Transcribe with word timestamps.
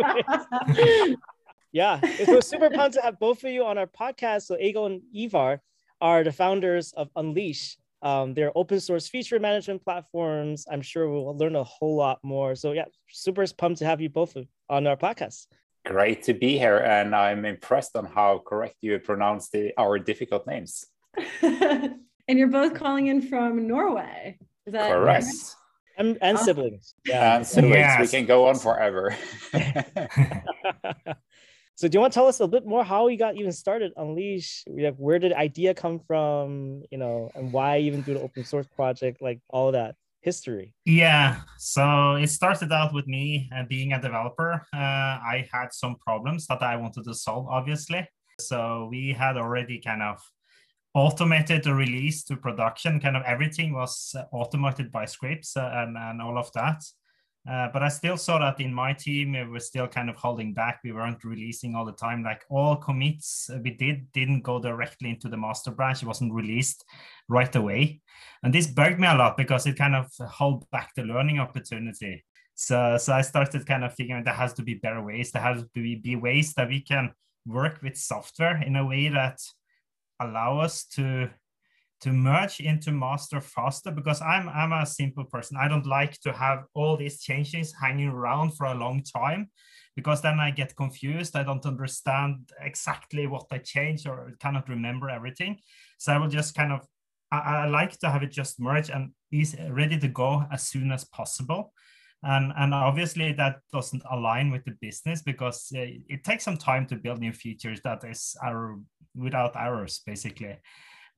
yeah, 1.72 2.00
it 2.02 2.28
was 2.28 2.46
super 2.46 2.70
pumped 2.70 2.94
to 2.94 3.02
have 3.02 3.18
both 3.18 3.44
of 3.44 3.50
you 3.50 3.64
on 3.64 3.78
our 3.78 3.86
podcast. 3.86 4.42
So 4.42 4.56
Egil 4.56 4.86
and 4.86 5.02
Ivar 5.14 5.60
are 6.00 6.24
the 6.24 6.32
founders 6.32 6.92
of 6.92 7.10
Unleash. 7.16 7.76
Um, 8.02 8.34
they're 8.34 8.52
open 8.54 8.80
source 8.80 9.08
feature 9.08 9.38
management 9.38 9.82
platforms. 9.82 10.66
I'm 10.70 10.82
sure 10.82 11.08
we'll 11.08 11.36
learn 11.36 11.56
a 11.56 11.64
whole 11.64 11.96
lot 11.96 12.18
more. 12.22 12.54
So 12.54 12.72
yeah, 12.72 12.84
super 13.08 13.44
pumped 13.56 13.78
to 13.78 13.86
have 13.86 14.00
you 14.00 14.10
both 14.10 14.36
on 14.68 14.86
our 14.86 14.96
podcast. 14.96 15.46
Great 15.86 16.22
to 16.24 16.34
be 16.34 16.58
here, 16.58 16.78
and 16.78 17.14
I'm 17.14 17.44
impressed 17.44 17.96
on 17.96 18.06
how 18.06 18.42
correct 18.46 18.76
you 18.80 18.98
pronounce 18.98 19.50
the, 19.50 19.72
our 19.76 19.98
difficult 19.98 20.46
names. 20.46 20.86
and 21.42 21.98
you're 22.28 22.48
both 22.48 22.74
calling 22.74 23.08
in 23.08 23.20
from 23.22 23.66
Norway. 23.66 24.38
Is 24.66 24.72
that 24.72 24.92
correct? 24.92 25.26
And, 25.96 26.18
and 26.20 26.38
siblings. 26.38 26.94
Yeah, 27.06 27.36
and 27.36 27.46
siblings. 27.46 27.76
Yes. 27.76 28.00
We 28.00 28.18
can 28.18 28.26
go 28.26 28.48
on 28.48 28.56
forever. 28.56 29.16
so, 31.76 31.88
do 31.88 31.96
you 31.96 32.00
want 32.00 32.12
to 32.12 32.14
tell 32.14 32.26
us 32.26 32.40
a 32.40 32.48
bit 32.48 32.66
more 32.66 32.82
how 32.84 33.08
you 33.08 33.16
got 33.16 33.36
even 33.36 33.52
started 33.52 33.92
Unleash? 33.96 34.64
Like, 34.66 34.96
where 34.96 35.18
did 35.18 35.32
idea 35.32 35.74
come 35.74 36.00
from? 36.00 36.82
You 36.90 36.98
know, 36.98 37.30
and 37.34 37.52
why 37.52 37.78
even 37.78 38.02
do 38.02 38.14
the 38.14 38.20
open 38.20 38.44
source 38.44 38.66
project? 38.66 39.22
Like 39.22 39.40
all 39.48 39.72
that 39.72 39.94
history. 40.24 40.74
Yeah, 40.84 41.42
so 41.58 42.16
it 42.16 42.28
started 42.28 42.72
out 42.72 42.92
with 42.94 43.06
me 43.06 43.48
uh, 43.54 43.64
being 43.68 43.92
a 43.92 44.00
developer. 44.00 44.66
Uh, 44.74 44.78
I 44.78 45.46
had 45.52 45.72
some 45.72 45.96
problems 45.96 46.46
that 46.46 46.62
I 46.62 46.76
wanted 46.76 47.04
to 47.04 47.14
solve, 47.14 47.46
obviously. 47.46 48.08
So 48.40 48.88
we 48.90 49.12
had 49.12 49.36
already 49.36 49.80
kind 49.80 50.02
of 50.02 50.18
automated 50.94 51.64
the 51.64 51.74
release 51.74 52.22
to 52.24 52.36
production. 52.36 53.00
Kind 53.00 53.16
of 53.16 53.22
everything 53.24 53.72
was 53.72 54.14
uh, 54.16 54.24
automated 54.32 54.90
by 54.92 55.04
scripts 55.04 55.56
uh, 55.56 55.70
and, 55.74 55.96
and 55.96 56.22
all 56.22 56.38
of 56.38 56.50
that. 56.52 56.82
Uh, 57.46 57.68
but 57.74 57.82
I 57.82 57.88
still 57.88 58.16
saw 58.16 58.38
that 58.38 58.58
in 58.58 58.72
my 58.72 58.94
team, 58.94 59.32
we 59.32 59.44
were 59.44 59.60
still 59.60 59.86
kind 59.86 60.08
of 60.08 60.16
holding 60.16 60.54
back. 60.54 60.80
We 60.82 60.92
weren't 60.92 61.22
releasing 61.24 61.74
all 61.74 61.84
the 61.84 61.92
time. 61.92 62.22
Like 62.22 62.42
all 62.48 62.76
commits 62.76 63.50
we 63.62 63.70
did 63.70 64.10
didn't 64.12 64.40
go 64.40 64.58
directly 64.58 65.10
into 65.10 65.28
the 65.28 65.36
master 65.36 65.70
branch. 65.70 66.02
It 66.02 66.06
wasn't 66.06 66.32
released 66.32 66.84
right 67.28 67.54
away. 67.54 68.00
And 68.42 68.54
this 68.54 68.66
bugged 68.66 68.98
me 68.98 69.08
a 69.08 69.14
lot 69.14 69.36
because 69.36 69.66
it 69.66 69.76
kind 69.76 69.94
of 69.94 70.10
held 70.38 70.68
back 70.70 70.94
the 70.94 71.02
learning 71.02 71.38
opportunity. 71.38 72.24
So, 72.54 72.96
so 72.96 73.12
I 73.12 73.20
started 73.20 73.66
kind 73.66 73.84
of 73.84 73.94
figuring 73.94 74.24
there 74.24 74.32
has 74.32 74.54
to 74.54 74.62
be 74.62 74.74
better 74.74 75.02
ways. 75.02 75.30
There 75.30 75.42
has 75.42 75.62
to 75.62 75.68
be, 75.74 75.96
be 75.96 76.16
ways 76.16 76.54
that 76.54 76.68
we 76.68 76.80
can 76.80 77.12
work 77.46 77.82
with 77.82 77.96
software 77.96 78.62
in 78.62 78.76
a 78.76 78.86
way 78.86 79.08
that 79.08 79.38
allow 80.20 80.58
us 80.60 80.84
to 80.94 81.30
to 82.00 82.12
merge 82.12 82.60
into 82.60 82.92
master 82.92 83.40
faster 83.40 83.90
because 83.90 84.20
I'm 84.20 84.48
I'm 84.48 84.72
a 84.72 84.86
simple 84.86 85.24
person. 85.24 85.56
I 85.56 85.68
don't 85.68 85.86
like 85.86 86.20
to 86.20 86.32
have 86.32 86.64
all 86.74 86.96
these 86.96 87.20
changes 87.22 87.74
hanging 87.80 88.08
around 88.08 88.56
for 88.56 88.66
a 88.66 88.74
long 88.74 89.02
time 89.02 89.50
because 89.96 90.20
then 90.20 90.40
I 90.40 90.50
get 90.50 90.76
confused. 90.76 91.36
I 91.36 91.44
don't 91.44 91.64
understand 91.64 92.50
exactly 92.60 93.26
what 93.26 93.46
I 93.50 93.58
changed 93.58 94.06
or 94.06 94.32
cannot 94.40 94.68
remember 94.68 95.08
everything. 95.08 95.58
So 95.98 96.12
I 96.12 96.18
will 96.18 96.28
just 96.28 96.54
kind 96.54 96.72
of 96.72 96.86
I, 97.30 97.38
I 97.38 97.66
like 97.66 97.98
to 98.00 98.10
have 98.10 98.22
it 98.22 98.30
just 98.30 98.60
merge 98.60 98.90
and 98.90 99.12
be 99.30 99.46
ready 99.70 99.98
to 99.98 100.08
go 100.08 100.44
as 100.52 100.62
soon 100.62 100.92
as 100.92 101.04
possible. 101.04 101.72
And, 102.22 102.52
and 102.56 102.72
obviously 102.72 103.32
that 103.34 103.60
doesn't 103.70 104.02
align 104.10 104.50
with 104.50 104.64
the 104.64 104.76
business 104.80 105.20
because 105.20 105.70
uh, 105.76 105.84
it 106.08 106.24
takes 106.24 106.44
some 106.44 106.56
time 106.56 106.86
to 106.86 106.96
build 106.96 107.20
new 107.20 107.32
features 107.32 107.80
that 107.82 108.02
is 108.04 108.34
error 108.42 108.78
without 109.14 109.56
errors 109.56 110.00
basically. 110.04 110.56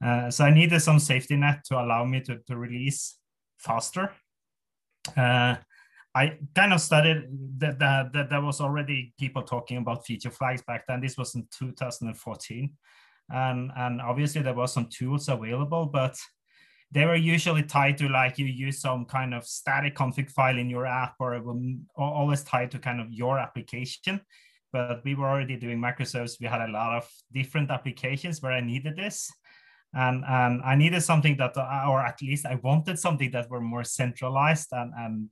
Uh, 0.05 0.31
so 0.31 0.45
I 0.45 0.51
needed 0.51 0.81
some 0.81 0.99
safety 0.99 1.37
net 1.37 1.65
to 1.67 1.81
allow 1.81 2.05
me 2.05 2.21
to, 2.23 2.39
to 2.47 2.57
release 2.57 3.19
faster. 3.59 4.13
Uh, 5.17 5.57
I 6.15 6.39
kind 6.55 6.73
of 6.73 6.81
studied 6.81 7.25
that, 7.59 7.79
that, 7.79 8.31
there 8.31 8.41
was 8.41 8.61
already 8.61 9.13
people 9.19 9.43
talking 9.43 9.77
about 9.79 10.07
feature 10.07 10.31
flags 10.31 10.63
back 10.63 10.85
then. 10.87 11.01
This 11.01 11.17
was 11.17 11.35
in 11.35 11.47
2014. 11.59 12.73
And, 13.29 13.71
and 13.77 14.01
obviously 14.01 14.41
there 14.41 14.55
was 14.55 14.73
some 14.73 14.89
tools 14.89 15.29
available, 15.29 15.87
but 15.87 16.17
they 16.91 17.05
were 17.05 17.17
usually 17.17 17.63
tied 17.63 17.99
to 17.99 18.09
like 18.09 18.39
you 18.39 18.47
use 18.47 18.81
some 18.81 19.05
kind 19.05 19.35
of 19.35 19.45
static 19.45 19.95
config 19.95 20.31
file 20.31 20.59
in 20.59 20.71
your 20.71 20.87
app 20.87 21.15
or 21.19 21.35
it 21.35 21.45
will 21.45 21.61
always 21.97 22.45
tied 22.45 22.71
to 22.71 22.79
kind 22.79 23.01
of 23.01 23.13
your 23.13 23.39
application 23.39 24.21
but 24.77 25.05
we 25.05 25.15
were 25.15 25.29
already 25.29 25.57
doing 25.57 25.79
microservices. 25.79 26.41
We 26.41 26.47
had 26.47 26.69
a 26.69 26.73
lot 26.73 26.97
of 26.99 27.09
different 27.33 27.71
applications 27.71 28.43
where 28.43 28.53
i 28.53 28.61
needed 28.61 28.97
this. 28.97 29.31
And 29.95 30.25
and 30.29 30.61
I 30.63 30.75
needed 30.75 31.03
something 31.03 31.37
that, 31.39 31.57
or 31.57 32.01
at 32.11 32.21
least 32.21 32.45
I 32.45 32.57
wanted 32.57 32.99
something 32.99 33.31
that 33.31 33.49
were 33.49 33.63
more 33.73 33.85
centralized 33.85 34.69
and 34.73 34.93
and 35.03 35.31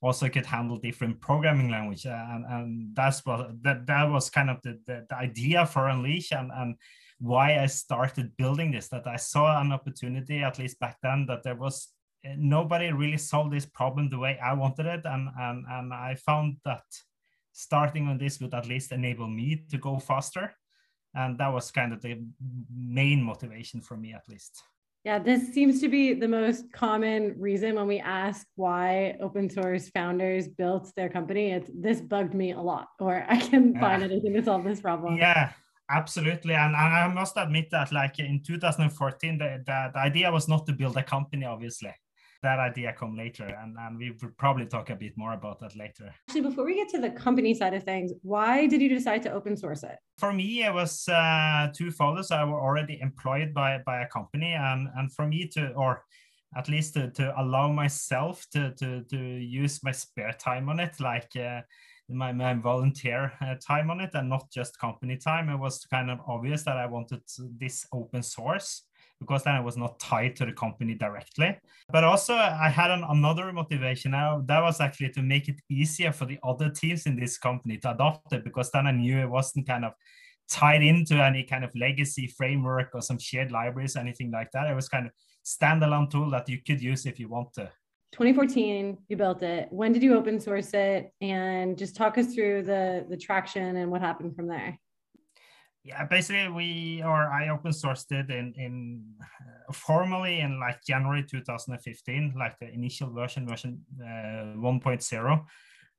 also 0.00 0.28
could 0.28 0.46
handle 0.46 0.78
different 0.78 1.20
programming 1.20 1.70
language, 1.70 2.06
and 2.06 2.44
and 2.54 2.96
that's 2.98 3.20
what 3.26 3.40
that 3.62 3.86
that 3.86 4.04
was 4.14 4.30
kind 4.30 4.48
of 4.48 4.58
the, 4.62 4.78
the, 4.86 5.06
the 5.10 5.16
idea 5.16 5.66
for 5.66 5.88
Unleash 5.88 6.32
and 6.32 6.50
and 6.60 6.76
why 7.18 7.58
I 7.64 7.66
started 7.66 8.36
building 8.36 8.70
this. 8.72 8.88
That 8.88 9.06
I 9.06 9.16
saw 9.16 9.60
an 9.60 9.72
opportunity, 9.72 10.38
at 10.42 10.58
least 10.58 10.78
back 10.80 10.96
then, 11.02 11.26
that 11.26 11.42
there 11.42 11.56
was 11.56 11.88
eh, 12.24 12.36
nobody 12.38 12.92
really 12.92 13.18
solved 13.18 13.52
this 13.52 13.66
problem 13.66 14.08
the 14.08 14.22
way 14.24 14.38
I 14.38 14.52
wanted 14.54 14.86
it, 14.86 15.02
and 15.04 15.28
and 15.38 15.64
and 15.68 15.92
I 15.92 16.14
found 16.14 16.56
that 16.64 16.86
starting 17.56 18.06
on 18.06 18.18
this 18.18 18.38
would 18.40 18.52
at 18.52 18.68
least 18.68 18.92
enable 18.92 19.26
me 19.26 19.64
to 19.70 19.78
go 19.78 19.98
faster. 19.98 20.54
And 21.14 21.38
that 21.38 21.52
was 21.52 21.70
kind 21.70 21.94
of 21.94 22.02
the 22.02 22.22
main 22.70 23.22
motivation 23.22 23.80
for 23.80 23.96
me 23.96 24.12
at 24.12 24.28
least. 24.28 24.62
Yeah 25.04 25.18
this 25.18 25.54
seems 25.54 25.80
to 25.80 25.88
be 25.88 26.12
the 26.12 26.28
most 26.28 26.70
common 26.72 27.34
reason 27.38 27.76
when 27.76 27.86
we 27.86 27.98
ask 27.98 28.46
why 28.56 29.16
open 29.20 29.48
source 29.48 29.88
founders 29.88 30.48
built 30.48 30.92
their 30.96 31.08
company. 31.08 31.52
It's 31.52 31.70
this 31.74 32.00
bugged 32.02 32.34
me 32.34 32.52
a 32.52 32.60
lot 32.60 32.88
or 33.00 33.24
i 33.28 33.40
can 33.40 33.72
yeah. 33.72 33.80
find 33.80 34.02
anything 34.02 34.34
to 34.34 34.44
solve 34.44 34.64
this 34.64 34.80
problem. 34.80 35.16
Yeah 35.16 35.52
absolutely. 35.88 36.54
And, 36.54 36.74
and 36.74 36.94
i 37.02 37.08
must 37.08 37.36
admit 37.38 37.70
that 37.70 37.90
like 37.90 38.18
in 38.18 38.42
2014 38.42 39.38
the, 39.38 39.62
the, 39.64 39.90
the 39.94 39.98
idea 39.98 40.30
was 40.30 40.46
not 40.46 40.66
to 40.66 40.72
build 40.72 40.96
a 40.98 41.02
company 41.02 41.46
obviously 41.46 41.94
that 42.46 42.60
idea 42.60 42.92
come 42.92 43.14
later 43.16 43.46
and, 43.60 43.76
and 43.84 43.98
we 43.98 44.06
will 44.10 44.30
probably 44.38 44.66
talk 44.66 44.90
a 44.90 44.94
bit 44.94 45.14
more 45.16 45.34
about 45.34 45.58
that 45.60 45.74
later. 45.74 46.06
Actually 46.28 46.42
before 46.42 46.64
we 46.64 46.74
get 46.80 46.88
to 46.90 47.00
the 47.00 47.10
company 47.10 47.52
side 47.60 47.74
of 47.74 47.82
things 47.82 48.12
why 48.22 48.66
did 48.72 48.80
you 48.80 48.88
decide 48.88 49.22
to 49.26 49.32
open 49.32 49.56
source 49.56 49.82
it? 49.82 49.98
For 50.18 50.32
me 50.32 50.62
it 50.62 50.72
was 50.72 51.08
uh, 51.08 51.68
twofold. 51.76 52.16
I 52.30 52.44
was 52.44 52.54
already 52.68 53.00
employed 53.00 53.52
by, 53.52 53.70
by 53.84 54.02
a 54.02 54.08
company 54.08 54.52
and, 54.52 54.88
and 54.96 55.12
for 55.12 55.26
me 55.26 55.48
to 55.54 55.72
or 55.72 56.04
at 56.56 56.68
least 56.68 56.94
to, 56.94 57.10
to 57.10 57.34
allow 57.40 57.66
myself 57.72 58.46
to, 58.52 58.72
to, 58.80 59.02
to 59.10 59.18
use 59.18 59.82
my 59.82 59.92
spare 59.92 60.34
time 60.38 60.68
on 60.68 60.78
it 60.78 60.94
like 61.00 61.30
uh, 61.36 61.60
my, 62.08 62.30
my 62.32 62.54
volunteer 62.54 63.32
uh, 63.40 63.56
time 63.66 63.90
on 63.90 64.00
it 64.00 64.10
and 64.14 64.28
not 64.28 64.48
just 64.52 64.78
company 64.78 65.16
time 65.16 65.48
it 65.48 65.56
was 65.56 65.84
kind 65.86 66.08
of 66.10 66.20
obvious 66.28 66.62
that 66.62 66.76
i 66.76 66.86
wanted 66.86 67.20
this 67.58 67.84
open 67.92 68.22
source 68.22 68.84
because 69.20 69.44
then 69.44 69.54
I 69.54 69.60
was 69.60 69.76
not 69.76 69.98
tied 69.98 70.36
to 70.36 70.46
the 70.46 70.52
company 70.52 70.94
directly. 70.94 71.58
But 71.90 72.04
also, 72.04 72.34
I 72.34 72.68
had 72.68 72.90
an, 72.90 73.04
another 73.08 73.52
motivation. 73.52 74.10
Now, 74.10 74.42
that 74.46 74.62
was 74.62 74.80
actually 74.80 75.10
to 75.10 75.22
make 75.22 75.48
it 75.48 75.60
easier 75.70 76.12
for 76.12 76.26
the 76.26 76.38
other 76.42 76.68
teams 76.70 77.06
in 77.06 77.16
this 77.16 77.38
company 77.38 77.78
to 77.78 77.92
adopt 77.92 78.32
it, 78.32 78.44
because 78.44 78.70
then 78.70 78.86
I 78.86 78.92
knew 78.92 79.18
it 79.18 79.30
wasn't 79.30 79.66
kind 79.66 79.84
of 79.84 79.92
tied 80.48 80.82
into 80.82 81.14
any 81.22 81.42
kind 81.42 81.64
of 81.64 81.74
legacy 81.74 82.26
framework 82.36 82.90
or 82.94 83.00
some 83.00 83.18
shared 83.18 83.50
libraries, 83.50 83.96
anything 83.96 84.30
like 84.30 84.50
that. 84.52 84.70
It 84.70 84.74
was 84.74 84.88
kind 84.88 85.06
of 85.06 85.12
standalone 85.44 86.10
tool 86.10 86.30
that 86.30 86.48
you 86.48 86.58
could 86.66 86.82
use 86.82 87.06
if 87.06 87.18
you 87.18 87.28
want 87.28 87.52
to. 87.54 87.70
2014 88.12 88.96
you 89.08 89.16
built 89.16 89.42
it 89.42 89.66
when 89.70 89.92
did 89.92 90.02
you 90.02 90.16
open 90.16 90.40
source 90.40 90.72
it 90.72 91.12
and 91.20 91.76
just 91.76 91.96
talk 91.96 92.16
us 92.16 92.32
through 92.32 92.62
the 92.62 93.04
the 93.10 93.16
traction 93.16 93.76
and 93.76 93.90
what 93.90 94.00
happened 94.00 94.34
from 94.34 94.46
there 94.46 94.78
yeah 95.86 96.04
basically 96.04 96.48
we 96.48 97.02
or 97.04 97.30
i 97.30 97.48
open 97.48 97.70
sourced 97.70 98.10
it 98.10 98.28
in 98.30 98.52
in 98.56 99.04
uh, 99.22 99.72
formally 99.72 100.40
in 100.40 100.58
like 100.58 100.78
january 100.86 101.22
2015 101.22 102.34
like 102.36 102.58
the 102.58 102.68
initial 102.72 103.10
version 103.12 103.46
version 103.48 103.80
uh, 104.02 104.58
1.0 104.58 105.46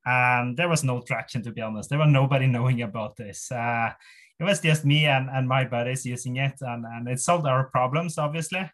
and 0.08 0.56
there 0.56 0.70
was 0.70 0.84
no 0.84 1.02
traction 1.02 1.44
to 1.44 1.52
be 1.52 1.62
honest. 1.62 1.90
There 1.90 2.00
was 2.00 2.10
nobody 2.10 2.48
knowing 2.56 2.82
about 2.82 3.18
this. 3.18 3.52
Uh, 3.52 3.92
it 4.40 4.44
was 4.44 4.62
just 4.62 4.86
me 4.86 5.06
and, 5.06 5.30
and 5.30 5.48
my 5.48 5.66
buddies 5.66 6.06
using 6.06 6.38
it 6.38 6.54
and, 6.62 6.86
and 6.86 7.08
it 7.08 7.20
solved 7.20 7.46
our 7.46 7.66
problems 7.66 8.18
obviously. 8.18 8.70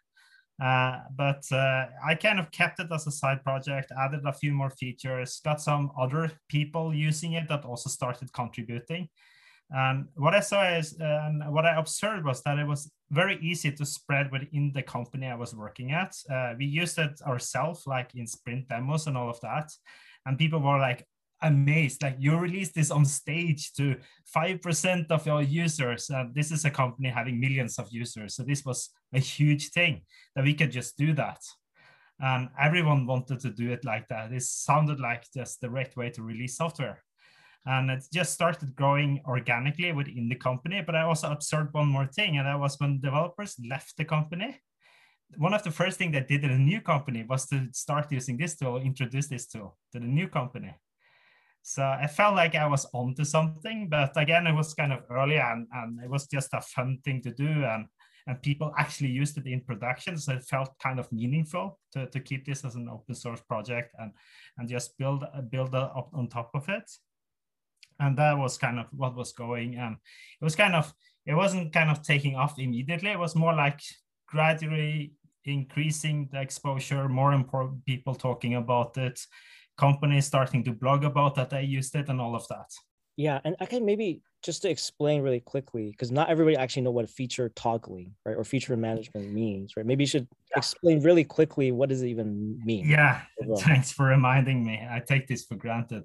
Uh, 0.62 1.00
but 1.16 1.42
uh, 1.50 1.86
I 2.06 2.14
kind 2.14 2.38
of 2.38 2.52
kept 2.52 2.78
it 2.78 2.86
as 2.92 3.08
a 3.08 3.10
side 3.10 3.42
project, 3.42 3.90
added 4.00 4.20
a 4.24 4.32
few 4.32 4.52
more 4.52 4.70
features, 4.70 5.40
got 5.44 5.60
some 5.60 5.90
other 5.98 6.30
people 6.48 6.94
using 6.94 7.32
it 7.32 7.48
that 7.48 7.64
also 7.64 7.90
started 7.90 8.32
contributing. 8.32 9.08
And 9.70 10.06
what 10.14 10.34
I 10.34 10.40
saw 10.40 10.62
is, 10.76 10.96
and 11.00 11.42
what 11.52 11.66
I 11.66 11.76
observed 11.76 12.24
was 12.24 12.42
that 12.42 12.58
it 12.58 12.66
was 12.66 12.90
very 13.10 13.38
easy 13.40 13.72
to 13.72 13.86
spread 13.86 14.30
within 14.30 14.72
the 14.72 14.82
company 14.82 15.26
I 15.26 15.34
was 15.34 15.54
working 15.54 15.92
at. 15.92 16.14
Uh, 16.30 16.54
we 16.58 16.66
used 16.66 16.98
it 16.98 17.20
ourselves, 17.26 17.86
like 17.86 18.14
in 18.14 18.26
sprint 18.26 18.68
demos 18.68 19.06
and 19.06 19.16
all 19.16 19.30
of 19.30 19.40
that. 19.40 19.70
And 20.26 20.38
people 20.38 20.60
were 20.60 20.78
like 20.78 21.06
amazed, 21.42 22.02
like 22.02 22.16
you 22.18 22.36
released 22.36 22.74
this 22.74 22.90
on 22.90 23.04
stage 23.04 23.72
to 23.74 23.96
5% 24.34 25.10
of 25.10 25.26
your 25.26 25.42
users. 25.42 26.10
And 26.10 26.34
this 26.34 26.50
is 26.50 26.64
a 26.64 26.70
company 26.70 27.08
having 27.08 27.38
millions 27.38 27.78
of 27.78 27.88
users. 27.90 28.34
So 28.34 28.42
this 28.42 28.64
was 28.64 28.90
a 29.12 29.18
huge 29.18 29.70
thing 29.70 30.02
that 30.34 30.44
we 30.44 30.54
could 30.54 30.72
just 30.72 30.96
do 30.96 31.12
that. 31.14 31.40
And 32.20 32.48
everyone 32.58 33.06
wanted 33.06 33.40
to 33.40 33.50
do 33.50 33.70
it 33.70 33.84
like 33.84 34.08
that. 34.08 34.32
It 34.32 34.42
sounded 34.42 35.00
like 35.00 35.24
just 35.34 35.60
the 35.60 35.70
right 35.70 35.94
way 35.96 36.10
to 36.10 36.22
release 36.22 36.56
software. 36.56 37.03
And 37.66 37.90
it 37.90 38.04
just 38.12 38.32
started 38.32 38.76
growing 38.76 39.22
organically 39.26 39.92
within 39.92 40.28
the 40.28 40.34
company. 40.34 40.82
But 40.84 40.94
I 40.94 41.02
also 41.02 41.30
observed 41.30 41.72
one 41.72 41.88
more 41.88 42.06
thing, 42.06 42.36
and 42.36 42.46
that 42.46 42.60
was 42.60 42.78
when 42.78 43.00
developers 43.00 43.56
left 43.66 43.96
the 43.96 44.04
company. 44.04 44.60
One 45.38 45.54
of 45.54 45.62
the 45.62 45.70
first 45.70 45.98
things 45.98 46.12
they 46.12 46.20
did 46.20 46.44
in 46.44 46.50
a 46.50 46.58
new 46.58 46.80
company 46.80 47.24
was 47.28 47.46
to 47.46 47.68
start 47.72 48.12
using 48.12 48.36
this 48.36 48.56
tool, 48.56 48.76
introduce 48.76 49.28
this 49.28 49.46
tool 49.46 49.76
to 49.92 49.98
the 49.98 50.06
new 50.06 50.28
company. 50.28 50.74
So 51.62 51.82
I 51.82 52.06
felt 52.06 52.36
like 52.36 52.54
I 52.54 52.66
was 52.66 52.86
onto 52.92 53.24
something, 53.24 53.88
but 53.88 54.12
again, 54.16 54.46
it 54.46 54.52
was 54.52 54.74
kind 54.74 54.92
of 54.92 55.00
early 55.10 55.38
and, 55.38 55.66
and 55.72 55.98
it 56.04 56.10
was 56.10 56.26
just 56.26 56.50
a 56.52 56.60
fun 56.60 56.98
thing 57.02 57.22
to 57.22 57.32
do. 57.32 57.48
And, 57.48 57.86
and 58.26 58.42
people 58.42 58.74
actually 58.78 59.08
used 59.08 59.38
it 59.38 59.46
in 59.46 59.62
production. 59.62 60.18
So 60.18 60.34
it 60.34 60.44
felt 60.44 60.78
kind 60.82 61.00
of 61.00 61.10
meaningful 61.10 61.80
to, 61.92 62.06
to 62.06 62.20
keep 62.20 62.44
this 62.44 62.66
as 62.66 62.74
an 62.74 62.90
open 62.90 63.14
source 63.14 63.40
project 63.48 63.94
and, 63.98 64.12
and 64.58 64.68
just 64.68 64.96
build, 64.98 65.24
build 65.50 65.74
up 65.74 66.10
on 66.12 66.28
top 66.28 66.50
of 66.54 66.68
it 66.68 66.84
and 68.04 68.18
that 68.18 68.36
was 68.36 68.58
kind 68.58 68.78
of 68.78 68.86
what 68.92 69.16
was 69.16 69.32
going 69.32 69.76
and 69.76 69.96
it 70.40 70.44
was 70.44 70.56
kind 70.56 70.74
of 70.74 70.92
it 71.26 71.34
wasn't 71.34 71.72
kind 71.72 71.90
of 71.90 72.02
taking 72.02 72.36
off 72.36 72.58
immediately. 72.58 73.10
It 73.10 73.18
was 73.18 73.34
more 73.34 73.54
like 73.54 73.80
gradually 74.28 75.12
increasing 75.44 76.28
the 76.32 76.40
exposure 76.40 77.08
more 77.08 77.32
important 77.32 77.84
people 77.84 78.14
talking 78.14 78.54
about 78.54 78.96
it 78.96 79.20
companies 79.76 80.26
starting 80.26 80.64
to 80.64 80.72
blog 80.72 81.04
about 81.04 81.34
that 81.34 81.50
they 81.50 81.62
used 81.62 81.94
it 81.94 82.08
and 82.08 82.20
all 82.20 82.34
of 82.34 82.48
that 82.48 82.70
yeah 83.16 83.40
and 83.44 83.56
i 83.60 83.66
can 83.66 83.84
maybe 83.84 84.20
just 84.42 84.62
to 84.62 84.68
explain 84.68 85.22
really 85.22 85.40
quickly 85.40 85.90
because 85.90 86.10
not 86.10 86.28
everybody 86.28 86.54
actually 86.56 86.82
know 86.82 86.90
what 86.90 87.08
feature 87.08 87.50
toggling 87.56 88.12
right 88.26 88.36
or 88.36 88.44
feature 88.44 88.76
management 88.76 89.32
means 89.32 89.72
right? 89.74 89.86
Maybe 89.86 90.02
you 90.02 90.08
should 90.08 90.28
yeah. 90.50 90.58
explain 90.58 91.02
really 91.02 91.24
quickly 91.24 91.72
what 91.72 91.88
does 91.88 92.02
it 92.02 92.08
even 92.08 92.60
mean 92.62 92.86
yeah 92.86 93.22
thanks 93.58 93.92
for 93.92 94.06
reminding 94.06 94.64
me. 94.64 94.86
I 94.90 95.00
take 95.00 95.26
this 95.26 95.44
for 95.44 95.56
granted. 95.56 96.04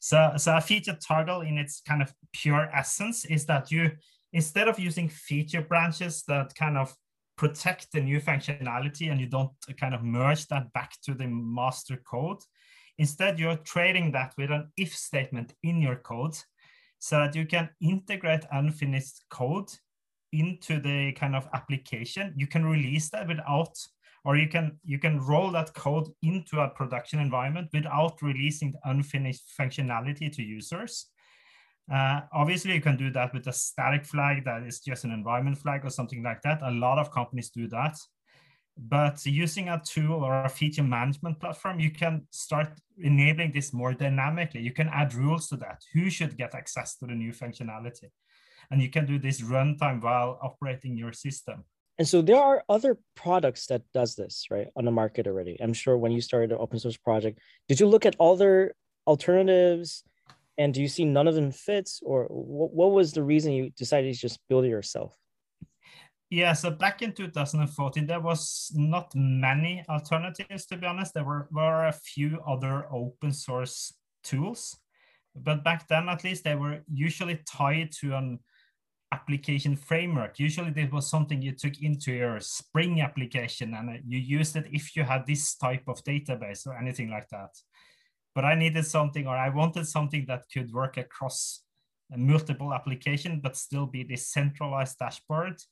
So 0.00 0.32
so 0.36 0.56
a 0.56 0.60
feature 0.60 0.96
toggle 1.06 1.42
in 1.42 1.58
its 1.58 1.80
kind 1.80 2.02
of 2.02 2.12
pure 2.32 2.70
essence 2.74 3.24
is 3.24 3.46
that 3.46 3.70
you 3.70 3.92
instead 4.32 4.68
of 4.68 4.78
using 4.78 5.08
feature 5.08 5.62
branches 5.62 6.24
that 6.28 6.54
kind 6.54 6.76
of 6.76 6.94
protect 7.36 7.90
the 7.92 8.00
new 8.00 8.20
functionality 8.20 9.10
and 9.10 9.20
you 9.20 9.26
don't 9.26 9.50
kind 9.78 9.94
of 9.94 10.02
merge 10.02 10.46
that 10.46 10.72
back 10.72 10.92
to 11.02 11.14
the 11.14 11.26
master 11.26 12.00
code 12.08 12.38
instead 12.98 13.38
you're 13.38 13.56
trading 13.56 14.12
that 14.12 14.34
with 14.38 14.50
an 14.50 14.70
if 14.76 14.94
statement 14.94 15.54
in 15.62 15.80
your 15.80 15.96
code 15.96 16.36
so 16.98 17.18
that 17.18 17.34
you 17.34 17.46
can 17.46 17.68
integrate 17.80 18.44
unfinished 18.52 19.24
code 19.30 19.70
into 20.32 20.80
the 20.80 21.12
kind 21.12 21.36
of 21.36 21.48
application. 21.54 22.32
You 22.36 22.46
can 22.46 22.64
release 22.64 23.10
that 23.10 23.28
without, 23.28 23.76
or 24.24 24.36
you 24.36 24.48
can 24.48 24.78
you 24.84 24.98
can 24.98 25.20
roll 25.20 25.50
that 25.52 25.74
code 25.74 26.08
into 26.22 26.60
a 26.60 26.68
production 26.70 27.20
environment 27.20 27.68
without 27.72 28.20
releasing 28.22 28.72
the 28.72 28.90
unfinished 28.90 29.52
functionality 29.58 30.32
to 30.32 30.42
users. 30.42 31.06
Uh, 31.92 32.22
obviously, 32.32 32.72
you 32.72 32.80
can 32.80 32.96
do 32.96 33.10
that 33.10 33.34
with 33.34 33.46
a 33.46 33.52
static 33.52 34.06
flag 34.06 34.44
that 34.44 34.62
is 34.62 34.80
just 34.80 35.04
an 35.04 35.10
environment 35.10 35.58
flag 35.58 35.84
or 35.84 35.90
something 35.90 36.22
like 36.22 36.40
that. 36.42 36.62
A 36.62 36.70
lot 36.70 36.98
of 36.98 37.10
companies 37.10 37.50
do 37.50 37.68
that. 37.68 37.98
But 38.76 39.24
using 39.24 39.68
a 39.68 39.80
tool 39.84 40.24
or 40.24 40.44
a 40.44 40.48
feature 40.48 40.82
management 40.82 41.38
platform, 41.38 41.78
you 41.78 41.90
can 41.90 42.26
start 42.30 42.68
enabling 42.98 43.52
this 43.52 43.72
more 43.72 43.94
dynamically. 43.94 44.62
You 44.62 44.72
can 44.72 44.88
add 44.88 45.14
rules 45.14 45.48
to 45.48 45.56
that. 45.58 45.82
Who 45.92 46.10
should 46.10 46.36
get 46.36 46.54
access 46.54 46.96
to 46.96 47.06
the 47.06 47.14
new 47.14 47.32
functionality? 47.32 48.10
And 48.70 48.82
you 48.82 48.90
can 48.90 49.06
do 49.06 49.18
this 49.18 49.40
runtime 49.40 50.02
while 50.02 50.38
operating 50.42 50.96
your 50.96 51.12
system. 51.12 51.64
And 51.98 52.08
so 52.08 52.22
there 52.22 52.42
are 52.42 52.64
other 52.68 52.98
products 53.14 53.66
that 53.66 53.82
does 53.92 54.16
this, 54.16 54.46
right, 54.50 54.66
on 54.74 54.84
the 54.84 54.90
market 54.90 55.28
already. 55.28 55.56
I'm 55.62 55.72
sure 55.72 55.96
when 55.96 56.10
you 56.10 56.20
started 56.20 56.50
an 56.50 56.58
open 56.60 56.80
source 56.80 56.96
project, 56.96 57.38
did 57.68 57.78
you 57.78 57.86
look 57.86 58.04
at 58.04 58.16
other 58.18 58.74
alternatives 59.06 60.02
and 60.58 60.74
do 60.74 60.80
you 60.80 60.88
see 60.88 61.04
none 61.04 61.28
of 61.28 61.36
them 61.36 61.52
fits 61.52 62.00
or 62.02 62.24
what 62.24 62.90
was 62.90 63.12
the 63.12 63.22
reason 63.22 63.52
you 63.52 63.70
decided 63.70 64.12
to 64.12 64.20
just 64.20 64.40
build 64.48 64.64
it 64.64 64.70
yourself? 64.70 65.16
Yeah, 66.34 66.52
so 66.54 66.72
back 66.72 67.00
in 67.00 67.12
2014, 67.12 68.08
there 68.08 68.18
was 68.18 68.72
not 68.74 69.14
many 69.14 69.84
alternatives, 69.88 70.66
to 70.66 70.76
be 70.76 70.84
honest. 70.84 71.14
There 71.14 71.22
were, 71.22 71.46
were 71.52 71.86
a 71.86 71.92
few 71.92 72.40
other 72.44 72.92
open 72.92 73.32
source 73.32 73.94
tools, 74.24 74.76
but 75.36 75.62
back 75.62 75.86
then, 75.86 76.08
at 76.08 76.24
least, 76.24 76.42
they 76.42 76.56
were 76.56 76.80
usually 76.92 77.38
tied 77.46 77.92
to 78.00 78.16
an 78.16 78.40
application 79.12 79.76
framework. 79.76 80.40
Usually, 80.40 80.72
this 80.72 80.90
was 80.90 81.08
something 81.08 81.40
you 81.40 81.52
took 81.52 81.80
into 81.80 82.12
your 82.12 82.40
Spring 82.40 83.00
application 83.00 83.72
and 83.72 84.00
you 84.04 84.18
used 84.18 84.56
it 84.56 84.66
if 84.72 84.96
you 84.96 85.04
had 85.04 85.28
this 85.28 85.54
type 85.54 85.84
of 85.86 86.02
database 86.02 86.66
or 86.66 86.76
anything 86.76 87.10
like 87.10 87.28
that. 87.28 87.50
But 88.34 88.44
I 88.44 88.56
needed 88.56 88.86
something, 88.86 89.28
or 89.28 89.36
I 89.36 89.50
wanted 89.50 89.86
something 89.86 90.24
that 90.26 90.46
could 90.52 90.72
work 90.72 90.96
across 90.96 91.62
multiple 92.10 92.74
application, 92.74 93.38
but 93.40 93.56
still 93.56 93.86
be 93.86 94.02
this 94.02 94.32
centralized 94.32 94.98
dashboard 94.98 95.62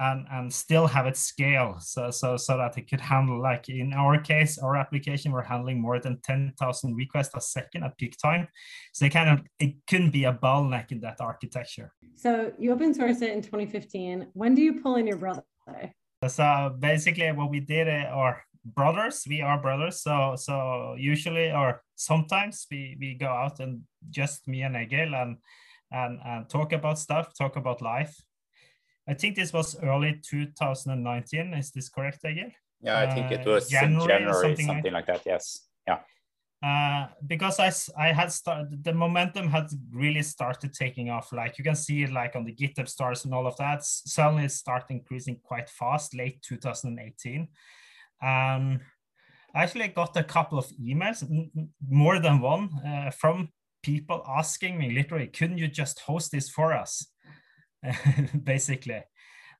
and 0.00 0.26
and 0.32 0.52
still 0.52 0.86
have 0.86 1.06
it 1.06 1.16
scale 1.16 1.76
so 1.78 2.10
so 2.10 2.36
so 2.36 2.56
that 2.56 2.76
it 2.76 2.88
could 2.90 3.00
handle 3.00 3.40
like 3.40 3.68
in 3.68 3.92
our 3.92 4.20
case 4.20 4.58
our 4.58 4.76
application 4.76 5.30
we're 5.30 5.42
handling 5.42 5.80
more 5.80 6.00
than 6.00 6.20
10,000 6.22 6.96
requests 6.96 7.34
a 7.34 7.40
second 7.40 7.84
at 7.84 7.96
peak 7.96 8.16
time. 8.20 8.48
So 8.92 9.04
it 9.06 9.12
kind 9.12 9.30
of 9.30 9.42
it 9.58 9.74
couldn't 9.86 10.10
be 10.10 10.24
a 10.24 10.32
bottleneck 10.32 10.90
in 10.90 11.00
that 11.00 11.20
architecture. 11.20 11.92
So 12.16 12.52
you 12.58 12.72
open 12.72 12.92
source 12.92 13.22
it 13.22 13.30
in 13.30 13.42
2015 13.42 14.28
when 14.32 14.54
do 14.54 14.62
you 14.62 14.80
pull 14.80 14.96
in 14.96 15.06
your 15.06 15.18
brother? 15.18 15.44
So 16.26 16.76
basically 16.78 17.30
what 17.32 17.50
we 17.50 17.60
did 17.60 17.88
eh, 17.88 18.10
or 18.12 18.42
brothers. 18.64 19.24
We 19.28 19.42
are 19.42 19.60
brothers. 19.60 20.02
So 20.02 20.34
so 20.36 20.96
usually 20.98 21.52
or 21.52 21.82
sometimes 21.94 22.66
we 22.70 22.96
we 22.98 23.14
go 23.14 23.28
out 23.28 23.60
and 23.60 23.82
just 24.10 24.48
me 24.48 24.62
and 24.62 24.76
Egil 24.76 25.14
and 25.14 25.36
and 25.92 26.18
and 26.24 26.48
talk 26.48 26.72
about 26.72 26.98
stuff 26.98 27.32
talk 27.38 27.56
about 27.56 27.82
life 27.82 28.16
I 29.06 29.14
think 29.14 29.36
this 29.36 29.52
was 29.52 29.76
early 29.82 30.20
2019. 30.22 31.54
Is 31.54 31.70
this 31.70 31.88
correct, 31.88 32.24
Egil? 32.24 32.50
Yeah, 32.80 32.98
I 32.98 33.14
think 33.14 33.30
it 33.30 33.46
uh, 33.46 33.50
was 33.50 33.68
January, 33.68 34.08
January 34.08 34.48
something, 34.48 34.66
something 34.66 34.92
like, 34.92 35.08
like, 35.08 35.24
that. 35.24 35.30
Yes. 35.30 35.66
Yeah. 35.86 35.98
Uh, 36.62 37.08
because 37.26 37.60
I, 37.60 37.70
I 38.02 38.12
had 38.12 38.32
started, 38.32 38.82
the 38.82 38.94
momentum 38.94 39.48
had 39.48 39.66
really 39.92 40.22
started 40.22 40.72
taking 40.72 41.10
off. 41.10 41.32
Like 41.32 41.58
you 41.58 41.64
can 41.64 41.74
see 41.74 42.04
it 42.04 42.12
like 42.12 42.36
on 42.36 42.44
the 42.44 42.54
GitHub 42.54 42.88
stars 42.88 43.24
and 43.24 43.34
all 43.34 43.46
of 43.46 43.56
that. 43.58 43.84
Suddenly 43.84 44.44
it 44.44 44.52
started 44.52 44.90
increasing 44.90 45.38
quite 45.42 45.68
fast, 45.68 46.14
late 46.14 46.40
2018. 46.42 47.48
Um, 48.22 48.80
I 49.54 49.62
actually 49.62 49.88
got 49.88 50.16
a 50.16 50.24
couple 50.24 50.58
of 50.58 50.66
emails, 50.82 51.22
more 51.86 52.18
than 52.18 52.40
one, 52.40 52.70
uh, 52.84 53.10
from 53.10 53.50
people 53.82 54.24
asking 54.26 54.78
me 54.78 54.90
literally, 54.90 55.26
couldn't 55.26 55.58
you 55.58 55.68
just 55.68 56.00
host 56.00 56.32
this 56.32 56.48
for 56.48 56.72
us? 56.72 57.06
basically. 58.44 59.02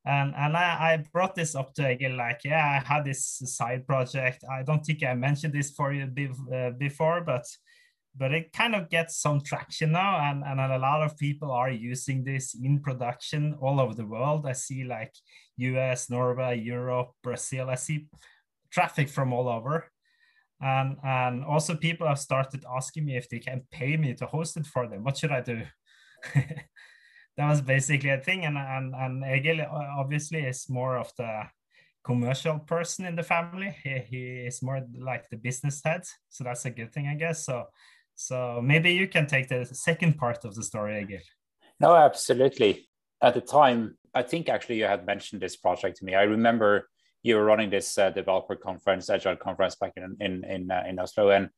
And, 0.06 0.34
and 0.36 0.56
I, 0.56 0.92
I 0.92 1.04
brought 1.12 1.34
this 1.34 1.54
up 1.54 1.72
to 1.74 1.90
Egil, 1.90 2.16
like, 2.16 2.40
yeah, 2.44 2.82
I 2.82 2.86
had 2.86 3.04
this 3.04 3.40
side 3.44 3.86
project. 3.86 4.44
I 4.50 4.62
don't 4.62 4.84
think 4.84 5.02
I 5.02 5.14
mentioned 5.14 5.54
this 5.54 5.70
for 5.70 5.92
you 5.92 6.10
uh, 6.54 6.70
before, 6.70 7.22
but 7.22 7.46
but 8.16 8.32
it 8.32 8.52
kind 8.52 8.74
of 8.74 8.90
gets 8.90 9.16
some 9.20 9.40
traction 9.40 9.92
now. 9.92 10.18
And, 10.30 10.44
and 10.44 10.60
a 10.60 10.78
lot 10.78 11.02
of 11.02 11.18
people 11.18 11.50
are 11.50 11.70
using 11.70 12.22
this 12.22 12.54
in 12.54 12.80
production 12.80 13.56
all 13.60 13.80
over 13.80 13.94
the 13.94 14.06
world. 14.06 14.46
I 14.46 14.52
see 14.52 14.84
like 14.84 15.12
us 15.58 16.10
norway 16.10 16.58
europe 16.58 17.12
brazil. 17.22 17.70
I 17.70 17.74
see 17.76 18.06
traffic 18.70 19.08
from 19.08 19.32
all 19.32 19.48
over. 19.48 19.90
And 20.60 20.96
and 21.02 21.44
also 21.44 21.74
people 21.74 22.06
have 22.06 22.18
started 22.18 22.64
asking 22.72 23.04
me 23.04 23.16
if 23.16 23.28
they 23.28 23.40
can 23.40 23.62
pay 23.70 23.96
me 23.96 24.14
to 24.14 24.26
host 24.26 24.56
it 24.56 24.66
for 24.66 24.86
them. 24.86 25.02
What 25.02 25.16
should 25.16 25.32
i 25.32 25.40
do 25.40 25.62
that 27.36 27.48
was 27.48 27.60
basically 27.60 28.10
a 28.10 28.18
thing. 28.18 28.44
And 28.44 28.56
and 28.58 28.94
and 28.94 29.24
Egil 29.24 29.66
obviously 29.98 30.40
is 30.40 30.68
more 30.68 30.96
of 30.96 31.12
the 31.16 31.44
commercial 32.04 32.58
person 32.58 33.06
in 33.06 33.16
the 33.16 33.22
family. 33.22 33.74
He, 33.82 33.98
he 34.10 34.22
is 34.46 34.62
more 34.62 34.86
like 34.98 35.28
the 35.30 35.36
business 35.36 35.80
head, 35.84 36.02
so 36.28 36.44
that's 36.44 36.64
a 36.64 36.70
good 36.70 36.92
thing, 36.92 37.08
I 37.08 37.14
guess. 37.14 37.44
So 37.44 37.64
so 38.14 38.60
maybe 38.62 38.92
you 38.92 39.08
can 39.08 39.26
take 39.26 39.48
the 39.48 39.64
second 39.64 40.18
part 40.18 40.44
of 40.44 40.54
the 40.54 40.62
story, 40.62 41.02
Egil. 41.02 41.20
No, 41.80 41.94
absolutely. 41.94 42.88
At 43.20 43.34
the 43.34 43.40
time, 43.40 43.96
I 44.14 44.22
think 44.22 44.48
actually 44.48 44.78
you 44.78 44.84
had 44.84 45.06
mentioned 45.06 45.42
this 45.42 45.56
project 45.56 45.98
to 45.98 46.04
me. 46.04 46.14
I 46.14 46.22
remember 46.22 46.88
you 47.22 47.36
were 47.36 47.44
running 47.44 47.70
this 47.70 47.98
uh, 47.98 48.10
developer 48.10 48.54
conference, 48.54 49.10
agile 49.10 49.36
conference 49.36 49.74
back 49.74 49.92
in 49.96 50.16
in 50.20 50.44
in, 50.44 50.70
uh, 50.70 50.84
in 50.86 50.98
Oslo, 50.98 51.30
and 51.30 51.48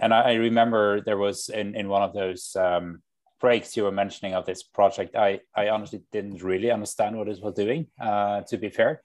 and 0.00 0.12
I 0.12 0.34
remember 0.34 1.00
there 1.00 1.16
was 1.16 1.48
in 1.48 1.74
in 1.74 1.88
one 1.88 2.02
of 2.02 2.12
those 2.12 2.54
um, 2.56 3.02
breaks 3.40 3.76
you 3.76 3.84
were 3.84 3.92
mentioning 3.92 4.34
of 4.34 4.46
this 4.46 4.62
project, 4.62 5.16
I, 5.16 5.40
I 5.54 5.68
honestly 5.68 6.02
didn't 6.12 6.42
really 6.42 6.70
understand 6.70 7.16
what 7.16 7.28
it 7.28 7.38
was 7.42 7.54
doing, 7.54 7.86
uh, 8.00 8.42
to 8.42 8.58
be 8.58 8.68
fair. 8.68 9.02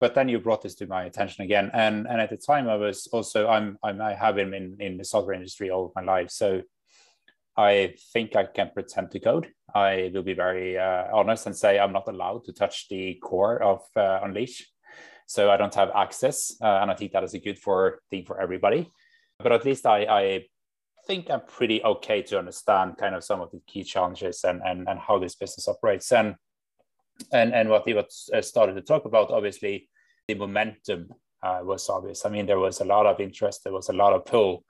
But 0.00 0.14
then 0.14 0.28
you 0.28 0.38
brought 0.38 0.62
this 0.62 0.74
to 0.76 0.86
my 0.86 1.04
attention 1.04 1.44
again, 1.44 1.70
and 1.74 2.06
and 2.08 2.20
at 2.22 2.30
the 2.30 2.38
time 2.38 2.68
I 2.70 2.76
was 2.76 3.06
also 3.12 3.48
I'm, 3.48 3.76
I'm 3.82 4.00
I 4.00 4.14
have 4.14 4.36
been 4.36 4.54
in 4.54 4.76
in 4.80 4.96
the 4.96 5.04
software 5.04 5.34
industry 5.34 5.70
all 5.70 5.92
my 5.94 6.02
life, 6.02 6.30
so 6.30 6.62
I 7.54 7.94
think 8.14 8.34
I 8.34 8.44
can 8.44 8.70
pretend 8.72 9.10
to 9.10 9.20
code. 9.20 9.48
I 9.74 10.10
will 10.14 10.22
be 10.22 10.32
very 10.32 10.78
uh, 10.78 11.04
honest 11.12 11.46
and 11.46 11.54
say 11.54 11.78
I'm 11.78 11.92
not 11.92 12.08
allowed 12.08 12.44
to 12.44 12.52
touch 12.52 12.88
the 12.88 13.18
core 13.22 13.62
of 13.62 13.80
uh, 13.94 14.20
Unleash, 14.22 14.66
so 15.26 15.50
I 15.50 15.58
don't 15.58 15.74
have 15.74 15.90
access, 15.94 16.56
uh, 16.62 16.78
and 16.80 16.90
I 16.90 16.94
think 16.94 17.12
that 17.12 17.24
is 17.24 17.34
a 17.34 17.38
good 17.38 17.58
for 17.58 18.00
thing 18.08 18.24
for 18.24 18.40
everybody. 18.40 18.90
But 19.38 19.52
at 19.52 19.64
least 19.66 19.84
I, 19.86 20.04
I 20.04 20.44
think 21.10 21.28
I'm 21.28 21.40
pretty 21.40 21.82
okay 21.82 22.22
to 22.22 22.38
understand 22.38 22.96
kind 22.96 23.16
of 23.16 23.24
some 23.24 23.40
of 23.40 23.50
the 23.50 23.60
key 23.66 23.82
challenges 23.82 24.44
and 24.44 24.62
and, 24.64 24.88
and 24.88 24.98
how 25.00 25.18
this 25.18 25.34
business 25.34 25.66
operates. 25.66 26.12
And 26.12 26.36
and 27.32 27.52
and 27.52 27.68
what 27.68 27.88
Ivar 27.88 28.04
uh, 28.32 28.42
started 28.42 28.74
to 28.76 28.82
talk 28.82 29.04
about, 29.06 29.32
obviously, 29.32 29.88
the 30.28 30.34
momentum 30.34 31.00
uh, 31.42 31.60
was 31.62 31.88
obvious. 31.88 32.24
I 32.24 32.30
mean, 32.30 32.46
there 32.46 32.60
was 32.60 32.80
a 32.80 32.90
lot 32.94 33.06
of 33.06 33.20
interest, 33.20 33.64
there 33.64 33.78
was 33.80 33.88
a 33.88 33.98
lot 34.02 34.12
of 34.12 34.24
pull, 34.24 34.64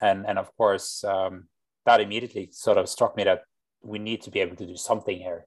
and 0.00 0.26
and 0.28 0.38
of 0.38 0.48
course, 0.58 1.02
um, 1.04 1.48
that 1.86 2.00
immediately 2.00 2.50
sort 2.52 2.78
of 2.78 2.88
struck 2.88 3.16
me 3.16 3.24
that 3.24 3.42
we 3.82 3.98
need 3.98 4.20
to 4.22 4.30
be 4.30 4.40
able 4.40 4.56
to 4.56 4.66
do 4.66 4.76
something 4.76 5.18
here. 5.18 5.46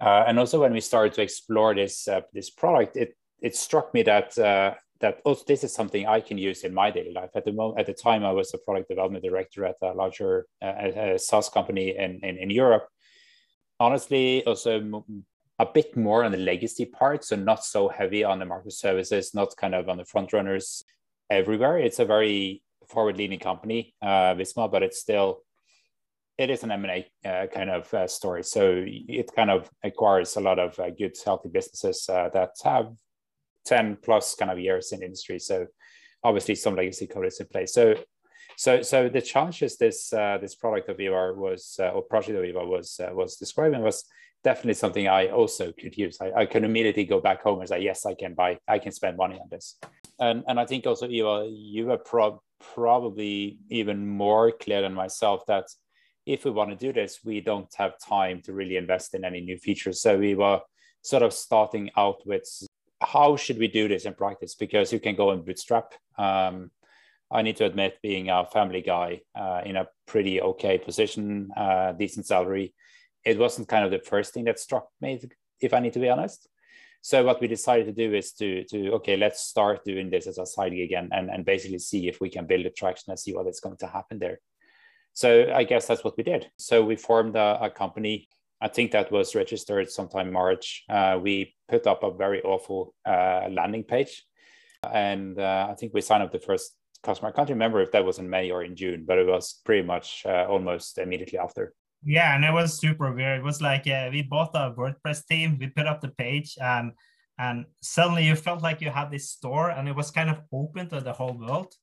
Uh, 0.00 0.22
and 0.28 0.38
also, 0.38 0.60
when 0.60 0.72
we 0.72 0.80
started 0.80 1.12
to 1.14 1.22
explore 1.22 1.74
this 1.74 2.06
uh, 2.06 2.20
this 2.32 2.50
product, 2.50 2.96
it 2.96 3.10
it 3.42 3.56
struck 3.56 3.92
me 3.92 4.04
that 4.04 4.38
uh, 4.38 4.74
that 5.00 5.20
also 5.24 5.44
this 5.46 5.64
is 5.64 5.74
something 5.74 6.06
I 6.06 6.20
can 6.20 6.38
use 6.38 6.62
in 6.62 6.72
my 6.72 6.90
daily 6.90 7.12
life. 7.12 7.30
At 7.34 7.44
the 7.44 7.52
moment, 7.52 7.80
at 7.80 7.86
the 7.86 7.92
time, 7.92 8.24
I 8.24 8.32
was 8.32 8.54
a 8.54 8.58
product 8.58 8.88
development 8.88 9.24
director 9.24 9.64
at 9.64 9.76
a 9.82 9.92
larger 9.92 10.46
uh, 10.62 11.14
a 11.14 11.18
SaaS 11.18 11.48
company 11.48 11.96
in, 11.96 12.20
in, 12.22 12.38
in 12.38 12.50
Europe. 12.50 12.86
Honestly, 13.80 14.44
also 14.44 15.04
a 15.58 15.66
bit 15.66 15.96
more 15.96 16.24
on 16.24 16.32
the 16.32 16.38
legacy 16.38 16.84
part, 16.84 17.24
so 17.24 17.36
not 17.36 17.64
so 17.64 17.88
heavy 17.88 18.24
on 18.24 18.38
the 18.38 18.44
microservices, 18.44 19.34
not 19.34 19.56
kind 19.56 19.74
of 19.74 19.88
on 19.88 19.98
the 19.98 20.04
front 20.04 20.32
runners 20.32 20.84
everywhere. 21.30 21.78
It's 21.78 21.98
a 21.98 22.04
very 22.04 22.62
forward-leaning 22.88 23.40
company, 23.40 23.94
uh, 24.02 24.34
Visma, 24.34 24.70
but 24.70 24.82
it's 24.82 25.00
still 25.00 25.42
it 26.36 26.50
is 26.50 26.64
an 26.64 26.72
M&A 26.72 27.06
uh, 27.24 27.46
kind 27.46 27.70
of 27.70 27.92
uh, 27.94 28.06
story. 28.06 28.42
So 28.42 28.82
it 28.86 29.30
kind 29.34 29.50
of 29.50 29.70
acquires 29.82 30.36
a 30.36 30.40
lot 30.40 30.58
of 30.58 30.78
uh, 30.78 30.90
good, 30.90 31.16
healthy 31.24 31.48
businesses 31.48 32.08
uh, 32.08 32.28
that 32.34 32.50
have 32.64 32.92
10 33.64 33.98
plus 34.02 34.34
kind 34.34 34.50
of 34.50 34.58
years 34.58 34.92
in 34.92 35.02
industry. 35.02 35.38
So 35.38 35.66
obviously 36.22 36.54
some 36.54 36.74
legacy 36.74 37.06
code 37.06 37.26
is 37.26 37.40
in 37.40 37.46
place. 37.46 37.72
So 37.74 37.94
so 38.56 38.82
so 38.82 39.08
the 39.08 39.20
challenges 39.20 39.76
this 39.76 40.12
uh, 40.12 40.38
this 40.40 40.54
product 40.54 40.88
of 40.88 41.00
Ivar 41.00 41.34
was 41.34 41.76
uh, 41.80 41.88
or 41.88 42.02
project 42.02 42.38
of 42.38 42.44
Ivar 42.44 42.66
was 42.66 43.00
uh, 43.00 43.12
was 43.12 43.36
describing 43.36 43.82
was 43.82 44.04
definitely 44.44 44.74
something 44.74 45.08
I 45.08 45.28
also 45.28 45.72
could 45.72 45.96
use. 45.96 46.18
I, 46.20 46.42
I 46.42 46.46
can 46.46 46.64
immediately 46.64 47.04
go 47.04 47.18
back 47.20 47.42
home 47.42 47.60
and 47.60 47.68
say, 47.68 47.80
yes, 47.80 48.04
I 48.04 48.14
can 48.14 48.34
buy, 48.34 48.58
I 48.68 48.78
can 48.78 48.92
spend 48.92 49.16
money 49.16 49.38
on 49.40 49.48
this. 49.50 49.78
And 50.20 50.44
and 50.46 50.60
I 50.60 50.66
think 50.66 50.86
also 50.86 51.08
Ivar, 51.08 51.46
you 51.46 51.90
are 51.90 51.98
pro- 51.98 52.42
probably 52.60 53.58
even 53.70 54.06
more 54.06 54.52
clear 54.52 54.82
than 54.82 54.94
myself 54.94 55.44
that 55.46 55.66
if 56.26 56.44
we 56.44 56.50
want 56.50 56.70
to 56.70 56.76
do 56.76 56.92
this, 56.92 57.20
we 57.24 57.40
don't 57.40 57.72
have 57.76 57.98
time 57.98 58.40
to 58.42 58.52
really 58.52 58.76
invest 58.76 59.14
in 59.14 59.24
any 59.24 59.40
new 59.40 59.58
features. 59.58 60.00
So 60.00 60.18
we 60.18 60.34
were 60.34 60.60
sort 61.02 61.22
of 61.22 61.32
starting 61.32 61.90
out 61.96 62.26
with 62.26 62.48
how 63.04 63.36
should 63.36 63.58
we 63.58 63.68
do 63.68 63.88
this 63.88 64.04
in 64.04 64.14
practice? 64.14 64.54
Because 64.54 64.92
you 64.92 65.00
can 65.00 65.14
go 65.14 65.30
and 65.30 65.44
bootstrap. 65.44 65.94
Um, 66.18 66.70
I 67.30 67.42
need 67.42 67.56
to 67.56 67.64
admit, 67.64 67.98
being 68.02 68.30
a 68.30 68.44
family 68.44 68.82
guy 68.82 69.22
uh, 69.34 69.62
in 69.64 69.76
a 69.76 69.88
pretty 70.06 70.40
okay 70.40 70.78
position, 70.78 71.50
uh, 71.56 71.92
decent 71.92 72.26
salary, 72.26 72.74
it 73.24 73.38
wasn't 73.38 73.68
kind 73.68 73.84
of 73.84 73.90
the 73.90 73.98
first 73.98 74.34
thing 74.34 74.44
that 74.44 74.58
struck 74.58 74.88
me, 75.00 75.20
if 75.60 75.72
I 75.74 75.80
need 75.80 75.94
to 75.94 75.98
be 75.98 76.08
honest. 76.08 76.48
So 77.00 77.22
what 77.22 77.40
we 77.40 77.48
decided 77.48 77.86
to 77.86 77.92
do 77.92 78.14
is 78.14 78.32
to 78.34 78.64
to 78.64 78.92
okay, 78.94 79.16
let's 79.16 79.40
start 79.42 79.84
doing 79.84 80.08
this 80.10 80.26
as 80.26 80.38
a 80.38 80.46
side 80.46 80.72
gig 80.72 80.92
and 80.92 81.12
and, 81.12 81.28
and 81.28 81.44
basically 81.44 81.78
see 81.78 82.08
if 82.08 82.20
we 82.20 82.30
can 82.30 82.46
build 82.46 82.64
a 82.66 82.70
traction 82.70 83.10
and 83.10 83.18
see 83.18 83.34
what 83.34 83.46
is 83.46 83.60
going 83.60 83.76
to 83.78 83.86
happen 83.86 84.18
there. 84.18 84.38
So 85.12 85.52
I 85.54 85.64
guess 85.64 85.86
that's 85.86 86.02
what 86.02 86.16
we 86.16 86.24
did. 86.24 86.50
So 86.56 86.82
we 86.82 86.96
formed 86.96 87.36
a, 87.36 87.58
a 87.62 87.70
company 87.70 88.28
I 88.64 88.68
think 88.68 88.92
that 88.92 89.12
was 89.12 89.34
registered 89.34 89.90
sometime 89.90 90.32
March. 90.32 90.84
Uh, 90.88 91.18
we 91.22 91.54
put 91.68 91.86
up 91.86 92.02
a 92.02 92.10
very 92.10 92.40
awful 92.42 92.94
uh, 93.04 93.46
landing 93.50 93.84
page, 93.84 94.24
and 94.90 95.38
uh, 95.38 95.68
I 95.70 95.74
think 95.74 95.92
we 95.92 96.00
signed 96.00 96.22
up 96.22 96.32
the 96.32 96.38
first 96.38 96.74
customer. 97.02 97.28
I 97.28 97.32
can't 97.32 97.50
remember 97.50 97.82
if 97.82 97.92
that 97.92 98.06
was 98.06 98.18
in 98.18 98.30
May 98.30 98.50
or 98.50 98.64
in 98.64 98.74
June, 98.74 99.04
but 99.06 99.18
it 99.18 99.26
was 99.26 99.60
pretty 99.66 99.86
much 99.86 100.22
uh, 100.24 100.46
almost 100.48 100.96
immediately 100.96 101.38
after. 101.38 101.74
Yeah, 102.02 102.34
and 102.34 102.42
it 102.42 102.54
was 102.54 102.78
super 102.78 103.12
weird. 103.12 103.40
It 103.40 103.44
was 103.44 103.60
like 103.60 103.86
uh, 103.86 104.08
we 104.10 104.22
bought 104.22 104.54
a 104.54 104.72
WordPress 104.72 105.24
theme, 105.28 105.58
we 105.60 105.66
put 105.66 105.86
up 105.86 106.00
the 106.00 106.14
page, 106.16 106.56
and 106.58 106.92
and 107.38 107.66
suddenly 107.82 108.24
you 108.24 108.34
felt 108.34 108.62
like 108.62 108.80
you 108.80 108.88
had 108.88 109.10
this 109.10 109.28
store, 109.28 109.68
and 109.68 109.90
it 109.90 109.94
was 109.94 110.10
kind 110.10 110.30
of 110.30 110.40
open 110.50 110.88
to 110.88 111.02
the 111.02 111.12
whole 111.12 111.36
world 111.36 111.74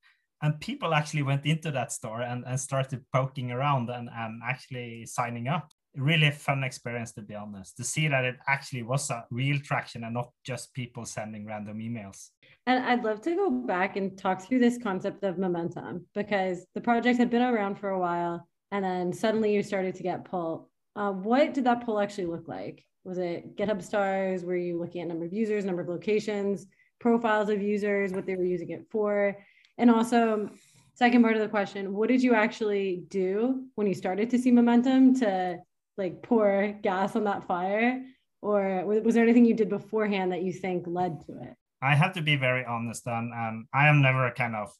and 0.43 0.59
people 0.59 0.95
actually 0.95 1.21
went 1.21 1.45
into 1.45 1.69
that 1.69 1.91
store 1.91 2.21
and, 2.21 2.43
and 2.47 2.59
started 2.59 3.05
poking 3.13 3.51
around 3.51 3.91
and, 3.91 4.09
and 4.11 4.41
actually 4.43 5.05
signing 5.05 5.47
up 5.47 5.69
really 5.95 6.31
fun 6.31 6.63
experience 6.63 7.11
to 7.11 7.21
be 7.21 7.35
honest 7.35 7.75
to 7.75 7.83
see 7.83 8.07
that 8.07 8.23
it 8.23 8.37
actually 8.47 8.83
was 8.83 9.09
a 9.09 9.25
real 9.29 9.59
traction 9.59 10.03
and 10.03 10.13
not 10.13 10.29
just 10.43 10.73
people 10.73 11.05
sending 11.05 11.45
random 11.45 11.79
emails. 11.79 12.29
And 12.67 12.83
i'd 12.85 13.03
love 13.03 13.21
to 13.21 13.35
go 13.35 13.49
back 13.49 13.97
and 13.97 14.17
talk 14.17 14.41
through 14.41 14.59
this 14.59 14.77
concept 14.81 15.23
of 15.23 15.37
momentum 15.37 16.05
because 16.13 16.65
the 16.75 16.81
project 16.81 17.19
had 17.19 17.29
been 17.29 17.41
around 17.41 17.75
for 17.75 17.89
a 17.89 17.99
while 17.99 18.47
and 18.71 18.85
then 18.85 19.11
suddenly 19.11 19.53
you 19.53 19.63
started 19.63 19.95
to 19.95 20.03
get 20.03 20.23
pull. 20.23 20.69
Uh, 20.95 21.11
what 21.11 21.53
did 21.53 21.65
that 21.65 21.85
pull 21.85 21.99
actually 21.99 22.27
look 22.27 22.47
like? 22.47 22.85
Was 23.03 23.17
it 23.17 23.57
github 23.57 23.81
stars? 23.81 24.45
Were 24.45 24.55
you 24.55 24.79
looking 24.79 25.01
at 25.01 25.07
number 25.07 25.25
of 25.25 25.33
users 25.33 25.65
number 25.65 25.81
of 25.81 25.89
locations 25.89 26.67
profiles 26.99 27.49
of 27.49 27.61
users 27.61 28.13
what 28.13 28.27
they 28.27 28.35
were 28.35 28.45
using 28.45 28.69
it 28.69 28.85
for? 28.89 29.35
And 29.77 29.89
also 29.89 30.49
second 30.93 31.23
part 31.23 31.35
of 31.35 31.41
the 31.41 31.47
question 31.47 31.93
what 31.93 32.09
did 32.09 32.21
you 32.21 32.35
actually 32.35 33.03
do 33.09 33.63
when 33.75 33.87
you 33.87 33.93
started 33.93 34.29
to 34.29 34.37
see 34.37 34.51
momentum 34.51 35.15
to 35.15 35.57
like 35.97 36.21
pour 36.21 36.75
gas 36.81 37.15
on 37.15 37.25
that 37.25 37.47
fire? 37.47 38.03
Or 38.41 38.83
was 38.85 39.13
there 39.13 39.23
anything 39.23 39.45
you 39.45 39.53
did 39.53 39.69
beforehand 39.69 40.31
that 40.31 40.41
you 40.41 40.51
think 40.51 40.85
led 40.87 41.25
to 41.27 41.33
it? 41.43 41.55
I 41.81 41.95
have 41.95 42.13
to 42.13 42.21
be 42.21 42.35
very 42.35 42.63
honest 42.63 43.07
and 43.07 43.33
um, 43.33 43.67
i 43.73 43.87
am 43.87 44.01
never 44.01 44.31
kind 44.31 44.55
of 44.55 44.71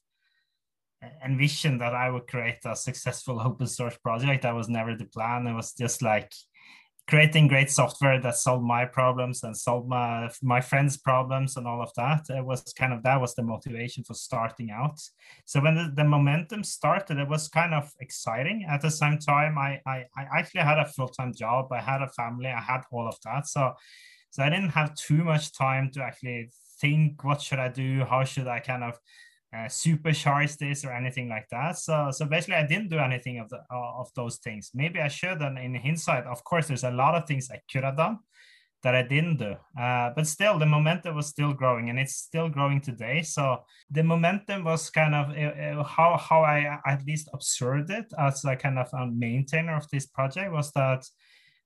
envisioned 1.25 1.81
that 1.81 1.95
i 1.95 2.09
would 2.09 2.27
create 2.27 2.59
a 2.65 2.75
successful 2.75 3.39
open 3.39 3.67
source 3.67 3.97
project. 3.97 4.43
That 4.43 4.55
was 4.55 4.69
never 4.69 4.95
the 4.95 5.05
plan. 5.05 5.47
It 5.47 5.53
was 5.53 5.73
just 5.73 6.01
like 6.01 6.31
creating 7.07 7.47
great 7.47 7.69
software 7.69 8.21
that 8.21 8.35
solved 8.35 8.63
my 8.63 8.85
problems 8.85 9.43
and 9.43 9.55
solved 9.55 9.87
my 9.87 10.29
my 10.41 10.61
friends' 10.61 10.97
problems 10.97 11.57
and 11.57 11.67
all 11.67 11.81
of 11.81 11.91
that. 11.95 12.21
It 12.29 12.45
was 12.45 12.61
kind 12.73 12.93
of 12.93 13.03
that 13.03 13.19
was 13.19 13.35
the 13.35 13.43
motivation 13.43 14.03
for 14.03 14.13
starting 14.13 14.71
out. 14.71 14.99
So 15.45 15.59
when 15.61 15.75
the, 15.75 15.91
the 15.95 16.03
momentum 16.03 16.63
started, 16.63 17.17
it 17.17 17.27
was 17.27 17.49
kind 17.49 17.73
of 17.73 17.91
exciting. 17.99 18.65
At 18.69 18.81
the 18.81 18.91
same 18.91 19.17
time, 19.17 19.57
I 19.57 19.81
I, 19.85 20.05
I 20.17 20.39
actually 20.39 20.61
had 20.61 20.79
a 20.79 20.85
full 20.85 21.09
time 21.09 21.33
job. 21.33 21.71
I 21.71 21.81
had 21.81 22.01
a 22.01 22.09
family. 22.09 22.47
I 22.47 22.61
had 22.61 22.81
all 22.91 23.07
of 23.07 23.17
that. 23.25 23.47
So 23.47 23.73
so 24.29 24.43
I 24.43 24.49
didn't 24.49 24.69
have 24.69 24.95
too 24.95 25.23
much 25.23 25.51
time 25.51 25.91
to 25.93 26.03
actually 26.03 26.49
think 26.79 27.23
what 27.23 27.41
should 27.41 27.59
I 27.59 27.67
do, 27.67 28.05
how 28.05 28.23
should 28.23 28.47
I 28.47 28.59
kind 28.59 28.83
of 28.83 28.97
uh, 29.53 29.67
supercharge 29.67 30.57
this 30.57 30.85
or 30.85 30.93
anything 30.93 31.27
like 31.27 31.47
that. 31.51 31.77
So, 31.77 32.09
so 32.11 32.25
basically, 32.25 32.55
I 32.55 32.65
didn't 32.65 32.89
do 32.89 32.99
anything 32.99 33.39
of 33.39 33.49
the 33.49 33.57
uh, 33.71 33.99
of 33.99 34.09
those 34.15 34.37
things. 34.37 34.71
Maybe 34.73 34.99
I 34.99 35.09
should. 35.09 35.41
And 35.41 35.57
in 35.57 35.75
hindsight, 35.75 36.25
of 36.25 36.43
course, 36.43 36.67
there's 36.67 36.85
a 36.85 36.91
lot 36.91 37.15
of 37.15 37.25
things 37.25 37.49
I 37.51 37.59
could 37.71 37.83
have 37.83 37.97
done 37.97 38.19
that 38.83 38.95
I 38.95 39.03
didn't 39.03 39.37
do. 39.37 39.55
Uh, 39.79 40.11
but 40.15 40.25
still, 40.25 40.57
the 40.57 40.65
momentum 40.65 41.15
was 41.15 41.27
still 41.27 41.53
growing, 41.53 41.89
and 41.89 41.99
it's 41.99 42.15
still 42.15 42.49
growing 42.49 42.81
today. 42.81 43.21
So 43.23 43.63
the 43.89 44.03
momentum 44.03 44.63
was 44.63 44.89
kind 44.89 45.13
of 45.13 45.29
uh, 45.29 45.79
uh 45.79 45.83
how 45.83 46.17
how 46.17 46.43
I 46.43 46.79
at 46.85 47.05
least 47.05 47.29
observed 47.33 47.89
it 47.91 48.05
as 48.17 48.45
a 48.45 48.55
kind 48.55 48.79
of 48.79 48.89
a 48.93 49.05
maintainer 49.05 49.75
of 49.75 49.89
this 49.89 50.05
project 50.05 50.51
was 50.51 50.71
that 50.71 51.05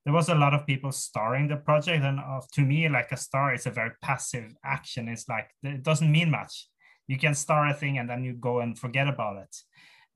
there 0.04 0.14
was 0.14 0.28
a 0.28 0.34
lot 0.34 0.54
of 0.54 0.66
people 0.66 0.92
starring 0.92 1.48
the 1.48 1.56
project 1.56 2.04
and 2.04 2.20
uh, 2.20 2.40
to 2.52 2.60
me 2.62 2.88
like 2.88 3.10
a 3.10 3.16
star 3.16 3.52
is 3.52 3.66
a 3.66 3.70
very 3.70 3.90
passive 4.00 4.54
action 4.64 5.08
it's 5.08 5.28
like 5.28 5.50
it 5.64 5.82
doesn't 5.82 6.12
mean 6.12 6.30
much 6.30 6.68
you 7.06 7.18
can 7.18 7.34
start 7.34 7.70
a 7.70 7.74
thing 7.74 7.98
and 7.98 8.08
then 8.08 8.24
you 8.24 8.34
go 8.34 8.60
and 8.60 8.78
forget 8.78 9.08
about 9.08 9.36
it. 9.36 9.56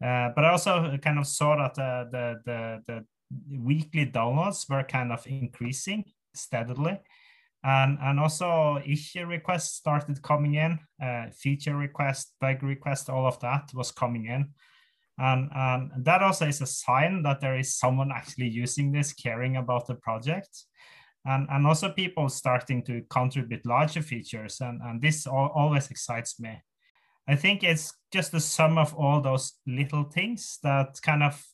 Uh, 0.05 0.31
but 0.35 0.45
I 0.45 0.51
also 0.51 0.97
kind 0.99 1.19
of 1.19 1.27
saw 1.27 1.57
that 1.57 1.79
uh, 1.79 2.05
the, 2.11 2.41
the, 2.45 2.83
the 2.87 3.05
weekly 3.51 4.07
downloads 4.07 4.69
were 4.69 4.83
kind 4.83 5.13
of 5.13 5.27
increasing 5.27 6.05
steadily. 6.35 6.99
And, 7.63 7.99
and 8.01 8.19
also 8.19 8.81
issue 8.87 9.27
requests 9.27 9.75
started 9.75 10.23
coming 10.23 10.55
in, 10.55 10.79
uh, 11.03 11.27
feature 11.31 11.77
requests, 11.77 12.33
bug 12.41 12.63
requests, 12.63 13.11
all 13.11 13.27
of 13.27 13.39
that 13.41 13.71
was 13.75 13.93
coming 13.93 14.27
in. 14.27 14.49
And, 15.19 15.51
and 15.55 15.91
that 15.99 16.23
also 16.23 16.47
is 16.47 16.63
a 16.63 16.67
sign 16.67 17.23
that 17.25 17.41
there 17.41 17.59
is 17.59 17.77
someone 17.77 18.11
actually 18.15 18.49
using 18.49 18.93
this, 18.93 19.13
caring 19.13 19.57
about 19.57 19.87
the 19.87 19.95
project. 19.95 20.65
And, 21.27 21.47
and 21.51 21.67
also 21.67 21.93
people 21.93 22.31
starting 22.31 22.83
to 22.85 23.03
contribute 23.11 23.67
larger 23.67 24.01
features. 24.01 24.63
And, 24.63 24.81
and 24.81 25.03
this 25.03 25.27
always 25.27 25.91
excites 25.91 26.41
me. 26.41 26.63
I 27.29 27.37
think 27.37 27.63
it's 27.63 27.93
just 28.13 28.33
the 28.33 28.41
sum 28.41 28.79
of 28.79 28.95
all 28.95 29.21
those 29.21 29.53
little 29.67 30.05
things 30.05 30.59
that 30.63 31.01
kind 31.03 31.23
of 31.23 31.45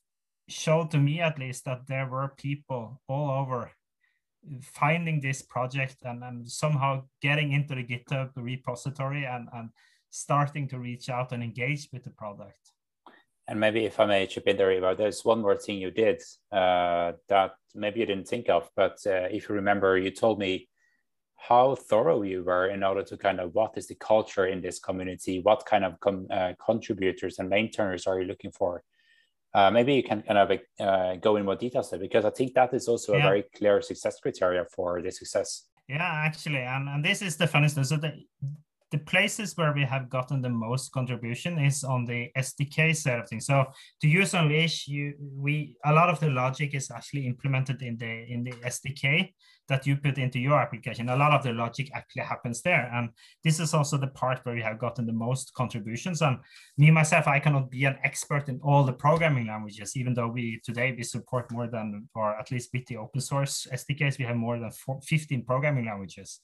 showed 0.49 0.91
to 0.93 0.99
me 0.99 1.21
at 1.21 1.39
least 1.39 1.65
that 1.65 1.87
there 1.87 2.07
were 2.07 2.35
people 2.39 3.01
all 3.09 3.31
over 3.31 3.73
finding 4.63 5.21
this 5.21 5.43
project 5.43 5.97
and, 6.05 6.23
and 6.23 6.49
somehow 6.49 7.03
getting 7.21 7.53
into 7.53 7.75
the 7.75 7.85
GitHub 7.85 8.31
repository 8.37 9.25
and, 9.25 9.49
and 9.53 9.71
starting 10.11 10.69
to 10.69 10.79
reach 10.79 11.09
out 11.09 11.33
and 11.33 11.43
engage 11.43 11.89
with 11.93 12.05
the 12.05 12.11
product. 12.11 12.73
And 13.49 13.61
maybe 13.61 13.85
if 13.85 14.01
I 14.01 14.07
may 14.07 14.27
chip 14.27 14.47
in 14.49 14.57
there, 14.57 14.73
Ivar, 14.73 14.95
there's 14.95 15.25
one 15.25 15.41
more 15.41 15.57
thing 15.57 15.79
you 15.79 15.91
did 15.91 16.21
uh, 16.51 17.13
that 17.29 17.53
maybe 17.75 18.01
you 18.01 18.07
didn't 18.07 18.29
think 18.29 18.49
of, 18.49 18.69
but 18.75 18.99
uh, 19.07 19.29
if 19.31 19.49
you 19.49 19.55
remember, 19.55 19.99
you 19.99 20.11
told 20.11 20.39
me 20.39 20.69
how 21.37 21.75
thorough 21.75 22.23
you 22.23 22.43
were 22.43 22.69
in 22.69 22.83
order 22.83 23.03
to 23.03 23.17
kind 23.17 23.41
of 23.41 23.55
what 23.55 23.73
is 23.77 23.87
the 23.87 23.95
culture 23.97 24.47
in 24.47 24.61
this 24.61 24.79
community 24.79 25.41
what 25.41 25.65
kind 25.67 25.85
of 25.85 25.99
com, 26.01 26.27
uh, 26.31 26.53
contributors 26.65 27.39
and 27.39 27.49
maintainers 27.49 28.07
are 28.07 28.21
you 28.21 28.27
looking 28.27 28.53
for 28.53 28.83
Uh, 29.57 29.71
maybe 29.71 29.95
you 29.95 30.03
can 30.03 30.21
kind 30.21 30.39
of 30.39 30.51
uh, 30.81 31.17
go 31.17 31.37
in 31.37 31.45
more 31.47 31.57
details 31.57 31.89
there 31.91 31.99
because 31.99 32.27
I 32.27 32.31
think 32.31 32.53
that 32.55 32.75
is 32.75 32.89
also 32.89 33.15
yeah. 33.15 33.21
a 33.21 33.23
very 33.23 33.45
clear 33.57 33.81
success 33.81 34.21
criteria 34.21 34.67
for 34.75 35.01
the 35.01 35.11
success. 35.11 35.71
Yeah, 35.89 36.13
actually, 36.29 36.59
and, 36.59 36.89
and 36.89 37.03
this 37.03 37.23
is 37.23 37.39
the 37.39 37.47
funny 37.47 37.69
stuff. 37.69 37.87
So 37.87 37.97
the, 37.97 38.13
the 38.91 38.99
places 38.99 39.57
where 39.57 39.73
we 39.73 39.85
have 39.85 40.11
gotten 40.11 40.43
the 40.43 40.51
most 40.51 40.93
contribution 40.93 41.59
is 41.59 41.85
on 41.85 42.05
the 42.05 42.31
SDK 42.37 42.95
side 42.95 43.21
of 43.21 43.29
things. 43.29 43.47
So 43.47 43.65
to 44.03 44.09
use 44.09 44.35
Unleash, 44.35 44.89
you 44.89 45.15
we 45.19 45.77
a 45.87 45.93
lot 45.93 46.11
of 46.11 46.21
the 46.21 46.29
logic 46.29 46.75
is 46.75 46.91
actually 46.91 47.27
implemented 47.27 47.81
in 47.83 47.97
the 47.97 48.27
in 48.29 48.45
the 48.45 48.53
SDK 48.53 49.33
that 49.69 49.87
you 49.87 49.97
put 49.97 50.19
into 50.19 50.39
your 50.39 50.61
application. 50.61 51.09
A 51.09 51.17
lot 51.17 51.33
of 51.33 51.43
the 51.43 51.53
logic 51.53 51.91
actually 51.95 52.23
happens 52.23 52.63
there. 52.63 52.91
And 52.93 53.11
this 53.43 53.59
is 53.61 53.75
also 53.75 53.97
the 53.97 54.07
part 54.09 54.41
where 54.45 54.55
we 54.55 54.63
have 54.63 54.79
gotten 54.79 55.07
the 55.07 55.13
most 55.13 55.53
contributions. 55.55 56.23
And 56.23 56.39
me 56.79 56.91
myself, 56.91 57.27
I 57.27 57.41
cannot 57.41 57.71
be 57.71 57.85
an 57.85 57.99
expert 58.05 58.49
in 58.49 58.61
all 58.63 58.85
the 58.85 58.93
programming 58.93 59.47
languages, 59.47 59.97
even 59.97 60.15
though 60.15 60.29
we 60.29 60.61
today 60.65 60.95
we 60.97 61.03
support 61.03 61.51
more 61.51 61.67
than, 61.67 62.09
or 62.15 62.39
at 62.39 62.51
least 62.51 62.71
with 62.73 62.87
the 62.87 62.97
open 62.97 63.21
source 63.21 63.67
SDKs, 63.73 64.19
we 64.19 64.25
have 64.25 64.37
more 64.37 64.59
than 64.59 64.71
15 65.03 65.45
programming 65.45 65.87
languages 65.87 66.41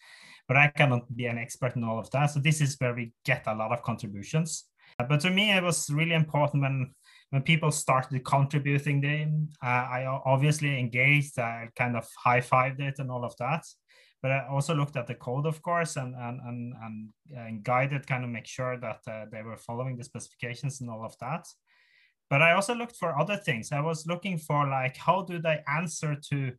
but 0.49 0.57
I 0.57 0.69
cannot 0.69 1.15
be 1.15 1.27
an 1.27 1.39
expert 1.39 1.77
in 1.77 1.85
all 1.85 1.99
of 1.99 2.11
that. 2.11 2.27
So 2.27 2.41
this 2.41 2.61
is 2.61 2.77
where 2.79 2.95
we 2.95 3.13
get 3.25 3.45
a 3.47 3.55
lot 3.55 3.73
of 3.73 3.83
contributions. 3.83 4.65
But 4.99 5.21
to 5.21 5.31
me, 5.31 5.51
it 5.53 5.63
was 5.63 5.89
really 5.91 6.15
important 6.15 6.63
when 6.63 6.95
when 7.33 7.43
people 7.43 7.71
started 7.71 8.23
contributing 8.25 9.01
them. 9.01 9.49
Uh, 9.63 9.67
I 9.67 10.21
obviously 10.27 10.79
engaged, 10.79 11.39
I 11.39 11.71
kind 11.75 11.97
of 11.97 12.07
high 12.23 12.43
fived 12.43 12.81
it 12.81 12.99
and 12.99 13.11
all 13.11 13.25
of 13.25 13.35
that. 13.39 13.65
But 14.21 14.33
I 14.33 14.47
also 14.49 14.75
looked 14.75 14.97
at 14.97 15.07
the 15.07 15.15
code, 15.15 15.47
of 15.47 15.63
course, 15.63 15.97
and 15.97 16.15
and 16.15 16.41
and, 16.47 16.75
and, 16.85 17.09
and 17.35 17.65
guided, 17.65 18.07
kind 18.07 18.23
of 18.23 18.31
make 18.31 18.47
sure 18.47 18.77
that 18.77 19.01
uh, 19.09 19.25
they 19.33 19.43
were 19.43 19.57
following 19.57 19.97
the 19.97 20.05
specifications 20.05 20.81
and 20.81 20.91
all 20.91 21.05
of 21.05 21.17
that. 21.19 21.45
But 22.31 22.43
I 22.43 22.53
also 22.53 22.75
looked 22.75 22.97
for 22.97 23.19
other 23.19 23.37
things. 23.37 23.73
I 23.73 23.81
was 23.81 24.07
looking 24.07 24.39
for 24.39 24.69
like 24.69 24.97
how 24.97 25.23
do 25.23 25.41
they 25.41 25.63
answer 25.67 26.15
to 26.31 26.53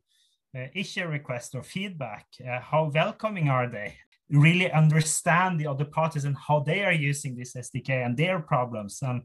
uh, 0.56 0.66
issue 0.74 1.06
requests 1.06 1.54
or 1.54 1.62
feedback, 1.62 2.26
uh, 2.48 2.60
how 2.60 2.90
welcoming 2.94 3.48
are 3.48 3.68
they? 3.68 3.96
Really 4.30 4.70
understand 4.72 5.60
the 5.60 5.66
other 5.66 5.84
parties 5.84 6.24
and 6.24 6.36
how 6.36 6.60
they 6.60 6.84
are 6.84 6.92
using 6.92 7.36
this 7.36 7.54
SDK 7.54 8.06
and 8.06 8.16
their 8.16 8.40
problems. 8.40 9.00
And 9.02 9.22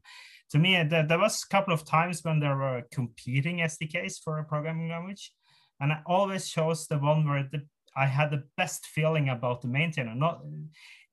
to 0.52 0.60
me, 0.60 0.78
uh, 0.78 0.84
there, 0.84 1.06
there 1.06 1.20
was 1.20 1.44
a 1.44 1.54
couple 1.54 1.74
of 1.74 1.86
times 1.86 2.24
when 2.24 2.40
there 2.40 2.56
were 2.56 2.84
competing 2.92 3.58
SDKs 3.58 4.24
for 4.24 4.40
a 4.40 4.44
programming 4.44 4.90
language, 4.90 5.32
and 5.80 5.92
I 5.92 6.02
always 6.06 6.50
chose 6.50 6.88
the 6.88 6.98
one 6.98 7.28
where 7.28 7.48
the, 7.52 7.66
I 7.96 8.06
had 8.06 8.32
the 8.32 8.44
best 8.58 8.86
feeling 8.88 9.30
about 9.30 9.62
the 9.62 9.68
maintainer. 9.68 10.16
Not, 10.16 10.42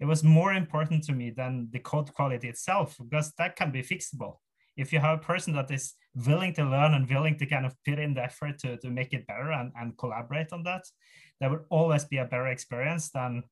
it 0.01 0.05
was 0.05 0.23
more 0.23 0.53
important 0.53 1.05
to 1.05 1.13
me 1.13 1.31
than 1.31 1.69
the 1.73 1.79
code 1.79 2.13
quality 2.13 2.49
itself 2.49 2.97
because 2.99 3.33
that 3.39 3.57
can 3.57 3.71
be 3.71 3.83
fixable 3.83 4.37
if 4.77 4.93
you 4.93 5.01
have 5.01 5.19
a 5.19 5.23
person 5.23 5.55
that 5.55 5.71
is 5.71 5.95
willing 6.27 6.53
to 6.53 6.65
learn 6.65 6.95
and 6.95 7.09
willing 7.09 7.37
to 7.39 7.47
kind 7.47 7.65
of 7.65 7.75
put 7.85 7.99
in 7.99 8.15
the 8.15 8.23
effort 8.23 8.59
to, 8.59 8.77
to 8.79 8.91
make 8.91 9.13
it 9.13 9.27
better 9.27 9.51
and, 9.51 9.73
and 9.79 9.97
collaborate 9.97 10.53
on 10.53 10.63
that, 10.65 10.83
that 11.41 11.51
would 11.51 11.65
always 11.71 12.05
be 12.05 12.19
a 12.19 12.25
better 12.25 12.49
experience 12.49 13.11
than 13.11 13.43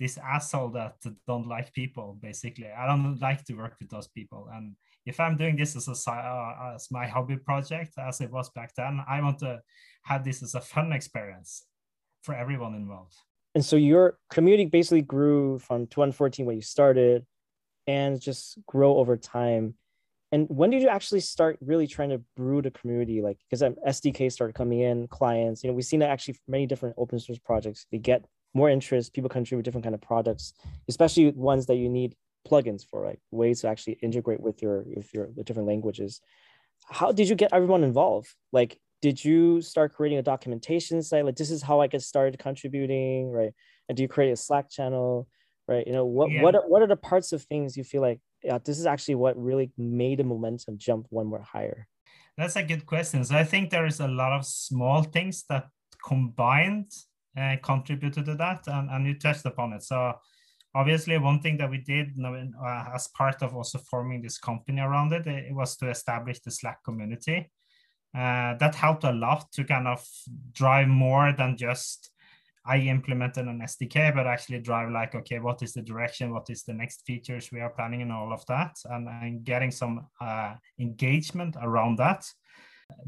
this 0.00 0.18
asshole 0.18 0.70
that 0.70 0.94
don't 1.28 1.46
like 1.46 1.72
people 1.72 2.18
basically 2.20 2.68
i 2.76 2.86
don't 2.86 3.20
like 3.20 3.44
to 3.44 3.54
work 3.54 3.76
with 3.78 3.88
those 3.88 4.08
people 4.08 4.48
and 4.52 4.74
if 5.06 5.18
i'm 5.20 5.36
doing 5.36 5.56
this 5.56 5.76
as 5.76 5.88
a 5.88 6.10
uh, 6.10 6.72
as 6.74 6.88
my 6.90 7.06
hobby 7.06 7.36
project 7.36 7.92
as 7.98 8.20
it 8.20 8.30
was 8.30 8.50
back 8.50 8.74
then 8.76 9.00
i 9.08 9.20
want 9.20 9.38
to 9.38 9.60
have 10.04 10.24
this 10.24 10.42
as 10.42 10.54
a 10.54 10.60
fun 10.60 10.92
experience 10.92 11.64
for 12.22 12.34
everyone 12.34 12.74
involved. 12.74 13.14
And 13.54 13.64
so 13.64 13.76
your 13.76 14.18
community 14.30 14.66
basically 14.66 15.02
grew 15.02 15.58
from 15.58 15.86
2014 15.86 16.46
when 16.46 16.56
you 16.56 16.62
started 16.62 17.26
and 17.86 18.20
just 18.20 18.58
grow 18.66 18.96
over 18.96 19.16
time. 19.16 19.74
And 20.30 20.46
when 20.48 20.70
did 20.70 20.80
you 20.80 20.88
actually 20.88 21.20
start 21.20 21.58
really 21.60 21.86
trying 21.86 22.08
to 22.10 22.22
brew 22.36 22.62
the 22.62 22.70
community? 22.70 23.20
Like 23.20 23.38
because 23.50 23.60
sdk 23.62 24.32
started 24.32 24.54
coming 24.54 24.80
in 24.80 25.06
clients 25.08 25.62
you 25.62 25.68
know 25.68 25.74
we've 25.74 25.84
seen 25.84 26.00
that 26.00 26.10
actually 26.10 26.36
many 26.48 26.66
different 26.66 26.94
open 26.96 27.18
source 27.18 27.38
projects 27.38 27.86
they 27.92 27.98
get 27.98 28.24
more 28.54 28.70
interest 28.70 29.12
people 29.12 29.28
contribute 29.28 29.62
different 29.62 29.84
kind 29.84 29.94
of 29.94 30.00
products 30.00 30.54
especially 30.88 31.30
ones 31.32 31.66
that 31.66 31.76
you 31.76 31.88
need 31.88 32.14
plugins 32.48 32.84
for 32.88 33.04
like 33.04 33.20
ways 33.30 33.60
to 33.60 33.68
actually 33.68 33.98
integrate 34.02 34.40
with 34.40 34.62
your 34.62 34.84
with 34.86 35.12
your 35.14 35.28
the 35.34 35.44
different 35.44 35.68
languages 35.68 36.20
how 36.90 37.12
did 37.12 37.28
you 37.28 37.34
get 37.34 37.52
everyone 37.52 37.84
involved 37.84 38.28
like 38.52 38.78
did 39.00 39.24
you 39.24 39.60
start 39.60 39.94
creating 39.94 40.18
a 40.18 40.22
documentation 40.22 41.02
site 41.02 41.24
like 41.24 41.36
this 41.36 41.50
is 41.50 41.62
how 41.62 41.80
i 41.80 41.86
get 41.86 42.02
started 42.02 42.38
contributing 42.38 43.30
right 43.30 43.52
and 43.88 43.96
do 43.96 44.02
you 44.02 44.08
create 44.08 44.32
a 44.32 44.36
slack 44.36 44.68
channel 44.70 45.28
right 45.68 45.86
you 45.86 45.92
know 45.92 46.04
what 46.04 46.30
yeah. 46.30 46.42
what 46.42 46.54
are, 46.54 46.68
what 46.68 46.82
are 46.82 46.88
the 46.88 46.96
parts 46.96 47.32
of 47.32 47.42
things 47.42 47.76
you 47.76 47.84
feel 47.84 48.02
like 48.02 48.20
yeah, 48.42 48.58
this 48.64 48.78
is 48.78 48.86
actually 48.86 49.14
what 49.16 49.36
really 49.36 49.70
made 49.78 50.18
the 50.18 50.24
momentum 50.24 50.78
jump 50.78 51.06
one 51.10 51.26
more 51.26 51.42
higher? 51.42 51.86
That's 52.36 52.56
a 52.56 52.62
good 52.62 52.86
question. 52.86 53.24
So 53.24 53.36
I 53.36 53.44
think 53.44 53.70
there 53.70 53.86
is 53.86 54.00
a 54.00 54.08
lot 54.08 54.32
of 54.32 54.44
small 54.44 55.02
things 55.02 55.44
that 55.48 55.68
combined 56.04 56.90
uh, 57.36 57.56
contributed 57.62 58.24
to 58.26 58.34
that, 58.36 58.64
and, 58.66 58.90
and 58.90 59.06
you 59.06 59.14
touched 59.14 59.46
upon 59.46 59.72
it. 59.74 59.82
So 59.82 60.14
obviously, 60.74 61.18
one 61.18 61.40
thing 61.40 61.56
that 61.58 61.70
we 61.70 61.78
did 61.78 62.18
uh, 62.24 62.84
as 62.94 63.08
part 63.08 63.42
of 63.42 63.54
also 63.54 63.78
forming 63.78 64.22
this 64.22 64.38
company 64.38 64.80
around 64.80 65.12
it, 65.12 65.26
it 65.26 65.54
was 65.54 65.76
to 65.76 65.90
establish 65.90 66.40
the 66.40 66.50
Slack 66.50 66.82
community. 66.84 67.50
Uh, 68.14 68.54
that 68.58 68.74
helped 68.74 69.04
a 69.04 69.12
lot 69.12 69.50
to 69.52 69.64
kind 69.64 69.88
of 69.88 70.06
drive 70.52 70.88
more 70.88 71.32
than 71.32 71.56
just 71.56 72.10
I 72.64 72.78
implemented 72.78 73.46
an 73.46 73.60
SDK, 73.60 74.14
but 74.14 74.26
actually 74.26 74.60
drive 74.60 74.90
like, 74.90 75.14
okay, 75.14 75.40
what 75.40 75.62
is 75.62 75.72
the 75.72 75.82
direction? 75.82 76.32
What 76.32 76.48
is 76.48 76.62
the 76.62 76.72
next 76.72 77.02
features 77.04 77.50
we 77.50 77.60
are 77.60 77.70
planning 77.70 78.02
and 78.02 78.12
all 78.12 78.32
of 78.32 78.46
that? 78.46 78.76
And, 78.84 79.08
and 79.08 79.44
getting 79.44 79.72
some 79.72 80.06
uh, 80.20 80.54
engagement 80.78 81.56
around 81.60 81.98
that. 81.98 82.24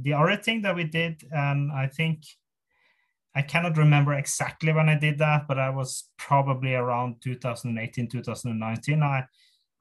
The 0.00 0.14
other 0.14 0.36
thing 0.36 0.62
that 0.62 0.74
we 0.74 0.84
did, 0.84 1.22
and 1.30 1.70
I 1.70 1.86
think 1.86 2.24
I 3.34 3.42
cannot 3.42 3.76
remember 3.76 4.14
exactly 4.14 4.72
when 4.72 4.88
I 4.88 4.96
did 4.96 5.18
that, 5.18 5.48
but 5.48 5.58
I 5.58 5.70
was 5.70 6.10
probably 6.16 6.74
around 6.74 7.20
2018, 7.20 8.08
2019. 8.08 9.02
I, 9.02 9.24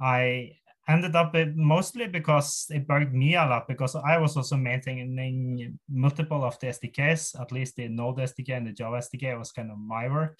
I 0.02 0.52
ended 0.88 1.16
up 1.16 1.36
mostly 1.56 2.08
because 2.08 2.66
it 2.70 2.88
bugged 2.88 3.14
me 3.14 3.36
a 3.36 3.46
lot 3.46 3.68
because 3.68 3.96
I 3.96 4.18
was 4.18 4.36
also 4.36 4.58
maintaining 4.58 5.78
multiple 5.88 6.44
of 6.44 6.60
the 6.60 6.68
SDKs, 6.68 7.40
at 7.40 7.52
least 7.52 7.76
the 7.76 7.88
Node 7.88 8.18
SDK 8.18 8.58
and 8.58 8.68
the 8.68 8.74
Java 8.74 8.98
SDK 8.98 9.38
was 9.38 9.52
kind 9.52 9.72
of 9.72 9.78
my 9.78 10.10
work. 10.10 10.40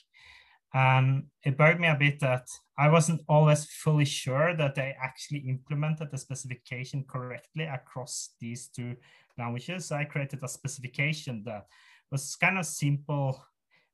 And 0.74 1.26
it 1.44 1.56
bugged 1.56 1.80
me 1.80 1.88
a 1.88 1.96
bit 1.96 2.20
that 2.22 2.48
I 2.80 2.90
wasn't 2.90 3.22
always 3.30 3.66
fully 3.66 4.06
sure 4.06 4.56
that 4.58 4.74
they 4.74 4.96
actually 5.00 5.48
implemented 5.48 6.10
the 6.10 6.18
specification 6.18 7.06
correctly 7.08 7.66
across 7.66 8.32
these 8.42 8.70
two 8.70 8.96
languages. 9.38 9.86
So 9.86 9.98
I 9.98 10.06
created 10.06 10.40
a 10.44 10.48
specification 10.48 11.44
that 11.46 11.68
was 12.14 12.36
kind 12.36 12.58
of 12.58 12.66
simple 12.66 13.44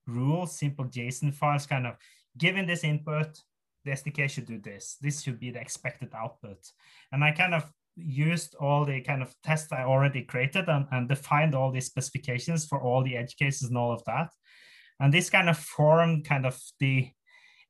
rules, 0.05 0.60
simple 0.60 0.86
JSON 0.86 1.34
files, 1.34 1.65
kind 1.65 1.88
of 1.88 1.95
given 2.38 2.67
this 2.67 2.84
input, 2.84 3.41
the 3.86 3.91
SDK 3.91 4.29
should 4.29 4.45
do 4.45 4.60
this. 4.60 4.97
This 5.01 5.21
should 5.21 5.39
be 5.39 5.51
the 5.51 5.62
expected 5.62 6.10
output. 6.13 6.60
And 7.12 7.23
I 7.23 7.32
kind 7.32 7.55
of 7.55 7.71
used 7.95 8.55
all 8.55 8.86
the 8.86 9.01
kind 9.01 9.21
of 9.21 9.34
tests 9.43 9.71
I 9.71 9.84
already 9.84 10.23
created 10.23 10.67
and, 10.67 10.86
and 10.91 11.08
defined 11.08 11.55
all 11.55 11.71
the 11.71 11.82
specifications 11.82 12.65
for 12.65 12.82
all 12.82 13.03
the 13.03 13.15
edge 13.15 13.36
cases 13.38 13.69
and 13.69 13.77
all 13.77 13.93
of 13.93 14.03
that. 14.05 14.29
And 14.99 15.13
this 15.13 15.29
kind 15.29 15.49
of 15.49 15.58
formed 15.58 16.25
kind 16.25 16.45
of 16.45 16.60
the 16.79 17.10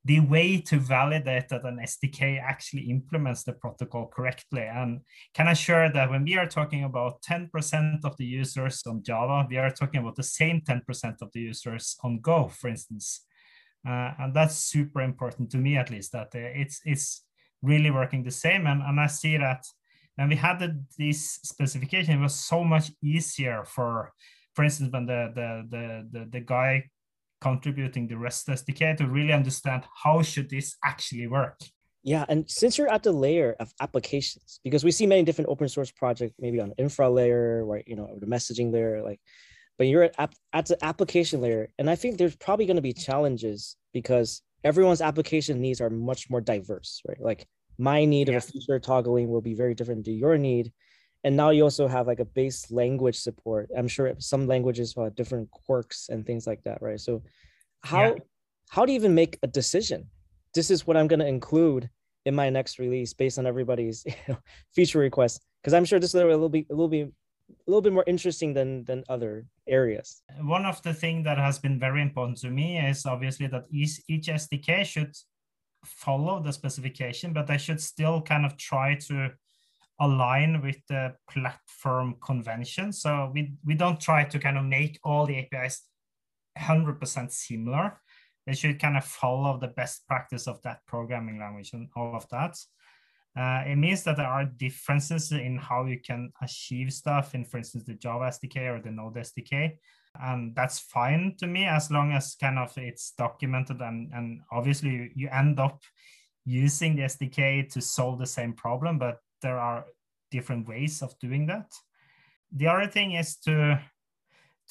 the 0.06 0.22
way 0.22 0.62
to 0.62 0.78
validate 0.78 1.50
that 1.50 1.66
an 1.66 1.80
SDK 1.84 2.42
actually 2.42 2.84
implements 2.90 3.44
the 3.44 3.54
protocol 3.54 4.08
correctly. 4.08 4.62
And 4.62 5.02
can 5.34 5.48
assure 5.48 5.92
that 5.92 6.10
when 6.10 6.24
we 6.24 6.38
are 6.38 6.48
talking 6.48 6.86
about 6.86 7.22
10% 7.22 8.06
of 8.06 8.16
the 8.18 8.26
users 8.26 8.82
on 8.88 9.04
Java, 9.04 9.46
we 9.50 9.58
are 9.58 9.72
talking 9.72 10.00
about 10.00 10.16
the 10.16 10.24
same 10.24 10.62
10% 10.62 11.16
of 11.22 11.32
the 11.34 11.42
users 11.42 11.98
on 12.04 12.20
Go, 12.20 12.48
for 12.48 12.70
instance. 12.70 13.26
Uh, 13.88 14.12
and 14.20 14.34
that's 14.34 14.58
super 14.58 15.02
important 15.02 15.50
to 15.52 15.58
me 15.58 15.78
at 15.78 15.90
least 15.90 16.12
that 16.12 16.28
uh, 16.36 16.52
it's 16.54 16.82
it's 16.84 17.24
really 17.62 17.90
working 17.90 18.24
the 18.24 18.32
same 18.32 18.68
and, 18.68 18.82
and 18.82 19.00
i 19.00 19.08
see 19.08 19.38
that 19.38 19.64
when 20.16 20.28
we 20.28 20.36
had 20.36 20.60
the, 20.60 20.84
this 20.98 21.40
specification 21.44 22.20
it 22.20 22.22
was 22.22 22.36
so 22.36 22.62
much 22.62 22.92
easier 23.02 23.64
for 23.64 24.12
for 24.54 24.66
instance 24.66 24.92
when 24.92 25.06
the 25.06 25.32
the 25.34 25.66
the 25.70 26.20
the, 26.20 26.26
the 26.26 26.40
guy 26.42 26.84
contributing 27.42 28.08
the 28.08 28.18
Rust 28.18 28.48
sdk 28.48 28.98
to 28.98 29.08
really 29.08 29.34
understand 29.34 29.84
how 30.04 30.22
should 30.22 30.50
this 30.50 30.76
actually 30.84 31.28
work 31.28 31.60
yeah 32.04 32.26
and 32.30 32.50
since 32.50 32.78
you're 32.78 32.92
at 32.92 33.04
the 33.04 33.12
layer 33.12 33.56
of 33.60 33.72
applications 33.82 34.60
because 34.64 34.84
we 34.84 34.92
see 34.92 35.08
many 35.08 35.24
different 35.24 35.50
open 35.50 35.68
source 35.68 35.92
projects 35.92 36.34
maybe 36.40 36.60
on 36.60 36.74
infra 36.78 37.10
layer 37.10 37.66
right? 37.66 37.84
you 37.88 37.96
know 37.96 38.10
the 38.20 38.26
messaging 38.26 38.72
layer 38.72 39.02
like 39.04 39.20
but 39.80 39.88
you're 39.88 40.12
at, 40.20 40.36
at 40.54 40.66
the 40.68 40.78
application 40.84 41.42
layer. 41.42 41.70
And 41.80 41.90
I 41.90 41.96
think 41.96 42.18
there's 42.18 42.36
probably 42.36 42.68
going 42.68 42.76
to 42.76 42.82
be 42.82 42.94
challenges 42.94 43.78
because 43.94 44.42
everyone's 44.64 45.02
application 45.02 45.62
needs 45.62 45.80
are 45.80 45.90
much 45.90 46.30
more 46.30 46.42
diverse, 46.42 47.02
right? 47.08 47.20
Like 47.20 47.48
my 47.78 48.04
need 48.04 48.28
yeah. 48.28 48.36
of 48.36 48.44
a 48.44 48.48
feature 48.48 48.78
toggling 48.78 49.30
will 49.30 49.42
be 49.42 49.56
very 49.56 49.74
different 49.74 50.04
to 50.06 50.12
your 50.12 50.38
need. 50.38 50.74
And 51.24 51.36
now 51.36 51.50
you 51.50 51.64
also 51.64 51.88
have 51.88 52.08
like 52.08 52.20
a 52.20 52.26
base 52.26 52.72
language 52.72 53.18
support. 53.20 53.70
I'm 53.76 53.88
sure 53.88 54.14
some 54.20 54.48
languages 54.48 54.96
will 54.96 55.06
have 55.06 55.16
different 55.16 55.52
quirks 55.52 56.10
and 56.10 56.26
things 56.26 56.48
like 56.48 56.64
that, 56.64 56.82
right? 56.82 57.00
So 57.00 57.24
how 57.82 58.04
yeah. 58.04 58.14
how 58.70 58.86
do 58.86 58.94
you 58.94 59.00
even 59.00 59.16
make 59.16 59.38
a 59.44 59.48
decision? 59.48 60.08
This 60.54 60.72
is 60.72 60.88
what 60.88 60.98
I'm 60.98 61.08
going 61.08 61.20
to 61.20 61.28
include 61.28 61.90
in 62.26 62.36
my 62.36 62.50
next 62.50 62.80
release 62.80 63.14
based 63.14 63.38
on 63.38 63.46
everybody's 63.46 64.04
you 64.06 64.14
know, 64.28 64.38
feature 64.74 65.00
requests. 65.00 65.40
because 65.62 65.74
I'm 65.74 65.86
sure 65.86 66.00
this 66.00 66.14
is 66.14 66.22
a 66.22 66.26
little 66.26 66.50
bit 66.50 66.68
a 66.70 66.74
little 66.74 66.88
bit 66.88 67.12
a 67.50 67.70
little 67.70 67.82
bit 67.82 67.94
more 67.94 68.06
interesting 68.08 68.54
than 68.54 68.86
than 68.86 69.04
other 69.10 69.46
areas. 69.68 70.22
One 70.42 70.66
of 70.66 70.82
the 70.84 70.94
things 70.94 71.26
that 71.26 71.38
has 71.38 71.60
been 71.60 71.80
very 71.80 72.02
important 72.02 72.38
to 72.40 72.50
me 72.50 72.78
is 72.78 73.06
obviously 73.06 73.48
that 73.48 73.66
each, 73.72 74.02
each 74.08 74.28
SDK 74.28 74.86
should 74.86 75.16
follow 75.84 76.42
the 76.42 76.52
specification, 76.52 77.34
but 77.34 77.48
they 77.48 77.58
should 77.58 77.82
still 77.82 78.22
kind 78.22 78.46
of 78.46 78.58
try 78.58 78.96
to 78.96 79.32
align 80.00 80.62
with 80.62 80.78
the 80.88 81.14
platform 81.30 82.16
convention. 82.24 82.94
So 82.94 83.32
we, 83.34 83.54
we 83.66 83.76
don't 83.76 84.00
try 84.00 84.24
to 84.24 84.40
kind 84.40 84.58
of 84.58 84.66
make 84.66 85.00
all 85.04 85.26
the 85.26 85.38
APIs 85.38 85.84
100% 86.58 87.32
similar. 87.32 88.00
They 88.46 88.54
should 88.54 88.80
kind 88.80 88.98
of 88.98 89.06
follow 89.06 89.60
the 89.60 89.68
best 89.68 90.08
practice 90.08 90.48
of 90.48 90.62
that 90.64 90.80
programming 90.88 91.40
language 91.40 91.72
and 91.74 91.90
all 91.96 92.16
of 92.16 92.28
that. 92.30 92.58
Uh, 93.38 93.64
it 93.68 93.76
means 93.76 94.04
that 94.04 94.18
there 94.18 94.28
are 94.28 94.46
differences 94.46 95.32
in 95.32 95.58
how 95.58 95.86
you 95.86 96.00
can 96.00 96.32
achieve 96.42 96.92
stuff 96.92 97.36
in, 97.36 97.46
for 97.46 97.58
instance, 97.58 97.84
the 97.86 97.94
Java 97.94 98.26
SDK 98.26 98.76
or 98.76 98.82
the 98.82 98.92
Node 98.92 99.16
SDK. 99.16 99.78
And 100.22 100.56
that's 100.56 100.80
fine 100.80 101.36
to 101.38 101.48
me 101.48 101.66
as 101.66 101.92
long 101.92 102.12
as 102.12 102.36
kind 102.36 102.58
of 102.58 102.76
it's 102.78 103.12
documented 103.12 103.80
and, 103.82 104.12
and 104.14 104.42
obviously 104.52 105.12
you 105.16 105.30
end 105.32 105.60
up 105.60 105.82
using 106.46 106.96
the 106.96 107.04
SDK 107.04 107.72
to 107.72 107.82
solve 107.82 108.18
the 108.18 108.26
same 108.26 108.54
problem, 108.54 108.98
but 108.98 109.20
there 109.42 109.58
are 109.58 109.86
different 110.32 110.68
ways 110.68 111.02
of 111.02 111.18
doing 111.20 111.48
that. 111.48 111.72
The 112.52 112.68
other 112.68 112.88
thing 112.88 113.14
is 113.14 113.38
to 113.46 113.80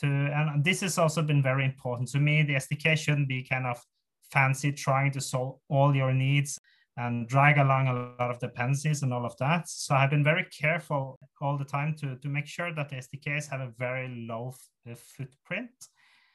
to 0.00 0.06
and 0.06 0.64
this 0.64 0.80
has 0.80 0.98
also 0.98 1.22
been 1.22 1.42
very 1.42 1.64
important 1.64 2.08
to 2.10 2.20
me. 2.20 2.42
The 2.42 2.54
SDK 2.54 2.96
shouldn't 2.96 3.28
be 3.28 3.42
kind 3.42 3.66
of 3.66 3.82
fancy 4.30 4.72
trying 4.72 5.10
to 5.12 5.20
solve 5.20 5.58
all 5.68 5.94
your 5.94 6.12
needs 6.12 6.58
and 6.96 7.28
drag 7.28 7.58
along 7.58 7.86
a 7.86 7.92
lot 7.92 8.30
of 8.30 8.40
dependencies 8.40 9.02
and 9.02 9.14
all 9.14 9.24
of 9.24 9.36
that. 9.38 9.68
So 9.68 9.94
I've 9.94 10.10
been 10.10 10.24
very 10.24 10.44
careful 10.44 11.18
all 11.40 11.56
the 11.56 11.64
time 11.64 11.94
to, 12.00 12.16
to 12.16 12.28
make 12.28 12.46
sure 12.46 12.74
that 12.74 12.88
the 12.88 12.96
SDKs 12.96 13.48
have 13.50 13.60
a 13.60 13.72
very 13.78 14.26
low 14.28 14.52
f- 14.54 14.92
uh, 14.92 14.96
footprint. 14.96 15.70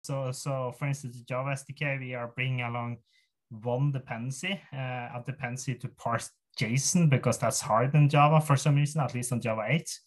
So, 0.04 0.32
so 0.32 0.74
for 0.78 0.88
instance, 0.88 1.18
the 1.18 1.26
Java 1.26 1.50
SDK, 1.50 2.00
we 2.00 2.16
are 2.16 2.32
bringing 2.34 2.62
along 2.62 2.98
one 3.50 3.92
dependency, 3.92 4.60
uh, 4.74 4.78
a 4.78 5.24
dependency 5.26 5.76
to 5.76 5.88
parse 5.90 6.32
JSON 6.60 7.10
because 7.10 7.38
that's 7.38 7.62
hard 7.62 7.96
in 7.96 8.10
Java 8.10 8.42
for 8.42 8.56
some 8.56 8.76
reason, 8.76 9.02
at 9.02 9.14
least 9.14 9.32
on 9.32 9.42
Java 9.42 9.64
8. 9.68 10.00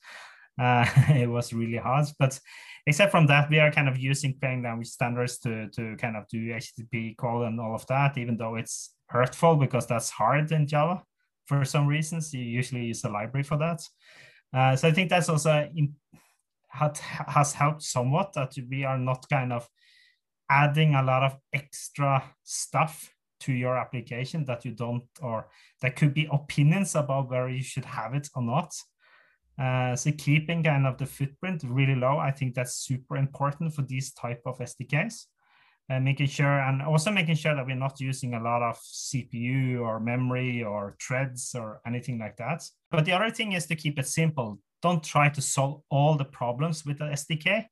Uh, 0.60 0.86
it 1.14 1.28
was 1.28 1.52
really 1.52 1.78
hard, 1.78 2.06
but 2.18 2.38
except 2.86 3.10
from 3.10 3.26
that, 3.26 3.50
we 3.50 3.58
are 3.58 3.72
kind 3.72 3.88
of 3.88 3.98
using 3.98 4.38
plain 4.40 4.62
language 4.62 4.88
standards 4.88 5.38
to, 5.38 5.68
to 5.70 5.96
kind 5.96 6.16
of 6.16 6.26
do 6.28 6.38
HTTP 6.38 7.16
call 7.16 7.44
and 7.44 7.60
all 7.60 7.74
of 7.74 7.86
that, 7.88 8.16
even 8.16 8.36
though 8.36 8.54
it's 8.56 8.94
hurtful 9.08 9.56
because 9.56 9.86
that's 9.86 10.10
hard 10.10 10.50
in 10.52 10.66
Java 10.66 11.02
for 11.46 11.64
some 11.64 11.86
reasons. 11.86 12.32
You 12.32 12.42
usually 12.42 12.84
use 12.84 13.04
a 13.04 13.08
library 13.08 13.44
for 13.44 13.58
that. 13.58 13.82
Uh, 14.52 14.76
so 14.76 14.88
I 14.88 14.92
think 14.92 15.10
that's 15.10 15.28
also 15.28 15.68
in, 15.74 15.94
has 16.70 17.52
helped 17.52 17.82
somewhat 17.82 18.32
that 18.34 18.54
we 18.70 18.84
are 18.84 18.98
not 18.98 19.28
kind 19.28 19.52
of 19.52 19.68
adding 20.48 20.94
a 20.94 21.02
lot 21.02 21.22
of 21.22 21.36
extra 21.52 22.22
stuff 22.44 23.12
to 23.40 23.52
your 23.52 23.76
application 23.76 24.44
that 24.44 24.64
you 24.64 24.72
don't 24.72 25.04
or 25.20 25.48
there 25.80 25.90
could 25.90 26.14
be 26.14 26.28
opinions 26.32 26.94
about 26.94 27.30
where 27.30 27.48
you 27.48 27.62
should 27.62 27.84
have 27.84 28.14
it 28.14 28.28
or 28.34 28.42
not. 28.42 28.74
Uh, 29.58 29.96
so 29.96 30.10
keeping 30.12 30.62
kind 30.62 30.86
of 30.86 30.98
the 30.98 31.06
footprint 31.06 31.62
really 31.64 31.94
low 31.94 32.18
i 32.18 32.30
think 32.30 32.54
that's 32.54 32.74
super 32.74 33.16
important 33.16 33.74
for 33.74 33.80
these 33.80 34.12
type 34.12 34.42
of 34.44 34.58
sdks 34.58 35.24
and 35.88 36.04
making 36.04 36.26
sure 36.26 36.60
and 36.60 36.82
also 36.82 37.10
making 37.10 37.36
sure 37.36 37.54
that 37.54 37.64
we're 37.64 37.76
not 37.76 38.00
using 38.00 38.34
a 38.34 38.42
lot 38.42 38.62
of 38.62 38.78
cpu 38.78 39.80
or 39.80 40.00
memory 40.00 40.62
or 40.62 40.96
threads 41.00 41.54
or 41.54 41.80
anything 41.86 42.18
like 42.18 42.36
that. 42.36 42.62
But 42.90 43.04
the 43.04 43.12
other 43.12 43.30
thing 43.30 43.52
is 43.52 43.66
to 43.66 43.76
keep 43.76 43.98
it 43.98 44.06
simple. 44.06 44.58
Don't 44.82 45.02
try 45.02 45.28
to 45.28 45.40
solve 45.40 45.82
all 45.90 46.16
the 46.16 46.24
problems 46.24 46.84
with 46.84 46.98
the 46.98 47.04
sdk 47.04 47.66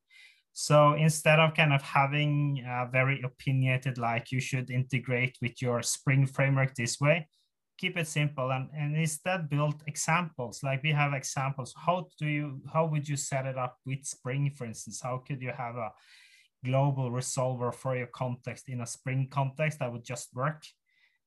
so 0.55 0.95
instead 0.95 1.39
of 1.39 1.53
kind 1.53 1.73
of 1.73 1.83
having 1.83 2.65
a 2.67 2.89
very 2.91 3.21
opinionated 3.23 3.99
like 3.99 4.33
you 4.33 4.41
should 4.41 4.71
integrate 4.71 5.37
with 5.43 5.61
your 5.61 5.83
spring 5.83 6.27
framework 6.27 6.75
this 6.75 6.99
way 7.01 7.29
keep 7.77 7.99
it 7.99 8.07
simple 8.07 8.53
and, 8.53 8.71
and 8.75 8.97
instead 8.97 9.51
build 9.51 9.83
examples 9.87 10.63
like 10.63 10.83
we 10.83 10.93
have 10.93 11.13
examples 11.13 11.75
how 11.77 12.07
do 12.19 12.27
you 12.27 12.61
how 12.73 12.87
would 12.87 13.07
you 13.07 13.17
set 13.17 13.47
it 13.47 13.59
up 13.59 13.77
with 13.85 14.05
spring 14.05 14.51
for 14.57 14.65
instance 14.65 15.01
how 15.03 15.19
could 15.19 15.43
you 15.43 15.53
have 15.55 15.75
a 15.75 15.91
global 16.65 17.11
resolver 17.11 17.73
for 17.73 17.97
your 17.97 18.09
context 18.09 18.69
in 18.69 18.81
a 18.81 18.87
Spring 18.87 19.29
context 19.31 19.79
that 19.79 19.93
would 19.93 20.05
just 20.05 20.35
work. 20.35 20.65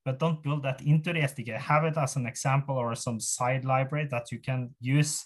But 0.04 0.18
don't 0.18 0.42
build 0.42 0.64
that 0.64 0.82
into 0.82 1.12
the 1.12 1.20
SDK. 1.20 1.56
Have 1.58 1.84
it 1.84 1.96
as 1.96 2.16
an 2.16 2.26
example 2.26 2.76
or 2.76 2.94
some 2.94 3.20
side 3.20 3.64
library 3.64 4.08
that 4.10 4.32
you 4.32 4.40
can 4.40 4.74
use 4.80 5.24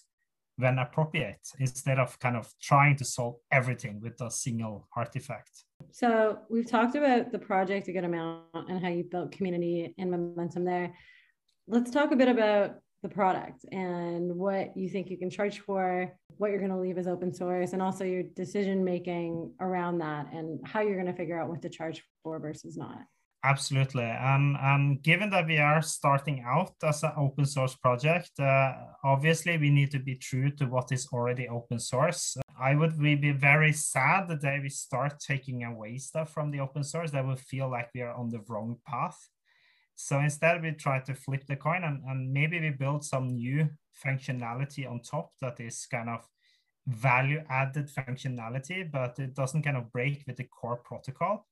when 0.57 0.79
appropriate 0.79 1.41
instead 1.59 1.99
of 1.99 2.19
kind 2.19 2.37
of 2.37 2.53
trying 2.61 2.97
to 2.97 3.05
solve 3.05 3.37
everything 3.51 4.01
with 4.01 4.21
a 4.21 4.31
single 4.31 4.89
artifact. 4.97 5.65
So 5.91 6.39
we've 6.51 6.69
talked 6.69 6.95
about 6.95 7.33
the 7.33 7.39
project 7.39 7.89
a 7.89 7.93
good 7.93 8.05
amount 8.05 8.45
and 8.69 8.83
how 8.83 8.89
you 8.89 9.05
built 9.05 9.33
community 9.33 9.95
and 9.99 10.11
momentum 10.11 10.65
there. 10.65 10.95
Let's 11.67 11.91
talk 11.91 12.13
a 12.13 12.17
bit 12.17 12.29
about 12.29 12.77
the 13.03 13.09
product 13.09 13.65
and 13.73 14.37
what 14.37 14.77
you 14.77 14.89
think 14.89 15.11
you 15.11 15.19
can 15.19 15.31
charge 15.31 15.59
for, 15.61 16.13
what 16.37 16.51
you're 16.51 16.61
going 16.61 16.71
to 16.71 16.79
leave 16.79 16.99
as 16.99 17.09
open 17.09 17.35
source, 17.35 17.73
and 17.73 17.83
also 17.83 18.05
your 18.05 18.23
decision 18.23 18.85
making 18.85 19.53
around 19.61 19.99
that 19.99 20.33
and 20.33 20.61
how 20.65 20.81
you're 20.81 20.95
going 20.95 21.07
to 21.07 21.13
figure 21.13 21.41
out 21.41 21.49
what 21.49 21.63
to 21.63 21.69
charge 21.69 22.03
for 22.23 22.39
versus 22.39 22.77
not. 22.77 23.01
Absolutely. 23.45 24.05
And, 24.05 24.57
and 24.61 25.03
given 25.03 25.31
that 25.31 25.49
we 25.49 25.59
are 25.59 25.83
starting 25.83 26.45
out 26.47 26.75
as 26.85 27.03
an 27.03 27.11
open 27.17 27.45
source 27.45 27.75
project, 27.75 28.31
uh, 28.39 28.73
obviously 29.03 29.59
we 29.59 29.69
need 29.69 29.91
to 29.91 29.99
be 29.99 30.15
true 30.15 30.51
to 30.53 30.67
what 30.67 30.93
is 30.93 31.09
already 31.13 31.49
open 31.49 31.81
source. 31.81 32.37
I 32.61 32.77
would 32.77 32.97
be 33.01 33.33
very 33.33 33.73
sad 33.73 34.29
the 34.29 34.37
day 34.37 34.61
we 34.63 34.69
start 34.69 35.19
taking 35.19 35.65
away 35.65 35.99
stuff 35.99 36.33
from 36.33 36.53
the 36.53 36.61
open 36.61 36.85
source 36.85 37.11
that 37.11 37.27
would 37.27 37.41
feel 37.41 37.69
like 37.69 37.91
we 37.93 38.03
are 38.03 38.15
on 38.15 38.31
the 38.31 38.43
wrong 38.49 38.79
path. 38.87 39.19
So 39.97 40.21
instead, 40.21 40.63
we 40.63 40.71
try 40.73 41.01
to 41.01 41.15
flip 41.15 41.45
the 41.47 41.57
coin 41.57 41.83
and, 41.83 42.01
and 42.07 42.33
maybe 42.33 42.61
we 42.61 42.71
build 42.71 43.05
some 43.05 43.35
new 43.35 43.69
functionality 44.05 44.89
on 44.89 45.01
top 45.01 45.33
that 45.41 45.59
is 45.61 45.87
kind 45.91 46.09
of 46.09 46.25
value 46.87 47.43
added 47.51 47.89
functionality, 47.89 48.91
but 48.91 49.19
it 49.19 49.35
doesn't 49.35 49.63
kind 49.63 49.77
of 49.77 49.91
break 49.93 50.23
with 50.29 50.37
the 50.37 50.45
core 50.45 50.81
protocol. 50.85 51.47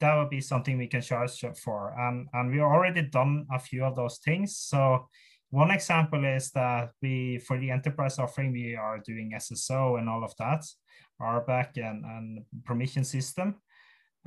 That 0.00 0.16
would 0.16 0.30
be 0.30 0.40
something 0.40 0.76
we 0.76 0.88
can 0.88 1.00
charge 1.00 1.42
for. 1.62 1.94
And 1.98 2.50
we 2.50 2.60
already 2.60 3.02
done 3.02 3.46
a 3.50 3.58
few 3.58 3.84
of 3.84 3.96
those 3.96 4.18
things. 4.18 4.56
So 4.56 5.08
one 5.50 5.70
example 5.70 6.24
is 6.24 6.50
that 6.50 6.90
we, 7.00 7.38
for 7.38 7.58
the 7.58 7.70
enterprise 7.70 8.18
offering, 8.18 8.52
we 8.52 8.74
are 8.74 8.98
doing 8.98 9.32
SSO 9.34 9.98
and 9.98 10.08
all 10.08 10.24
of 10.24 10.34
that, 10.38 10.64
RBAC 11.20 11.76
and, 11.76 12.04
and 12.04 12.44
permission 12.64 13.04
system. 13.04 13.56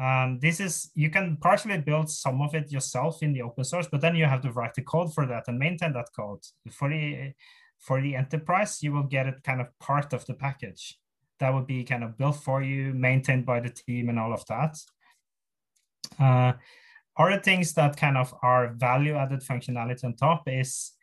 Um, 0.01 0.39
this 0.41 0.61
is, 0.61 0.91
you 0.95 1.09
can 1.09 1.35
partially 1.37 1.77
build 1.77 2.09
some 2.09 2.41
of 2.41 2.55
it 2.55 2.71
yourself 2.71 3.21
in 3.21 3.33
the 3.33 3.41
open 3.41 3.65
source, 3.65 3.87
but 3.91 3.99
then 3.99 4.15
you 4.15 4.25
have 4.25 4.41
to 4.41 4.51
write 4.51 4.73
the 4.73 4.81
code 4.81 5.13
for 5.13 5.25
that 5.25 5.43
and 5.47 5.59
maintain 5.59 5.91
that 5.93 6.07
code. 6.15 6.39
For 6.71 6.89
the, 6.89 7.33
for 7.79 8.01
the 8.01 8.15
enterprise, 8.15 8.81
you 8.81 8.93
will 8.93 9.03
get 9.03 9.27
it 9.27 9.43
kind 9.43 9.59
of 9.59 9.67
part 9.79 10.13
of 10.13 10.25
the 10.25 10.35
package. 10.35 10.97
That 11.39 11.53
would 11.53 11.67
be 11.67 11.83
kind 11.83 12.05
of 12.05 12.17
built 12.17 12.37
for 12.37 12.63
you, 12.63 12.93
maintained 12.93 13.45
by 13.45 13.59
the 13.59 13.69
team 13.69 14.07
and 14.07 14.17
all 14.17 14.33
of 14.33 14.45
that. 14.47 14.77
Uh, 16.19 16.53
other 17.17 17.39
things 17.39 17.73
that 17.73 17.97
kind 17.97 18.17
of 18.17 18.33
are 18.41 18.73
value 18.73 19.15
added 19.15 19.41
functionality 19.41 20.03
on 20.03 20.15
top 20.15 20.43
is 20.47 20.93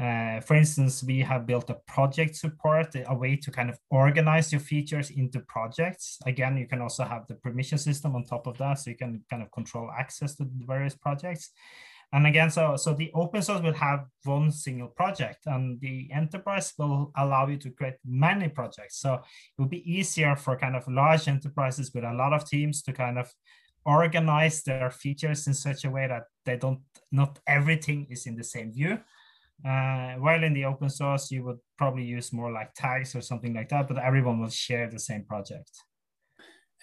uh, 0.00 0.40
for 0.40 0.54
instance, 0.56 1.04
we 1.04 1.20
have 1.20 1.46
built 1.46 1.68
a 1.68 1.76
project 1.86 2.34
support, 2.34 2.94
a 3.06 3.14
way 3.14 3.36
to 3.36 3.50
kind 3.50 3.68
of 3.68 3.78
organize 3.90 4.50
your 4.50 4.60
features 4.60 5.10
into 5.10 5.40
projects. 5.40 6.18
Again, 6.24 6.56
you 6.56 6.66
can 6.66 6.80
also 6.80 7.04
have 7.04 7.26
the 7.28 7.34
permission 7.34 7.78
system 7.78 8.16
on 8.16 8.24
top 8.24 8.46
of 8.46 8.56
that, 8.58 8.78
so 8.78 8.90
you 8.90 8.96
can 8.96 9.22
kind 9.28 9.42
of 9.42 9.52
control 9.52 9.90
access 9.96 10.34
to 10.36 10.44
the 10.44 10.64
various 10.66 10.96
projects. 10.96 11.50
And 12.14 12.26
again, 12.26 12.50
so, 12.50 12.76
so 12.76 12.94
the 12.94 13.10
open 13.14 13.42
source 13.42 13.62
will 13.62 13.72
have 13.74 14.04
one 14.24 14.50
single 14.50 14.88
project 14.88 15.46
and 15.46 15.80
the 15.80 16.10
enterprise 16.12 16.74
will 16.78 17.10
allow 17.16 17.46
you 17.46 17.56
to 17.56 17.70
create 17.70 17.94
many 18.04 18.48
projects. 18.48 18.98
So 18.98 19.14
it 19.14 19.22
will 19.56 19.68
be 19.68 19.90
easier 19.90 20.36
for 20.36 20.56
kind 20.58 20.76
of 20.76 20.86
large 20.88 21.26
enterprises 21.26 21.90
with 21.94 22.04
a 22.04 22.12
lot 22.12 22.34
of 22.34 22.46
teams 22.46 22.82
to 22.82 22.92
kind 22.92 23.18
of 23.18 23.32
organize 23.84 24.62
their 24.62 24.90
features 24.90 25.46
in 25.46 25.54
such 25.54 25.84
a 25.84 25.90
way 25.90 26.06
that 26.06 26.24
they 26.44 26.56
don't, 26.56 26.80
not 27.10 27.38
everything 27.46 28.06
is 28.10 28.26
in 28.26 28.36
the 28.36 28.44
same 28.44 28.72
view 28.72 28.98
uh, 29.64 30.14
while 30.14 30.42
in 30.42 30.54
the 30.54 30.64
open 30.64 30.90
source, 30.90 31.30
you 31.30 31.44
would 31.44 31.58
probably 31.78 32.04
use 32.04 32.32
more 32.32 32.50
like 32.50 32.74
tags 32.74 33.14
or 33.14 33.20
something 33.20 33.54
like 33.54 33.68
that, 33.68 33.86
but 33.86 33.98
everyone 33.98 34.40
will 34.40 34.50
share 34.50 34.90
the 34.90 34.98
same 34.98 35.24
project. 35.24 35.70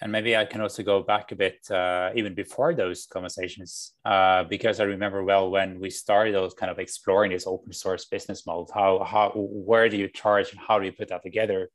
And 0.02 0.10
maybe 0.10 0.34
I 0.34 0.46
can 0.46 0.62
also 0.62 0.82
go 0.82 1.02
back 1.02 1.30
a 1.30 1.36
bit, 1.36 1.70
uh, 1.70 2.10
even 2.14 2.34
before 2.34 2.74
those 2.74 3.04
conversations, 3.04 3.92
uh, 4.06 4.44
because 4.44 4.80
I 4.80 4.84
remember 4.84 5.22
well 5.22 5.50
when 5.50 5.78
we 5.78 5.90
started 5.90 6.34
those 6.34 6.54
kind 6.54 6.72
of 6.72 6.78
exploring 6.78 7.32
this 7.32 7.46
open 7.46 7.74
source 7.74 8.06
business 8.06 8.46
model. 8.46 8.66
How, 8.72 9.04
how, 9.04 9.32
where 9.34 9.90
do 9.90 9.98
you 9.98 10.08
charge, 10.08 10.52
and 10.52 10.58
how 10.58 10.78
do 10.78 10.86
you 10.86 10.92
put 10.92 11.08
that 11.08 11.22
together? 11.22 11.68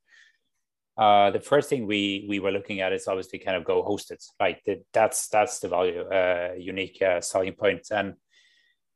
Uh, 0.96 1.30
the 1.30 1.40
first 1.40 1.68
thing 1.68 1.86
we 1.86 2.24
we 2.28 2.40
were 2.40 2.50
looking 2.50 2.80
at 2.80 2.92
is 2.92 3.06
obviously 3.06 3.38
kind 3.38 3.56
of 3.56 3.64
go 3.64 3.82
hosted. 3.82 4.24
Like 4.40 4.62
the, 4.64 4.82
that's 4.92 5.28
that's 5.28 5.58
the 5.60 5.68
value, 5.68 6.00
uh, 6.00 6.54
unique 6.58 7.02
uh, 7.02 7.20
selling 7.20 7.52
point, 7.52 7.88
and 7.90 8.14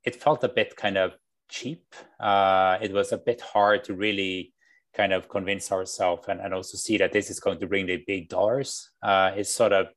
it 0.04 0.16
felt 0.16 0.44
a 0.44 0.48
bit 0.48 0.76
kind 0.76 0.96
of 0.96 1.12
cheap. 1.48 1.94
Uh, 2.18 2.78
it 2.80 2.92
was 2.92 3.12
a 3.12 3.18
bit 3.18 3.40
hard 3.40 3.84
to 3.84 3.94
really 3.94 4.54
kind 4.94 5.12
of 5.12 5.28
convince 5.28 5.70
ourselves 5.70 6.26
and, 6.28 6.40
and 6.40 6.54
also 6.54 6.76
see 6.76 6.98
that 6.98 7.12
this 7.12 7.30
is 7.30 7.40
going 7.40 7.58
to 7.60 7.66
bring 7.66 7.86
the 7.86 8.02
big 8.06 8.28
dollars. 8.28 8.90
Uh, 9.02 9.32
it's 9.36 9.50
sort 9.50 9.72
of 9.72 9.88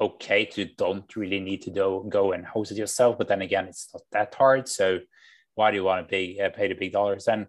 okay 0.00 0.44
to 0.44 0.64
don't 0.64 1.16
really 1.16 1.40
need 1.40 1.62
to 1.62 1.70
do, 1.70 2.06
go 2.08 2.32
and 2.32 2.44
host 2.44 2.72
it 2.72 2.78
yourself, 2.78 3.16
but 3.18 3.28
then 3.28 3.42
again, 3.42 3.66
it's 3.66 3.88
not 3.92 4.02
that 4.12 4.34
hard. 4.34 4.68
So 4.68 5.00
why 5.54 5.70
do 5.70 5.76
you 5.76 5.84
want 5.84 6.06
to 6.06 6.10
pay, 6.10 6.38
uh, 6.40 6.50
pay 6.50 6.68
the 6.68 6.74
big 6.74 6.92
dollars? 6.92 7.28
And 7.28 7.46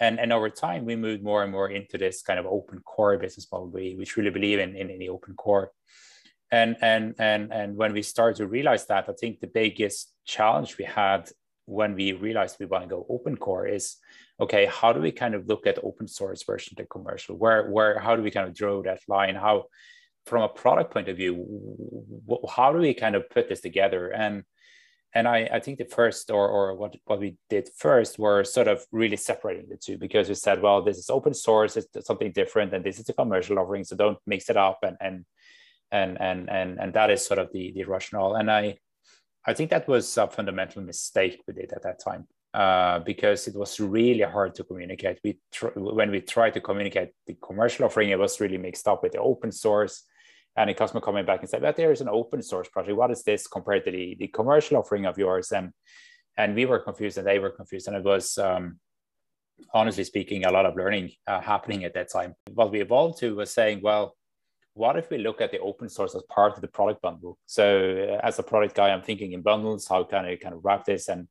and 0.00 0.18
and 0.20 0.32
over 0.32 0.50
time, 0.50 0.84
we 0.84 0.96
moved 0.96 1.22
more 1.22 1.42
and 1.42 1.52
more 1.52 1.70
into 1.70 1.98
this 1.98 2.22
kind 2.22 2.38
of 2.38 2.46
open 2.46 2.80
core 2.80 3.18
business 3.18 3.46
model. 3.50 3.68
We 3.68 3.94
which 3.96 4.16
really 4.16 4.30
believe 4.30 4.58
in, 4.58 4.76
in, 4.76 4.90
in 4.90 4.98
the 4.98 5.08
open 5.08 5.34
core. 5.34 5.72
And 6.50 6.76
and 6.80 7.14
and 7.18 7.52
and 7.52 7.76
when 7.76 7.92
we 7.92 8.02
started 8.02 8.36
to 8.38 8.46
realize 8.46 8.86
that, 8.86 9.08
I 9.08 9.12
think 9.12 9.40
the 9.40 9.46
biggest 9.46 10.12
challenge 10.24 10.78
we 10.78 10.84
had 10.84 11.30
when 11.68 11.94
we 11.94 12.12
realized 12.12 12.56
we 12.58 12.66
want 12.66 12.82
to 12.82 12.88
go 12.88 13.06
open 13.10 13.36
core 13.36 13.66
is 13.66 13.96
okay 14.40 14.64
how 14.64 14.90
do 14.90 15.00
we 15.00 15.12
kind 15.12 15.34
of 15.34 15.46
look 15.46 15.66
at 15.66 15.84
open 15.84 16.08
source 16.08 16.42
versus 16.42 16.72
the 16.76 16.84
commercial 16.84 17.36
where 17.36 17.70
where 17.70 17.98
how 17.98 18.16
do 18.16 18.22
we 18.22 18.30
kind 18.30 18.48
of 18.48 18.54
draw 18.54 18.82
that 18.82 19.00
line 19.06 19.34
how 19.34 19.64
from 20.24 20.42
a 20.42 20.48
product 20.48 20.90
point 20.94 21.08
of 21.08 21.16
view 21.18 21.34
how 22.48 22.72
do 22.72 22.78
we 22.78 22.94
kind 22.94 23.14
of 23.14 23.28
put 23.28 23.50
this 23.50 23.60
together 23.60 24.08
and 24.08 24.44
and 25.14 25.26
I, 25.26 25.48
I 25.52 25.60
think 25.60 25.78
the 25.78 25.86
first 25.86 26.30
or, 26.30 26.48
or 26.48 26.74
what, 26.74 26.94
what 27.06 27.20
we 27.20 27.36
did 27.48 27.70
first 27.76 28.18
were 28.18 28.44
sort 28.44 28.68
of 28.68 28.84
really 28.92 29.16
separating 29.16 29.68
the 29.68 29.76
two 29.76 29.96
because 29.96 30.28
we 30.28 30.34
said 30.34 30.62
well 30.62 30.82
this 30.82 30.98
is 30.98 31.10
open 31.10 31.34
source 31.34 31.76
it's 31.76 32.06
something 32.06 32.32
different 32.32 32.74
and 32.74 32.84
this 32.84 32.98
is 32.98 33.08
a 33.08 33.14
commercial 33.14 33.58
offering 33.58 33.84
so 33.84 33.96
don't 33.96 34.18
mix 34.26 34.50
it 34.50 34.56
up 34.56 34.78
and 34.82 34.96
and 35.00 35.24
and 35.90 36.20
and 36.20 36.50
and, 36.50 36.78
and 36.78 36.92
that 36.92 37.10
is 37.10 37.24
sort 37.24 37.38
of 37.38 37.50
the 37.52 37.72
the 37.72 37.84
rationale 37.84 38.34
and 38.34 38.50
i 38.50 38.76
i 39.46 39.54
think 39.54 39.70
that 39.70 39.88
was 39.88 40.16
a 40.18 40.26
fundamental 40.28 40.82
mistake 40.82 41.42
we 41.46 41.54
did 41.54 41.72
at 41.72 41.82
that 41.82 41.98
time 41.98 42.26
uh, 42.54 42.98
because 43.00 43.46
it 43.46 43.54
was 43.54 43.78
really 43.78 44.22
hard 44.22 44.54
to 44.54 44.64
communicate. 44.64 45.20
We 45.22 45.38
tr- 45.52 45.68
when 45.76 46.10
we 46.10 46.20
tried 46.22 46.54
to 46.54 46.60
communicate 46.60 47.10
the 47.26 47.36
commercial 47.42 47.84
offering, 47.84 48.10
it 48.10 48.18
was 48.18 48.40
really 48.40 48.58
mixed 48.58 48.88
up 48.88 49.02
with 49.02 49.12
the 49.12 49.20
open 49.20 49.52
source. 49.52 50.04
And 50.58 50.68
a 50.70 50.74
customer 50.74 51.00
coming 51.00 51.24
back 51.24 51.40
and 51.40 51.48
said, 51.48 51.62
"But 51.62 51.76
there 51.76 51.92
is 51.92 52.00
an 52.00 52.08
open 52.20 52.42
source 52.42 52.68
project. 52.68 52.96
What 52.96 53.12
is 53.12 53.22
this 53.22 53.46
compared 53.56 53.84
to 53.84 53.92
the, 53.92 54.16
the 54.18 54.28
commercial 54.38 54.76
offering 54.76 55.06
of 55.06 55.16
yours?" 55.16 55.52
And 55.52 55.66
and 56.40 56.48
we 56.58 56.64
were 56.70 56.80
confused, 56.88 57.16
and 57.18 57.26
they 57.26 57.38
were 57.38 57.54
confused, 57.60 57.86
and 57.88 57.96
it 57.96 58.04
was 58.04 58.38
um, 58.38 58.64
honestly 59.72 60.04
speaking 60.12 60.44
a 60.44 60.50
lot 60.56 60.66
of 60.66 60.76
learning 60.76 61.06
uh, 61.30 61.40
happening 61.40 61.84
at 61.84 61.94
that 61.94 62.10
time. 62.16 62.34
What 62.58 62.72
we 62.72 62.80
evolved 62.80 63.18
to 63.20 63.36
was 63.36 63.50
saying, 63.58 63.80
"Well, 63.88 64.04
what 64.74 64.98
if 65.00 65.06
we 65.10 65.18
look 65.18 65.40
at 65.40 65.52
the 65.52 65.60
open 65.60 65.88
source 65.88 66.14
as 66.16 66.24
part 66.36 66.54
of 66.56 66.60
the 66.60 66.72
product 66.76 67.00
bundle?" 67.02 67.38
So 67.46 67.64
as 68.28 68.38
a 68.38 68.48
product 68.50 68.74
guy, 68.74 68.88
I'm 68.90 69.02
thinking 69.02 69.32
in 69.34 69.42
bundles. 69.42 69.86
How 69.86 70.02
can 70.10 70.24
I 70.24 70.36
kind 70.36 70.54
of 70.56 70.64
wrap 70.64 70.84
this 70.84 71.08
and 71.08 71.28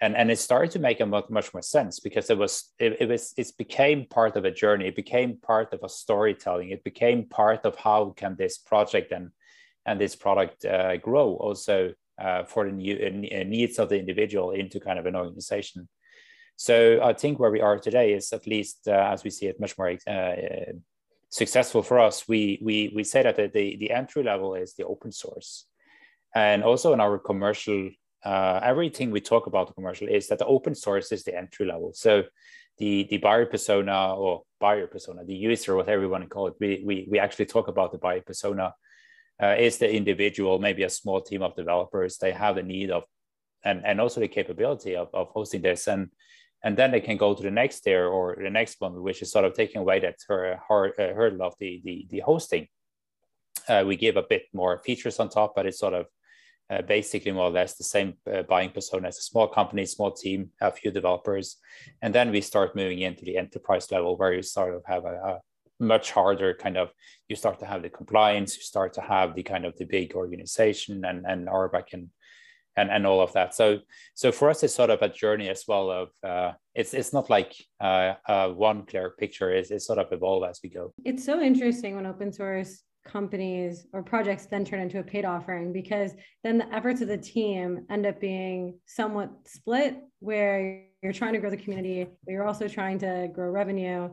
and 0.00 0.16
and 0.16 0.30
it 0.30 0.38
started 0.38 0.70
to 0.72 0.78
make 0.78 1.00
a 1.00 1.06
much, 1.06 1.28
much 1.28 1.52
more 1.52 1.62
sense 1.62 2.00
because 2.00 2.30
it 2.30 2.38
was 2.38 2.72
it, 2.78 2.96
it 3.00 3.08
was 3.08 3.34
it 3.36 3.52
became 3.58 4.06
part 4.06 4.36
of 4.36 4.44
a 4.44 4.50
journey. 4.50 4.86
It 4.86 4.96
became 4.96 5.36
part 5.36 5.72
of 5.74 5.80
a 5.82 5.88
storytelling. 5.88 6.70
It 6.70 6.84
became 6.84 7.26
part 7.26 7.66
of 7.66 7.76
how 7.76 8.14
can 8.16 8.36
this 8.36 8.58
project 8.58 9.12
and 9.12 9.30
and 9.86 10.00
this 10.00 10.16
product 10.16 10.64
uh, 10.64 10.96
grow 10.96 11.34
also 11.34 11.92
uh, 12.18 12.44
for 12.44 12.64
the 12.64 12.72
new, 12.72 12.96
uh, 12.96 13.44
needs 13.44 13.78
of 13.78 13.88
the 13.88 13.98
individual 13.98 14.50
into 14.50 14.80
kind 14.80 14.98
of 14.98 15.06
an 15.06 15.16
organization. 15.16 15.88
So 16.56 17.00
i 17.02 17.14
think 17.14 17.38
where 17.38 17.50
we 17.50 17.62
are 17.62 17.78
today 17.78 18.12
is 18.12 18.32
at 18.32 18.46
least 18.46 18.86
uh, 18.86 19.12
as 19.12 19.24
we 19.24 19.30
see 19.30 19.46
it 19.46 19.60
much 19.60 19.78
more 19.78 19.96
uh, 20.06 20.72
successful 21.30 21.82
for 21.82 21.98
us. 21.98 22.28
We 22.28 22.58
we 22.62 22.92
we 22.94 23.04
say 23.04 23.22
that 23.22 23.36
the, 23.36 23.48
the 23.48 23.76
the 23.76 23.90
entry 23.90 24.22
level 24.22 24.54
is 24.54 24.74
the 24.74 24.86
open 24.86 25.12
source. 25.12 25.66
And 26.34 26.62
also 26.62 26.92
in 26.92 27.00
our 27.00 27.18
commercial 27.18 27.90
uh, 28.24 28.60
everything 28.62 29.10
we 29.10 29.20
talk 29.20 29.46
about 29.46 29.66
the 29.66 29.72
commercial 29.72 30.08
is 30.08 30.28
that 30.28 30.38
the 30.38 30.46
open 30.46 30.74
source 30.74 31.12
is 31.12 31.24
the 31.24 31.36
entry 31.36 31.66
level. 31.66 31.92
So 31.94 32.24
the 32.78 33.06
the 33.10 33.18
buyer 33.18 33.46
persona 33.46 34.14
or 34.14 34.42
buyer 34.58 34.86
persona, 34.86 35.24
the 35.24 35.34
user, 35.34 35.76
whatever 35.76 36.02
you 36.02 36.08
want 36.08 36.24
to 36.24 36.30
call 36.30 36.48
it, 36.48 36.54
we 36.60 36.82
we, 36.84 37.06
we 37.10 37.18
actually 37.18 37.46
talk 37.46 37.68
about 37.68 37.92
the 37.92 37.98
buyer 37.98 38.20
persona 38.20 38.74
uh, 39.42 39.54
is 39.58 39.78
the 39.78 39.90
individual, 39.90 40.58
maybe 40.58 40.82
a 40.82 40.90
small 40.90 41.20
team 41.20 41.42
of 41.42 41.56
developers. 41.56 42.18
They 42.18 42.32
have 42.32 42.56
the 42.56 42.62
need 42.62 42.90
of 42.90 43.04
and 43.64 43.84
and 43.84 44.00
also 44.00 44.20
the 44.20 44.28
capability 44.28 44.96
of, 44.96 45.08
of 45.14 45.28
hosting 45.28 45.62
this 45.62 45.86
and 45.88 46.10
and 46.62 46.76
then 46.76 46.90
they 46.90 47.00
can 47.00 47.16
go 47.16 47.34
to 47.34 47.42
the 47.42 47.50
next 47.50 47.80
tier 47.80 48.06
or 48.06 48.36
the 48.36 48.50
next 48.50 48.80
one, 48.80 49.02
which 49.02 49.22
is 49.22 49.32
sort 49.32 49.46
of 49.46 49.54
taking 49.54 49.80
away 49.80 49.98
that 50.00 50.16
uh, 50.28 50.56
hurdle 50.66 51.42
of 51.42 51.54
the 51.58 51.80
the, 51.84 52.06
the 52.10 52.20
hosting. 52.20 52.68
Uh, 53.68 53.84
we 53.86 53.96
give 53.96 54.16
a 54.16 54.22
bit 54.28 54.42
more 54.52 54.78
features 54.78 55.18
on 55.20 55.28
top, 55.28 55.54
but 55.54 55.66
it's 55.66 55.78
sort 55.78 55.94
of 55.94 56.06
uh, 56.70 56.82
basically 56.82 57.32
more 57.32 57.46
or 57.46 57.50
less 57.50 57.74
the 57.74 57.84
same 57.84 58.14
uh, 58.32 58.42
buying 58.42 58.70
persona 58.70 59.08
as 59.08 59.18
a 59.18 59.22
small 59.22 59.48
company, 59.48 59.84
small 59.84 60.12
team, 60.12 60.50
a 60.60 60.70
few 60.70 60.90
developers. 60.90 61.56
And 62.00 62.14
then 62.14 62.30
we 62.30 62.40
start 62.40 62.76
moving 62.76 63.00
into 63.00 63.24
the 63.24 63.36
enterprise 63.36 63.90
level 63.90 64.16
where 64.16 64.32
you 64.32 64.42
sort 64.42 64.74
of 64.74 64.82
have 64.86 65.04
a, 65.04 65.14
a, 65.14 65.40
much 65.82 66.12
harder 66.12 66.52
kind 66.52 66.76
of, 66.76 66.90
you 67.28 67.34
start 67.34 67.58
to 67.58 67.64
have 67.64 67.82
the 67.82 67.88
compliance, 67.88 68.54
you 68.54 68.62
start 68.62 68.92
to 68.92 69.00
have 69.00 69.34
the 69.34 69.42
kind 69.42 69.64
of 69.64 69.74
the 69.78 69.86
big 69.86 70.14
organization 70.14 71.06
and, 71.06 71.24
and 71.26 71.48
RBAC 71.48 71.94
and, 71.94 72.10
and, 72.76 72.90
and 72.90 73.06
all 73.06 73.22
of 73.22 73.32
that. 73.32 73.54
So, 73.54 73.78
so 74.14 74.30
for 74.30 74.50
us, 74.50 74.62
it's 74.62 74.74
sort 74.74 74.90
of 74.90 75.00
a 75.00 75.08
journey 75.08 75.48
as 75.48 75.64
well 75.66 75.90
of, 75.90 76.08
uh, 76.22 76.52
it's, 76.74 76.92
it's 76.92 77.14
not 77.14 77.30
like 77.30 77.56
uh, 77.80 78.48
one 78.50 78.84
clear 78.84 79.14
picture, 79.18 79.50
it's, 79.50 79.70
it's 79.70 79.86
sort 79.86 79.98
of 79.98 80.12
evolve 80.12 80.44
as 80.44 80.60
we 80.62 80.68
go. 80.68 80.92
It's 81.04 81.24
so 81.24 81.40
interesting 81.40 81.96
when 81.96 82.04
open 82.04 82.30
source 82.30 82.82
companies 83.04 83.86
or 83.92 84.02
projects 84.02 84.46
then 84.46 84.64
turn 84.64 84.80
into 84.80 84.98
a 84.98 85.02
paid 85.02 85.24
offering 85.24 85.72
because 85.72 86.12
then 86.44 86.58
the 86.58 86.74
efforts 86.74 87.00
of 87.00 87.08
the 87.08 87.16
team 87.16 87.86
end 87.90 88.06
up 88.06 88.20
being 88.20 88.78
somewhat 88.86 89.30
split 89.46 89.98
where 90.20 90.84
you're 91.02 91.12
trying 91.12 91.32
to 91.32 91.38
grow 91.38 91.50
the 91.50 91.56
community 91.56 92.04
but 92.04 92.32
you're 92.32 92.46
also 92.46 92.68
trying 92.68 92.98
to 92.98 93.28
grow 93.32 93.50
revenue. 93.50 94.10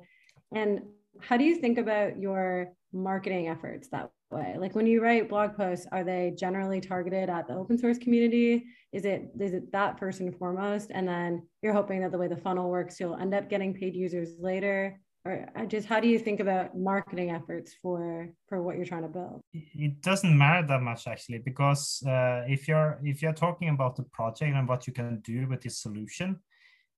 And 0.56 0.82
how 1.20 1.38
do 1.38 1.44
you 1.44 1.56
think 1.56 1.78
about 1.78 2.18
your 2.18 2.70
marketing 2.94 3.50
efforts 3.50 3.90
that 3.90 4.10
way? 4.32 4.56
Like 4.58 4.74
when 4.74 4.88
you 4.88 5.02
write 5.02 5.30
blog 5.30 5.56
posts 5.56 5.88
are 5.92 6.04
they 6.04 6.34
generally 6.38 6.80
targeted 6.80 7.30
at 7.30 7.48
the 7.48 7.56
open 7.56 7.78
source 7.78 7.98
community? 7.98 8.64
Is 8.94 9.04
it 9.04 9.32
is 9.40 9.54
it 9.54 9.72
that 9.74 10.00
first 10.00 10.22
and 10.22 10.36
foremost? 10.38 10.92
And 10.94 11.08
then 11.08 11.46
you're 11.62 11.74
hoping 11.74 12.00
that 12.02 12.12
the 12.12 12.18
way 12.18 12.28
the 12.28 12.38
funnel 12.38 12.70
works 12.70 13.00
you'll 13.00 13.16
end 13.16 13.34
up 13.34 13.50
getting 13.50 13.74
paid 13.74 13.96
users 13.96 14.36
later 14.40 15.00
or 15.28 15.66
just 15.68 15.88
how 15.88 16.00
do 16.00 16.08
you 16.08 16.20
think 16.20 16.40
about 16.40 16.78
marketing 16.78 17.32
efforts 17.32 17.76
for 17.82 18.30
for 18.48 18.62
what 18.62 18.78
you're 18.78 18.86
trying 18.86 19.08
to 19.10 19.14
build? 19.20 19.42
It 19.54 20.02
doesn't 20.02 20.38
matter 20.38 20.66
that 20.68 20.82
much 20.82 21.08
actually 21.08 21.40
because 21.40 22.04
uh, 22.08 22.44
if 22.48 22.68
you're 22.68 23.00
if 23.04 23.22
you're 23.22 23.34
talking 23.46 23.70
about 23.70 23.96
the 23.96 24.04
project 24.04 24.56
and 24.56 24.68
what 24.68 24.88
you 24.88 24.94
can 24.94 25.22
do 25.24 25.48
with 25.50 25.62
this 25.62 25.82
solution 25.82 26.40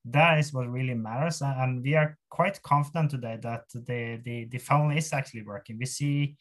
that 0.05 0.39
is 0.39 0.53
what 0.53 0.69
really 0.69 0.93
matters. 0.93 1.41
And 1.41 1.83
we 1.83 1.95
are 1.95 2.17
quite 2.29 2.61
confident 2.61 3.11
today 3.11 3.37
that 3.41 3.63
the 3.73 4.19
the, 4.23 4.45
the 4.45 4.57
funnel 4.57 4.95
is 4.95 5.13
actually 5.13 5.43
working. 5.43 5.77
We 5.79 5.85
see 5.85 6.37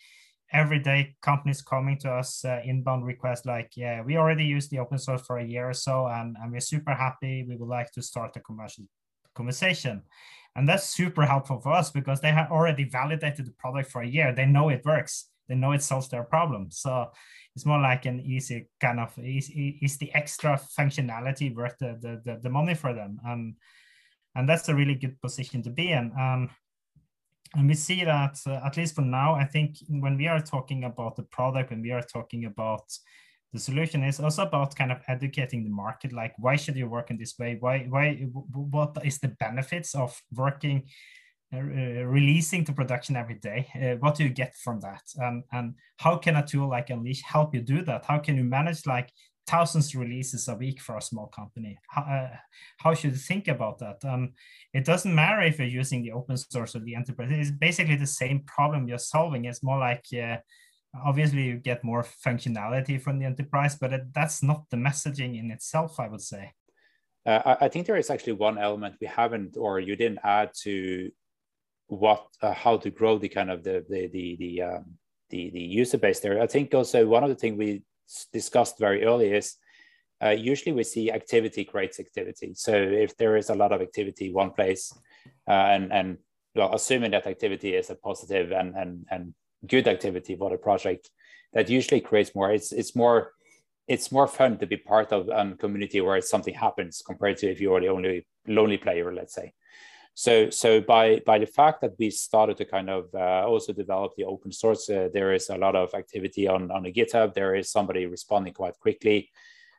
every 0.52 0.78
day 0.78 1.14
companies 1.20 1.60
coming 1.60 1.98
to 1.98 2.10
us 2.10 2.44
uh, 2.44 2.60
inbound 2.64 3.04
requests 3.04 3.44
like 3.44 3.70
yeah 3.76 4.00
we 4.00 4.16
already 4.16 4.44
use 4.44 4.66
the 4.70 4.78
open 4.78 4.96
source 4.96 5.20
for 5.20 5.36
a 5.36 5.44
year 5.44 5.68
or 5.68 5.74
so 5.74 6.06
and, 6.06 6.36
and 6.40 6.52
we're 6.52 6.60
super 6.60 6.94
happy. 6.94 7.44
We 7.48 7.56
would 7.56 7.68
like 7.68 7.90
to 7.92 8.02
start 8.02 8.36
a 8.36 8.40
commercial 8.40 8.84
conversation 9.34 10.02
and 10.58 10.68
that's 10.68 10.88
super 10.88 11.24
helpful 11.24 11.60
for 11.60 11.72
us 11.72 11.92
because 11.92 12.20
they 12.20 12.32
have 12.32 12.50
already 12.50 12.82
validated 12.82 13.46
the 13.46 13.52
product 13.52 13.92
for 13.92 14.02
a 14.02 14.08
year. 14.08 14.34
They 14.34 14.44
know 14.44 14.70
it 14.70 14.84
works. 14.84 15.26
They 15.48 15.54
know 15.54 15.70
it 15.70 15.84
solves 15.84 16.08
their 16.08 16.24
problem. 16.24 16.72
So 16.72 17.12
it's 17.54 17.64
more 17.64 17.80
like 17.80 18.06
an 18.06 18.20
easy 18.20 18.68
kind 18.80 18.98
of 18.98 19.16
is, 19.18 19.98
the 19.98 20.12
extra 20.14 20.60
functionality 20.76 21.54
worth 21.54 21.78
the, 21.78 21.96
the, 22.00 22.20
the, 22.24 22.40
the, 22.42 22.50
money 22.50 22.74
for 22.74 22.92
them. 22.92 23.20
And, 23.24 23.54
and 24.34 24.48
that's 24.48 24.68
a 24.68 24.74
really 24.74 24.96
good 24.96 25.20
position 25.20 25.62
to 25.62 25.70
be 25.70 25.92
in. 25.92 26.10
Um, 26.18 26.50
and 27.54 27.68
we 27.68 27.74
see 27.74 28.02
that 28.04 28.38
uh, 28.44 28.60
at 28.66 28.76
least 28.76 28.96
for 28.96 29.02
now, 29.02 29.36
I 29.36 29.44
think 29.44 29.76
when 29.88 30.16
we 30.16 30.26
are 30.26 30.40
talking 30.40 30.82
about 30.82 31.14
the 31.14 31.22
product, 31.22 31.70
when 31.70 31.82
we 31.82 31.92
are 31.92 32.02
talking 32.02 32.46
about 32.46 32.82
the 33.52 33.58
solution 33.58 34.02
is 34.02 34.20
also 34.20 34.42
about 34.42 34.76
kind 34.76 34.92
of 34.92 35.00
educating 35.08 35.64
the 35.64 35.70
market 35.70 36.12
like 36.12 36.34
why 36.38 36.56
should 36.56 36.76
you 36.76 36.88
work 36.88 37.10
in 37.10 37.16
this 37.16 37.38
way? 37.38 37.56
Why 37.58 37.86
why 37.88 38.14
what 38.52 38.98
is 39.04 39.18
the 39.18 39.28
benefits 39.28 39.94
of 39.94 40.20
working 40.34 40.84
uh, 41.54 41.60
releasing 41.60 42.62
to 42.64 42.72
production 42.72 43.16
every 43.16 43.36
day? 43.36 43.66
Uh, 43.74 43.96
what 44.00 44.14
do 44.14 44.22
you 44.22 44.28
get 44.28 44.54
from 44.56 44.80
that? 44.80 45.02
Um, 45.22 45.44
and 45.52 45.74
how 45.96 46.16
can 46.16 46.36
a 46.36 46.46
tool 46.46 46.68
like 46.68 46.90
unleash 46.90 47.22
help 47.22 47.54
you 47.54 47.62
do 47.62 47.82
that? 47.84 48.04
How 48.04 48.18
can 48.18 48.36
you 48.36 48.44
manage 48.44 48.84
like 48.86 49.10
thousands 49.46 49.94
of 49.94 50.00
releases 50.00 50.46
a 50.48 50.54
week 50.54 50.78
for 50.78 50.98
a 50.98 51.02
small 51.02 51.28
company? 51.28 51.78
How, 51.88 52.02
uh, 52.02 52.36
how 52.76 52.92
should 52.92 53.12
you 53.12 53.16
think 53.16 53.48
about 53.48 53.78
that? 53.78 54.04
Um, 54.04 54.34
it 54.74 54.84
doesn't 54.84 55.14
matter 55.14 55.40
if 55.40 55.58
you're 55.58 55.68
using 55.68 56.02
the 56.02 56.12
open 56.12 56.36
source 56.36 56.76
or 56.76 56.80
the 56.80 56.94
enterprise. 56.94 57.30
It's 57.32 57.50
basically 57.50 57.96
the 57.96 58.06
same 58.06 58.40
problem 58.40 58.86
you're 58.86 58.98
solving. 58.98 59.46
It's 59.46 59.62
more 59.62 59.78
like 59.78 60.04
uh, 60.12 60.36
obviously 61.04 61.42
you 61.42 61.56
get 61.56 61.84
more 61.84 62.02
functionality 62.02 63.00
from 63.00 63.18
the 63.18 63.24
enterprise 63.24 63.76
but 63.76 63.92
it, 63.92 64.14
that's 64.14 64.42
not 64.42 64.64
the 64.70 64.76
messaging 64.76 65.38
in 65.38 65.50
itself 65.50 66.00
i 66.00 66.08
would 66.08 66.22
say. 66.22 66.52
Uh, 67.26 67.56
I, 67.60 67.68
think 67.68 67.86
there 67.86 67.96
is 67.96 68.08
actually 68.08 68.32
one 68.34 68.56
element 68.56 68.94
we 69.02 69.06
haven't 69.06 69.54
or 69.58 69.80
you 69.80 69.96
didn't 69.96 70.20
add 70.24 70.50
to 70.62 71.10
what 71.88 72.26
uh, 72.40 72.52
how 72.52 72.78
to 72.78 72.90
grow 72.90 73.18
the 73.18 73.28
kind 73.28 73.50
of 73.50 73.62
the 73.64 73.84
the 73.88 74.08
the 74.08 74.36
the, 74.38 74.62
um, 74.62 74.84
the, 75.28 75.50
the 75.50 75.60
user 75.60 75.98
base 75.98 76.20
there. 76.20 76.40
I 76.40 76.46
think 76.46 76.72
also 76.74 77.06
one 77.06 77.24
of 77.24 77.28
the 77.28 77.34
things 77.34 77.58
we 77.58 77.82
discussed 78.32 78.78
very 78.78 79.04
early 79.04 79.30
is 79.32 79.56
uh, 80.24 80.30
usually 80.30 80.72
we 80.72 80.84
see 80.84 81.12
activity 81.12 81.64
creates 81.64 82.00
activity. 82.00 82.52
So 82.54 82.72
if 82.72 83.16
there 83.16 83.36
is 83.36 83.50
a 83.50 83.54
lot 83.54 83.72
of 83.72 83.82
activity 83.82 84.32
one 84.32 84.52
place 84.52 84.90
uh, 85.46 85.52
and 85.74 85.92
and 85.92 86.18
well, 86.54 86.74
assuming 86.74 87.10
that 87.10 87.26
activity 87.26 87.74
is 87.74 87.90
a 87.90 87.94
positive 87.94 88.52
and 88.52 88.74
and 88.74 89.06
and 89.10 89.34
good 89.66 89.88
activity 89.88 90.36
for 90.36 90.50
the 90.50 90.58
project, 90.58 91.10
that 91.52 91.70
usually 91.70 92.00
creates 92.00 92.34
more. 92.34 92.52
It's 92.52 92.72
it's 92.72 92.94
more 92.94 93.32
it's 93.86 94.12
more 94.12 94.26
fun 94.26 94.58
to 94.58 94.66
be 94.66 94.76
part 94.76 95.12
of 95.12 95.28
a 95.28 95.54
community 95.56 96.00
where 96.00 96.20
something 96.20 96.54
happens 96.54 97.02
compared 97.04 97.38
to 97.38 97.50
if 97.50 97.60
you 97.60 97.74
are 97.74 97.80
the 97.80 97.88
only 97.88 98.26
lonely 98.46 98.76
player, 98.76 99.12
let's 99.14 99.34
say. 99.34 99.52
So, 100.14 100.50
so 100.50 100.80
by 100.80 101.20
by 101.24 101.38
the 101.38 101.46
fact 101.46 101.80
that 101.80 101.92
we 101.98 102.10
started 102.10 102.56
to 102.56 102.64
kind 102.64 102.90
of 102.90 103.04
uh, 103.14 103.46
also 103.46 103.72
develop 103.72 104.12
the 104.16 104.24
open 104.24 104.52
source, 104.52 104.90
uh, 104.90 105.08
there 105.14 105.32
is 105.32 105.48
a 105.48 105.56
lot 105.56 105.76
of 105.76 105.94
activity 105.94 106.48
on 106.48 106.70
on 106.70 106.82
the 106.82 106.92
GitHub. 106.92 107.34
There 107.34 107.54
is 107.54 107.70
somebody 107.70 108.06
responding 108.06 108.52
quite 108.52 108.78
quickly. 108.80 109.30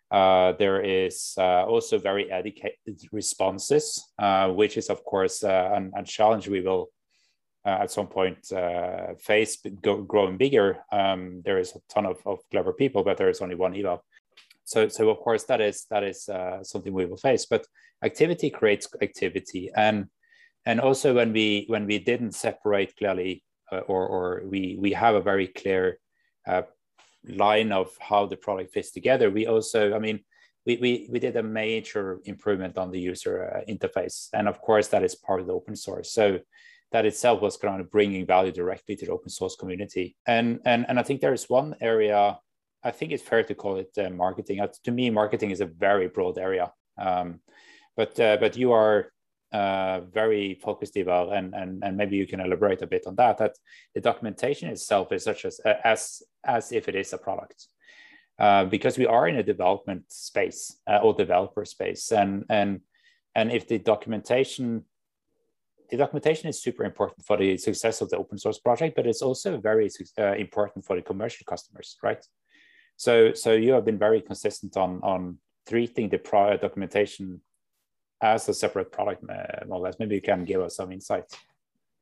Uh, 0.09 0.53
there 0.53 0.81
is 0.81 1.35
uh, 1.37 1.65
also 1.65 1.99
very 1.99 2.31
educated 2.31 2.97
responses, 3.11 4.11
uh, 4.17 4.47
which 4.49 4.77
is 4.77 4.89
of 4.89 5.03
course 5.03 5.43
uh, 5.43 5.79
a 5.95 6.03
challenge 6.03 6.47
we 6.47 6.61
will 6.61 6.89
at 7.65 7.91
some 7.91 8.07
point 8.07 8.51
uh, 8.51 9.15
face 9.15 9.57
go, 9.81 10.01
growing 10.01 10.37
bigger. 10.37 10.79
Um, 10.91 11.41
there 11.43 11.59
is 11.59 11.75
a 11.75 11.79
ton 11.89 12.05
of, 12.05 12.17
of 12.25 12.39
clever 12.51 12.73
people, 12.73 13.03
but 13.03 13.17
there 13.17 13.29
is 13.29 13.41
only 13.41 13.55
one 13.55 13.75
Ivar. 13.75 13.99
So, 14.63 14.87
so 14.87 15.09
of 15.09 15.19
course 15.19 15.43
that 15.45 15.61
is 15.61 15.85
that 15.89 16.03
is 16.03 16.29
uh, 16.29 16.63
something 16.63 16.93
we 16.93 17.05
will 17.05 17.17
face. 17.17 17.45
But 17.45 17.65
activity 18.03 18.49
creates 18.49 18.87
activity, 19.01 19.71
and 19.75 20.07
and 20.65 20.79
also 20.79 21.13
when 21.13 21.33
we 21.33 21.65
when 21.67 21.85
we 21.85 21.99
didn't 21.99 22.33
separate 22.33 22.95
clearly 22.95 23.43
uh, 23.71 23.79
or 23.79 24.07
or 24.07 24.43
we 24.45 24.77
we 24.79 24.91
have 24.93 25.15
a 25.15 25.21
very 25.21 25.47
clear 25.47 25.99
uh, 26.47 26.63
line 27.27 27.71
of 27.71 27.95
how 27.99 28.25
the 28.25 28.37
product 28.37 28.73
fits 28.73 28.91
together 28.91 29.29
we 29.29 29.45
also 29.45 29.93
i 29.93 29.99
mean 29.99 30.19
we, 30.65 30.77
we, 30.77 31.07
we 31.09 31.19
did 31.19 31.35
a 31.35 31.43
major 31.43 32.19
improvement 32.25 32.77
on 32.77 32.91
the 32.91 32.99
user 32.99 33.51
uh, 33.51 33.71
interface 33.71 34.29
and 34.33 34.47
of 34.47 34.61
course 34.61 34.87
that 34.87 35.03
is 35.03 35.15
part 35.15 35.41
of 35.41 35.47
the 35.47 35.53
open 35.53 35.75
source 35.75 36.11
so 36.11 36.39
that 36.91 37.05
itself 37.05 37.41
was 37.41 37.57
kind 37.57 37.81
of 37.81 37.91
bringing 37.91 38.25
value 38.25 38.51
directly 38.51 38.95
to 38.95 39.05
the 39.05 39.11
open 39.11 39.29
source 39.29 39.55
community. 39.55 40.15
And 40.25 40.59
and, 40.65 40.85
and 40.87 40.99
i 40.99 41.03
think 41.03 41.21
there 41.21 41.33
is 41.33 41.49
one 41.49 41.75
area 41.81 42.39
i 42.83 42.91
think 42.91 43.11
it's 43.11 43.23
fair 43.23 43.43
to 43.43 43.55
call 43.55 43.77
it 43.77 43.91
uh, 43.97 44.09
marketing. 44.09 44.59
Uh, 44.59 44.67
to 44.83 44.91
me 44.91 45.09
marketing 45.09 45.51
is 45.51 45.61
a 45.61 45.65
very 45.65 46.07
broad 46.07 46.37
area. 46.37 46.71
Um, 46.97 47.39
but 47.95 48.19
uh, 48.19 48.37
but 48.39 48.55
you 48.55 48.71
are 48.71 49.11
uh, 49.51 50.01
very 50.01 50.55
focused 50.61 50.95
Ivar, 50.95 51.33
and, 51.33 51.53
and 51.53 51.83
and 51.83 51.97
maybe 51.97 52.17
you 52.17 52.27
can 52.27 52.39
elaborate 52.39 52.81
a 52.81 52.87
bit 52.87 53.07
on 53.07 53.15
that. 53.15 53.37
That 53.37 53.55
the 53.95 54.01
documentation 54.01 54.69
itself 54.69 55.11
is 55.11 55.23
such 55.23 55.45
as 55.45 55.59
as 55.83 56.21
as 56.43 56.71
if 56.71 56.87
it 56.87 56.95
is 56.95 57.13
a 57.13 57.17
product, 57.17 57.67
uh, 58.37 58.65
because 58.65 58.97
we 58.97 59.05
are 59.05 59.27
in 59.27 59.37
a 59.37 59.43
development 59.43 60.03
space 60.07 60.77
uh, 60.87 60.99
or 61.03 61.13
developer 61.13 61.65
space, 61.65 62.11
and 62.11 62.45
and 62.49 62.81
and 63.35 63.51
if 63.51 63.67
the 63.67 63.79
documentation 63.79 64.85
the 65.89 65.97
documentation 65.97 66.49
is 66.49 66.61
super 66.61 66.83
important 66.83 67.25
for 67.25 67.37
the 67.37 67.57
success 67.57 68.01
of 68.01 68.09
the 68.09 68.17
open 68.17 68.37
source 68.37 68.59
project, 68.59 68.95
but 68.95 69.07
it's 69.07 69.21
also 69.21 69.57
very 69.57 69.89
uh, 70.17 70.33
important 70.33 70.85
for 70.85 70.95
the 70.95 71.01
commercial 71.01 71.45
customers, 71.45 71.97
right? 72.03 72.23
So 72.95 73.33
so 73.33 73.53
you 73.53 73.71
have 73.73 73.85
been 73.85 73.99
very 73.99 74.21
consistent 74.21 74.77
on 74.77 74.99
on 75.03 75.37
treating 75.67 76.09
the 76.09 76.17
prior 76.17 76.57
documentation 76.57 77.41
as 78.21 78.49
a 78.49 78.53
separate 78.53 78.91
product, 78.91 79.23
uh, 79.29 79.65
more 79.67 79.79
or 79.79 79.81
less. 79.81 79.99
Maybe 79.99 80.15
you 80.15 80.21
can 80.21 80.43
give 80.43 80.61
us 80.61 80.75
some 80.75 80.91
insights. 80.91 81.37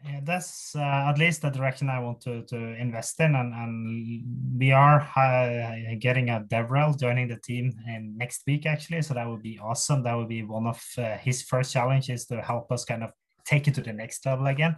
Yeah, 0.05 0.19
that's 0.23 0.75
uh, 0.75 1.09
at 1.09 1.17
least 1.17 1.41
the 1.41 1.49
direction 1.49 1.89
I 1.89 1.99
want 1.99 2.21
to, 2.21 2.43
to 2.43 2.55
invest 2.55 3.19
in, 3.19 3.33
and, 3.35 3.51
and 3.51 4.59
we 4.59 4.71
are 4.71 5.01
uh, 5.15 5.95
getting 5.99 6.29
a 6.29 6.41
DevRel 6.41 6.99
joining 6.99 7.27
the 7.27 7.37
team 7.37 7.73
in 7.87 8.15
next 8.15 8.43
week 8.45 8.67
actually. 8.67 9.01
So 9.01 9.15
that 9.15 9.27
would 9.27 9.41
be 9.41 9.59
awesome. 9.59 10.03
That 10.03 10.15
would 10.15 10.29
be 10.29 10.43
one 10.43 10.67
of 10.67 10.83
uh, 10.97 11.17
his 11.17 11.41
first 11.41 11.73
challenges 11.73 12.27
to 12.27 12.41
help 12.41 12.71
us 12.71 12.85
kind 12.85 13.03
of 13.03 13.11
take 13.47 13.67
it 13.67 13.75
to 13.75 13.81
the 13.81 13.93
next 13.93 14.25
level 14.25 14.47
again. 14.47 14.75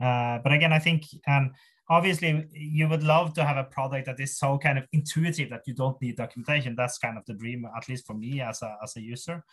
Uh, 0.00 0.38
but 0.42 0.52
again, 0.52 0.72
I 0.72 0.78
think 0.78 1.04
and 1.26 1.50
obviously 1.88 2.46
you 2.52 2.88
would 2.88 3.02
love 3.02 3.34
to 3.34 3.44
have 3.44 3.56
a 3.56 3.64
product 3.64 4.06
that 4.06 4.20
is 4.20 4.38
so 4.38 4.58
kind 4.58 4.78
of 4.78 4.84
intuitive 4.92 5.50
that 5.50 5.62
you 5.66 5.74
don't 5.74 6.00
need 6.00 6.16
documentation. 6.16 6.74
That's 6.76 6.98
kind 6.98 7.18
of 7.18 7.24
the 7.26 7.34
dream, 7.34 7.66
at 7.76 7.88
least 7.88 8.06
for 8.06 8.14
me 8.14 8.40
as 8.40 8.62
a 8.62 8.76
as 8.82 8.96
a 8.96 9.02
user. 9.02 9.44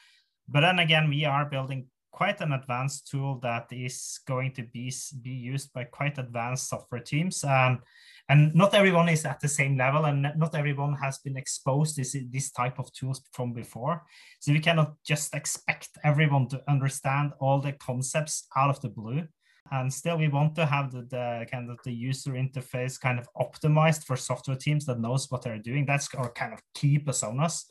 But 0.47 0.61
then 0.61 0.79
again, 0.79 1.09
we 1.09 1.25
are 1.25 1.45
building 1.45 1.87
quite 2.11 2.41
an 2.41 2.51
advanced 2.51 3.07
tool 3.09 3.39
that 3.41 3.67
is 3.71 4.19
going 4.27 4.51
to 4.53 4.63
be, 4.63 4.93
be 5.21 5.31
used 5.31 5.71
by 5.73 5.85
quite 5.85 6.17
advanced 6.17 6.67
software 6.67 7.01
teams. 7.01 7.43
Um, 7.43 7.79
and 8.29 8.53
not 8.55 8.73
everyone 8.73 9.09
is 9.09 9.25
at 9.25 9.39
the 9.39 9.47
same 9.47 9.77
level 9.77 10.05
and 10.05 10.31
not 10.37 10.55
everyone 10.55 10.95
has 10.95 11.17
been 11.19 11.37
exposed 11.37 11.95
to 11.95 12.01
this, 12.01 12.15
this 12.31 12.51
type 12.51 12.79
of 12.79 12.91
tools 12.93 13.21
from 13.33 13.53
before. 13.53 14.03
So 14.39 14.53
we 14.53 14.59
cannot 14.59 14.93
just 15.05 15.33
expect 15.35 15.89
everyone 16.03 16.47
to 16.49 16.61
understand 16.67 17.33
all 17.39 17.59
the 17.59 17.73
concepts 17.73 18.47
out 18.55 18.69
of 18.69 18.81
the 18.81 18.89
blue. 18.89 19.23
And 19.71 19.93
still 19.93 20.17
we 20.17 20.27
want 20.27 20.55
to 20.55 20.65
have 20.65 20.91
the, 20.91 21.03
the 21.03 21.45
kind 21.51 21.69
of 21.69 21.79
the 21.83 21.93
user 21.93 22.31
interface 22.31 22.99
kind 22.99 23.19
of 23.19 23.27
optimized 23.37 24.03
for 24.05 24.17
software 24.17 24.57
teams 24.57 24.85
that 24.85 24.99
knows 24.99 25.29
what 25.29 25.43
they're 25.43 25.59
doing. 25.59 25.85
That's 25.85 26.13
our 26.15 26.31
kind 26.31 26.53
of 26.53 26.61
key 26.73 26.99
personas 26.99 27.65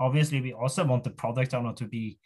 obviously 0.00 0.40
we 0.40 0.52
also 0.52 0.84
want 0.84 1.04
the 1.04 1.10
product 1.10 1.54
owner 1.54 1.72
to 1.74 1.84
be 1.84 2.18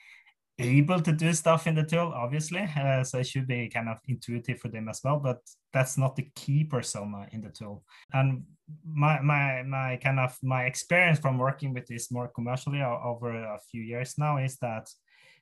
able 0.59 1.01
to 1.01 1.13
do 1.13 1.33
stuff 1.33 1.67
in 1.67 1.75
the 1.75 1.83
tool 1.83 2.13
obviously 2.15 2.69
uh, 2.77 3.03
so 3.03 3.19
it 3.19 3.27
should 3.27 3.47
be 3.47 3.69
kind 3.69 3.89
of 3.89 3.99
intuitive 4.07 4.59
for 4.59 4.69
them 4.69 4.89
as 4.89 5.01
well 5.03 5.19
but 5.19 5.39
that's 5.73 5.97
not 5.97 6.17
the 6.17 6.29
key 6.35 6.65
persona 6.65 7.27
in 7.33 7.41
the 7.41 7.49
tool. 7.49 7.83
And 8.13 8.45
my 8.87 9.21
my 9.21 9.63
my 9.63 9.99
kind 10.03 10.21
of 10.21 10.37
my 10.43 10.65
experience 10.65 11.19
from 11.19 11.39
working 11.39 11.75
with 11.75 11.87
this 11.87 12.11
more 12.11 12.29
commercially 12.29 12.83
over 12.83 13.31
a 13.33 13.59
few 13.71 13.83
years 13.83 14.15
now 14.19 14.39
is 14.39 14.57
that 14.59 14.89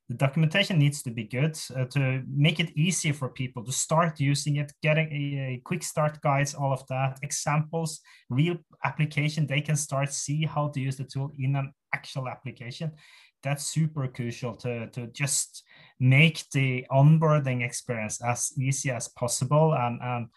the 0.09 0.17
documentation 0.17 0.77
needs 0.79 1.03
to 1.05 1.11
be 1.11 1.23
good 1.23 1.57
uh, 1.77 1.85
to 1.85 2.23
make 2.27 2.59
it 2.59 2.77
easy 2.77 3.13
for 3.13 3.29
people 3.29 3.65
to 3.65 3.71
start 3.71 4.19
using 4.19 4.57
it 4.57 4.73
getting 4.83 5.07
a, 5.13 5.55
a, 5.55 5.63
quick 5.65 5.85
start 5.85 6.21
guides 6.21 6.53
all 6.53 6.73
of 6.73 6.85
that 6.89 7.17
examples 7.23 8.01
real 8.29 8.57
application 8.83 9.47
they 9.47 9.61
can 9.61 9.77
start 9.77 10.13
see 10.13 10.45
how 10.45 10.67
to 10.67 10.81
use 10.81 10.97
the 10.97 11.05
tool 11.05 11.31
in 11.39 11.55
an 11.55 11.73
actual 11.95 12.29
application 12.29 12.91
that's 13.43 13.65
super 13.65 14.07
crucial 14.09 14.55
to, 14.57 14.89
to 14.91 15.07
just 15.09 15.65
make 15.99 16.45
the 16.53 16.87
onboarding 16.91 17.65
experience 17.65 18.23
as 18.23 18.53
easy 18.59 18.91
as 18.91 19.09
possible 19.09 19.75
and, 19.75 20.01
and 20.03 20.29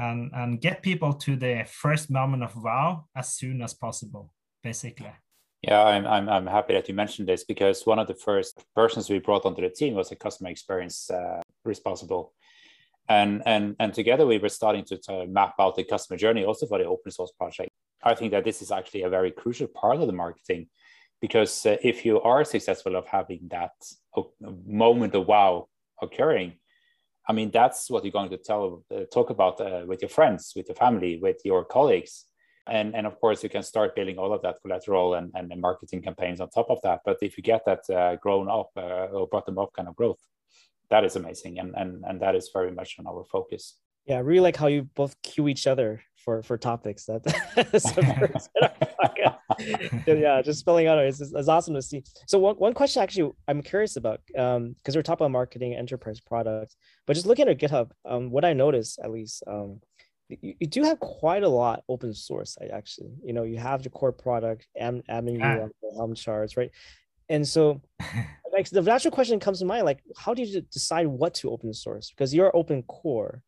and 0.00 0.30
and 0.32 0.60
get 0.60 0.80
people 0.82 1.12
to 1.12 1.34
the 1.34 1.64
first 1.66 2.08
moment 2.08 2.44
of 2.44 2.54
wow 2.56 3.04
as 3.16 3.34
soon 3.34 3.60
as 3.62 3.74
possible 3.74 4.32
basically 4.62 5.12
yeah, 5.62 5.82
I'm, 5.82 6.06
I'm, 6.06 6.28
I'm 6.28 6.46
happy 6.46 6.74
that 6.74 6.88
you 6.88 6.94
mentioned 6.94 7.28
this 7.28 7.44
because 7.44 7.84
one 7.84 7.98
of 7.98 8.06
the 8.06 8.14
first 8.14 8.64
persons 8.76 9.10
we 9.10 9.18
brought 9.18 9.44
onto 9.44 9.60
the 9.60 9.70
team 9.70 9.94
was 9.94 10.12
a 10.12 10.16
customer 10.16 10.50
experience 10.50 11.10
uh, 11.10 11.40
responsible. 11.64 12.32
And, 13.08 13.42
and, 13.44 13.74
and 13.80 13.92
together 13.92 14.24
we 14.24 14.38
were 14.38 14.50
starting 14.50 14.84
to, 14.84 14.98
to 14.98 15.26
map 15.26 15.54
out 15.58 15.74
the 15.74 15.82
customer 15.82 16.16
journey 16.16 16.44
also 16.44 16.66
for 16.66 16.78
the 16.78 16.84
open 16.84 17.10
source 17.10 17.32
project. 17.32 17.70
I 18.04 18.14
think 18.14 18.30
that 18.30 18.44
this 18.44 18.62
is 18.62 18.70
actually 18.70 19.02
a 19.02 19.08
very 19.08 19.32
crucial 19.32 19.66
part 19.66 19.98
of 19.98 20.06
the 20.06 20.12
marketing 20.12 20.68
because 21.20 21.66
uh, 21.66 21.76
if 21.82 22.04
you 22.04 22.20
are 22.20 22.44
successful 22.44 22.96
of 22.96 23.06
having 23.06 23.40
that 23.50 23.72
uh, 24.16 24.22
moment 24.66 25.14
of 25.14 25.26
wow 25.26 25.68
occurring, 26.00 26.54
I 27.28 27.32
mean, 27.32 27.50
that's 27.50 27.90
what 27.90 28.04
you're 28.04 28.12
going 28.12 28.30
to 28.30 28.38
tell, 28.38 28.84
uh, 28.94 29.04
talk 29.12 29.30
about 29.30 29.60
uh, 29.60 29.82
with 29.86 30.00
your 30.00 30.08
friends, 30.08 30.52
with 30.56 30.68
your 30.68 30.76
family, 30.76 31.18
with 31.20 31.40
your 31.44 31.64
colleagues. 31.64 32.24
And 32.66 32.94
and 32.94 33.06
of 33.06 33.18
course 33.18 33.42
you 33.42 33.48
can 33.48 33.62
start 33.62 33.96
building 33.96 34.18
all 34.18 34.32
of 34.34 34.42
that 34.42 34.56
collateral 34.60 35.14
and, 35.14 35.30
and 35.34 35.58
marketing 35.58 36.02
campaigns 36.02 36.38
on 36.40 36.50
top 36.50 36.68
of 36.68 36.80
that. 36.82 37.00
But 37.02 37.16
if 37.22 37.38
you 37.38 37.42
get 37.42 37.64
that 37.64 37.88
uh, 37.88 38.16
grown 38.16 38.50
up 38.50 38.70
uh, 38.76 39.06
or 39.16 39.26
bottom 39.26 39.58
up 39.58 39.72
kind 39.72 39.88
of 39.88 39.96
growth 39.96 40.20
that 40.90 41.04
is 41.04 41.16
amazing. 41.16 41.58
And, 41.58 41.74
and 41.76 42.04
and 42.06 42.20
that 42.20 42.34
is 42.34 42.50
very 42.52 42.70
much 42.70 42.96
on 42.98 43.06
our 43.06 43.24
focus. 43.24 43.78
Yeah 44.06 44.16
i 44.16 44.20
really 44.20 44.46
like 44.48 44.56
how 44.56 44.68
you 44.68 44.82
both 44.94 45.20
cue 45.22 45.48
each 45.48 45.66
other 45.66 46.02
for 46.28 46.42
for 46.42 46.58
topics 46.58 47.06
that 47.06 47.22
yeah 50.06 50.42
just 50.42 50.58
spelling 50.60 50.86
out 50.86 50.98
it's, 50.98 51.20
it's 51.22 51.48
awesome 51.48 51.72
to 51.72 51.80
see. 51.80 52.04
So 52.26 52.38
one, 52.38 52.56
one 52.56 52.74
question 52.74 53.02
actually 53.02 53.32
i'm 53.48 53.62
curious 53.62 53.96
about 53.96 54.20
um 54.36 54.74
because 54.76 54.94
we're 54.94 55.02
talking 55.02 55.24
about 55.24 55.30
marketing 55.30 55.74
enterprise 55.74 56.20
products 56.20 56.76
but 57.06 57.14
just 57.14 57.24
looking 57.24 57.48
at 57.48 57.58
github 57.58 57.92
um 58.04 58.30
what 58.30 58.44
i 58.44 58.52
noticed 58.52 58.98
at 59.02 59.10
least 59.10 59.42
um 59.46 59.80
you, 60.28 60.54
you 60.60 60.66
do 60.66 60.82
have 60.82 61.00
quite 61.00 61.44
a 61.44 61.48
lot 61.48 61.82
open 61.88 62.12
source 62.12 62.58
actually 62.70 63.14
you 63.24 63.32
know 63.32 63.44
you 63.44 63.56
have 63.56 63.82
the 63.82 63.88
core 63.88 64.12
product 64.12 64.66
and 64.76 65.02
admin 65.06 65.40
ah. 65.42 65.66
helm 65.96 66.14
charts 66.14 66.58
right? 66.58 66.70
And 67.30 67.46
so 67.46 67.80
like 68.52 68.68
the 68.70 68.82
natural 68.82 69.12
question 69.12 69.40
comes 69.40 69.60
to 69.60 69.64
mind 69.64 69.84
like 69.86 70.00
how 70.16 70.34
do 70.34 70.42
you 70.42 70.60
decide 70.60 71.06
what 71.06 71.34
to 71.34 71.50
open 71.50 71.72
source? 71.72 72.10
Because 72.10 72.34
you're 72.34 72.54
open 72.56 72.82
core 72.82 73.42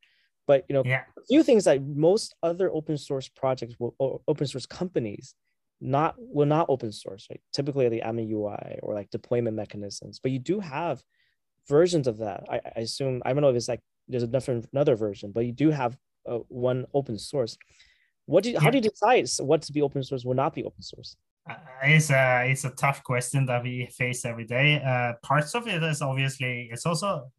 but 0.51 0.65
you 0.69 0.75
know 0.75 0.83
yeah. 0.85 1.03
a 1.19 1.25
few 1.31 1.43
things 1.43 1.65
that 1.65 1.77
most 1.83 2.35
other 2.43 2.69
open 2.79 2.97
source 2.97 3.29
projects 3.43 3.75
will 3.79 3.95
open 4.31 4.47
source 4.47 4.67
companies 4.67 5.35
not 5.81 6.15
will 6.19 6.51
not 6.57 6.67
open 6.75 6.91
source 6.93 7.27
right 7.31 7.43
typically 7.57 7.89
the 7.89 8.03
admin 8.09 8.29
ui 8.37 8.79
or 8.83 8.91
like 8.99 9.09
deployment 9.11 9.57
mechanisms 9.63 10.21
but 10.23 10.31
you 10.35 10.39
do 10.39 10.61
have 10.61 10.97
versions 11.69 12.07
of 12.07 12.17
that 12.19 12.41
i, 12.55 12.57
I 12.77 12.81
assume 12.89 13.23
i 13.25 13.33
don't 13.33 13.43
know 13.43 13.53
if 13.55 13.57
it's 13.57 13.73
like 13.75 13.83
there's 14.09 14.29
a 14.31 14.35
different 14.37 14.69
another 14.73 14.97
version 15.07 15.29
but 15.37 15.47
you 15.49 15.53
do 15.65 15.71
have 15.71 15.97
uh, 16.29 16.39
one 16.49 16.87
open 16.95 17.19
source. 17.19 17.57
What 18.27 18.45
do 18.45 18.51
you, 18.51 18.61
how 18.61 18.71
do 18.71 18.79
you 18.79 18.83
decide 18.83 19.29
what 19.41 19.63
to 19.63 19.73
be 19.73 19.83
open 19.83 20.03
source, 20.03 20.25
will 20.25 20.35
not 20.35 20.55
be 20.55 20.65
open 20.65 20.83
source? 20.83 21.17
Uh, 21.49 21.55
it's 21.83 22.11
a 22.11 22.45
it's 22.51 22.65
a 22.65 22.71
tough 22.71 23.03
question 23.03 23.47
that 23.47 23.63
we 23.63 23.87
face 23.87 24.25
every 24.25 24.45
day. 24.45 24.81
Uh, 24.83 25.15
parts 25.27 25.55
of 25.55 25.67
it 25.67 25.83
is 25.83 26.03
obviously 26.03 26.69
it's 26.71 26.87
also 26.87 27.31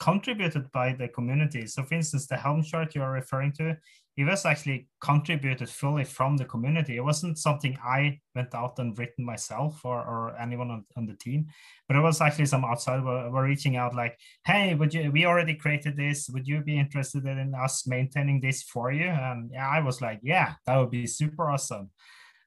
contributed 0.00 0.72
by 0.72 0.94
the 0.94 1.08
community. 1.08 1.66
So, 1.66 1.82
for 1.84 1.94
instance, 1.94 2.26
the 2.26 2.36
Helm 2.36 2.62
chart 2.62 2.94
you're 2.94 3.10
referring 3.10 3.52
to, 3.52 3.76
it 4.16 4.24
was 4.24 4.44
actually 4.44 4.88
contributed 5.00 5.68
fully 5.68 6.04
from 6.04 6.36
the 6.36 6.44
community. 6.44 6.96
It 6.96 7.04
wasn't 7.04 7.38
something 7.38 7.78
I 7.84 8.18
went 8.34 8.54
out 8.54 8.78
and 8.78 8.98
written 8.98 9.24
myself 9.24 9.80
or, 9.84 9.98
or 9.98 10.36
anyone 10.38 10.70
on, 10.70 10.84
on 10.96 11.06
the 11.06 11.14
team, 11.14 11.46
but 11.86 11.96
it 11.96 12.00
was 12.00 12.20
actually 12.20 12.46
some 12.46 12.64
outside 12.64 13.04
were, 13.04 13.30
were 13.30 13.44
reaching 13.44 13.76
out 13.76 13.94
like, 13.94 14.18
hey, 14.44 14.74
would 14.74 14.92
you, 14.92 15.10
we 15.12 15.26
already 15.26 15.54
created 15.54 15.96
this. 15.96 16.28
Would 16.30 16.46
you 16.46 16.60
be 16.60 16.78
interested 16.78 17.24
in 17.26 17.54
us 17.54 17.86
maintaining 17.86 18.40
this 18.40 18.62
for 18.62 18.90
you? 18.90 19.06
And 19.06 19.50
yeah, 19.52 19.68
I 19.68 19.80
was 19.80 20.00
like, 20.00 20.20
yeah, 20.22 20.54
that 20.66 20.76
would 20.76 20.90
be 20.90 21.06
super 21.06 21.50
awesome. 21.50 21.90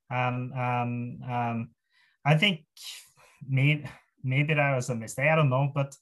And 0.09 0.53
um, 0.53 1.19
um, 1.31 1.69
I 2.25 2.35
think 2.35 2.65
maybe, 3.47 3.89
maybe 4.23 4.53
that 4.53 4.75
was 4.75 4.89
a 4.89 4.95
mistake. 4.95 5.29
I 5.29 5.35
don't 5.35 5.49
know, 5.49 5.71
but 5.73 5.95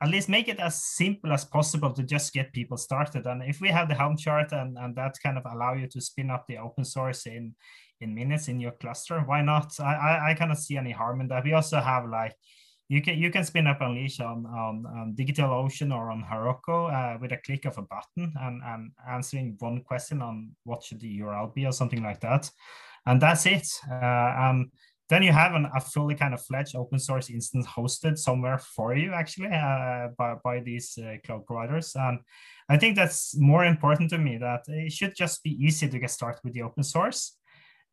at 0.00 0.10
least 0.10 0.28
make 0.28 0.48
it 0.48 0.60
as 0.60 0.84
simple 0.84 1.32
as 1.32 1.44
possible 1.44 1.92
to 1.92 2.02
just 2.02 2.32
get 2.32 2.52
people 2.52 2.76
started. 2.76 3.26
And 3.26 3.42
if 3.42 3.60
we 3.60 3.68
have 3.68 3.88
the 3.88 3.94
Helm 3.94 4.16
chart 4.16 4.52
and, 4.52 4.78
and 4.78 4.94
that 4.96 5.16
kind 5.22 5.36
of 5.36 5.44
allow 5.46 5.74
you 5.74 5.88
to 5.88 6.00
spin 6.00 6.30
up 6.30 6.46
the 6.46 6.58
open 6.58 6.84
source 6.84 7.26
in, 7.26 7.54
in 8.00 8.14
minutes 8.14 8.48
in 8.48 8.60
your 8.60 8.72
cluster, 8.72 9.20
why 9.20 9.42
not? 9.42 9.72
I, 9.80 9.94
I, 9.94 10.30
I 10.30 10.34
cannot 10.34 10.58
see 10.58 10.76
any 10.76 10.92
harm 10.92 11.20
in 11.20 11.28
that. 11.28 11.44
We 11.44 11.52
also 11.52 11.80
have 11.80 12.08
like, 12.08 12.34
you 12.88 13.02
can 13.02 13.18
you 13.18 13.30
can 13.30 13.44
spin 13.44 13.66
up 13.66 13.82
Unleash 13.82 14.18
on, 14.20 14.46
on, 14.46 14.86
on 14.86 15.14
DigitalOcean 15.14 15.94
or 15.94 16.10
on 16.10 16.24
Heroku 16.24 16.90
uh, 16.90 17.18
with 17.20 17.32
a 17.32 17.36
click 17.36 17.66
of 17.66 17.76
a 17.76 17.82
button 17.82 18.32
and, 18.40 18.62
and 18.64 18.92
answering 19.10 19.56
one 19.58 19.82
question 19.82 20.22
on 20.22 20.56
what 20.64 20.82
should 20.82 21.00
the 21.00 21.18
URL 21.20 21.54
be 21.54 21.66
or 21.66 21.72
something 21.72 22.02
like 22.02 22.20
that. 22.20 22.50
And 23.04 23.20
that's 23.20 23.44
it. 23.44 23.68
Uh, 23.90 24.64
then 25.08 25.22
you 25.22 25.32
have 25.32 25.54
an, 25.54 25.66
a 25.74 25.80
fully 25.80 26.14
kind 26.14 26.34
of 26.34 26.42
fledged 26.42 26.76
open 26.76 26.98
source 26.98 27.30
instance 27.30 27.66
hosted 27.66 28.18
somewhere 28.18 28.58
for 28.58 28.94
you 28.94 29.12
actually 29.12 29.48
uh, 29.48 30.08
by, 30.16 30.34
by 30.44 30.60
these 30.60 30.98
uh, 30.98 31.16
cloud 31.24 31.44
providers 31.46 31.92
and 31.94 32.20
i 32.68 32.76
think 32.76 32.96
that's 32.96 33.36
more 33.38 33.64
important 33.64 34.10
to 34.10 34.18
me 34.18 34.36
that 34.38 34.62
it 34.68 34.92
should 34.92 35.14
just 35.14 35.42
be 35.42 35.50
easy 35.64 35.88
to 35.88 35.98
get 35.98 36.10
started 36.10 36.40
with 36.44 36.54
the 36.54 36.62
open 36.62 36.82
source 36.82 37.36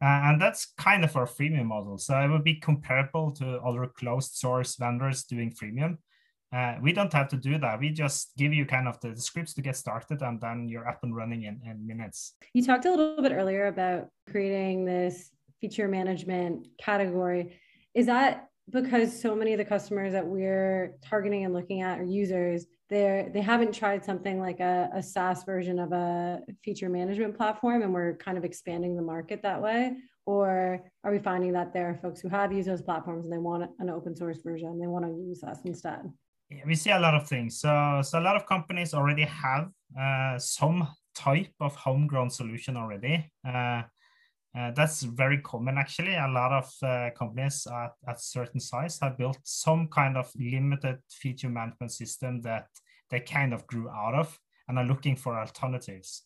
uh, 0.02 0.22
and 0.26 0.42
that's 0.42 0.74
kind 0.78 1.04
of 1.04 1.16
our 1.16 1.26
freemium 1.26 1.66
model 1.66 1.98
so 1.98 2.18
it 2.20 2.30
would 2.30 2.44
be 2.44 2.56
comparable 2.56 3.32
to 3.32 3.60
other 3.62 3.88
closed 3.98 4.34
source 4.36 4.76
vendors 4.76 5.24
doing 5.24 5.52
freemium 5.52 5.98
uh, 6.56 6.76
we 6.82 6.94
don't 6.94 7.12
have 7.12 7.28
to 7.28 7.36
do 7.36 7.58
that. 7.58 7.80
We 7.80 7.90
just 7.90 8.32
give 8.38 8.54
you 8.54 8.66
kind 8.66 8.88
of 8.88 8.98
the, 9.02 9.10
the 9.10 9.20
scripts 9.20 9.54
to 9.56 9.62
get 9.62 9.76
started 9.76 10.22
and 10.22 10.40
then 10.40 10.70
you're 10.70 10.88
up 10.88 11.00
and 11.04 11.14
running 11.14 11.44
in, 11.44 11.60
in 11.66 11.86
minutes. 11.86 12.36
You 12.54 12.64
talked 12.64 12.86
a 12.86 12.92
little 12.92 13.22
bit 13.22 13.34
earlier 13.34 13.68
about 13.68 14.08
creating 14.30 14.86
this 14.86 15.32
feature 15.66 15.88
management 15.88 16.68
category. 16.78 17.58
Is 17.96 18.06
that 18.06 18.50
because 18.70 19.20
so 19.20 19.36
many 19.36 19.52
of 19.54 19.58
the 19.58 19.66
customers 19.66 20.14
that 20.14 20.26
we're 20.26 20.96
targeting 21.04 21.44
and 21.44 21.54
looking 21.56 21.82
at 21.82 22.00
are 22.00 22.04
users, 22.04 22.68
they're 22.92 23.30
they 23.34 23.42
haven't 23.42 23.74
tried 23.74 24.06
something 24.06 24.40
like 24.40 24.60
a, 24.60 24.90
a 24.94 25.02
SaaS 25.02 25.44
version 25.44 25.80
of 25.80 25.92
a 25.92 26.40
feature 26.64 26.90
management 26.90 27.36
platform 27.36 27.82
and 27.82 27.92
we're 27.92 28.16
kind 28.18 28.38
of 28.38 28.46
expanding 28.46 28.96
the 28.96 29.02
market 29.02 29.42
that 29.42 29.60
way? 29.60 29.94
Or 30.28 30.82
are 31.04 31.12
we 31.12 31.20
finding 31.20 31.52
that 31.54 31.74
there 31.74 31.90
are 31.90 31.96
folks 31.96 32.20
who 32.22 32.30
have 32.30 32.54
used 32.54 32.70
those 32.70 32.84
platforms 32.84 33.24
and 33.26 33.34
they 33.34 33.44
want 33.50 33.64
an 33.80 33.90
open 33.90 34.16
source 34.16 34.40
version, 34.44 34.80
they 34.80 34.88
want 34.88 35.06
to 35.06 35.12
use 35.12 35.44
us 35.44 35.60
instead? 35.66 36.02
Yeah, 36.52 36.64
we 36.68 36.76
see 36.76 36.92
a 36.92 37.00
lot 37.00 37.16
of 37.16 37.28
things. 37.28 37.60
So, 37.60 38.02
so 38.04 38.20
a 38.20 38.26
lot 38.28 38.36
of 38.36 38.46
companies 38.46 38.94
already 38.94 39.24
have 39.24 39.70
uh, 40.00 40.38
some 40.38 40.88
type 41.16 41.54
of 41.60 41.76
homegrown 41.76 42.30
solution 42.30 42.78
already. 42.78 43.32
Uh, 43.48 43.82
uh, 44.58 44.72
that's 44.72 45.04
very 45.04 45.40
common 45.42 45.78
actually. 45.78 46.16
A 46.16 46.28
lot 46.28 46.52
of 46.52 46.74
uh, 46.82 47.10
companies 47.18 47.68
at, 47.72 47.94
at 48.08 48.22
certain 48.22 48.60
size 48.60 49.00
have 49.02 49.18
built 49.18 49.38
some 49.44 49.88
kind 49.88 50.16
of 50.18 50.32
limited 50.40 51.00
feature 51.10 51.50
management 51.50 51.92
system 51.92 52.42
that 52.42 52.68
they 53.10 53.20
kind 53.20 53.54
of 53.54 53.68
grew 53.68 53.90
out 53.90 54.16
of 54.16 54.40
and 54.68 54.80
are 54.80 54.86
looking 54.86 55.16
for 55.16 55.38
alternatives. 55.38 56.24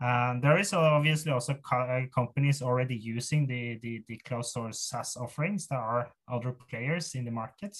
And 0.00 0.42
there 0.42 0.58
is 0.58 0.72
obviously 0.72 1.30
also 1.30 1.54
co 1.54 1.76
uh, 1.76 2.06
companies 2.12 2.60
already 2.60 2.96
using 2.96 3.46
the, 3.46 3.78
the, 3.80 4.02
the 4.08 4.16
closed 4.24 4.50
source 4.50 4.80
SaaS 4.80 5.16
offerings. 5.16 5.68
There 5.68 5.78
are 5.78 6.10
other 6.28 6.52
players 6.68 7.14
in 7.14 7.24
the 7.24 7.30
market, 7.30 7.78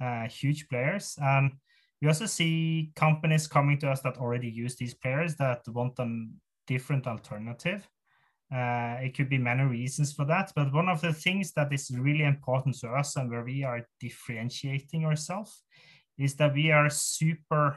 uh, 0.00 0.26
huge 0.26 0.68
players. 0.68 1.16
And 1.22 1.52
we 2.02 2.08
also 2.08 2.26
see 2.26 2.90
companies 2.96 3.46
coming 3.46 3.78
to 3.78 3.90
us 3.90 4.00
that 4.00 4.18
already 4.18 4.48
use 4.48 4.74
these 4.74 4.94
players 4.94 5.36
that 5.36 5.60
want 5.68 5.96
a 6.00 6.26
different 6.66 7.06
alternative. 7.06 7.88
Uh, 8.52 8.96
it 9.02 9.16
could 9.16 9.28
be 9.28 9.38
many 9.38 9.64
reasons 9.64 10.12
for 10.12 10.24
that, 10.24 10.52
but 10.54 10.72
one 10.72 10.88
of 10.88 11.00
the 11.00 11.12
things 11.12 11.52
that 11.52 11.72
is 11.72 11.90
really 11.98 12.22
important 12.22 12.78
to 12.78 12.88
us 12.88 13.16
and 13.16 13.28
where 13.28 13.42
we 13.42 13.64
are 13.64 13.88
differentiating 14.00 15.04
ourselves 15.04 15.64
is 16.16 16.36
that 16.36 16.54
we 16.54 16.70
are 16.70 16.88
super 16.88 17.76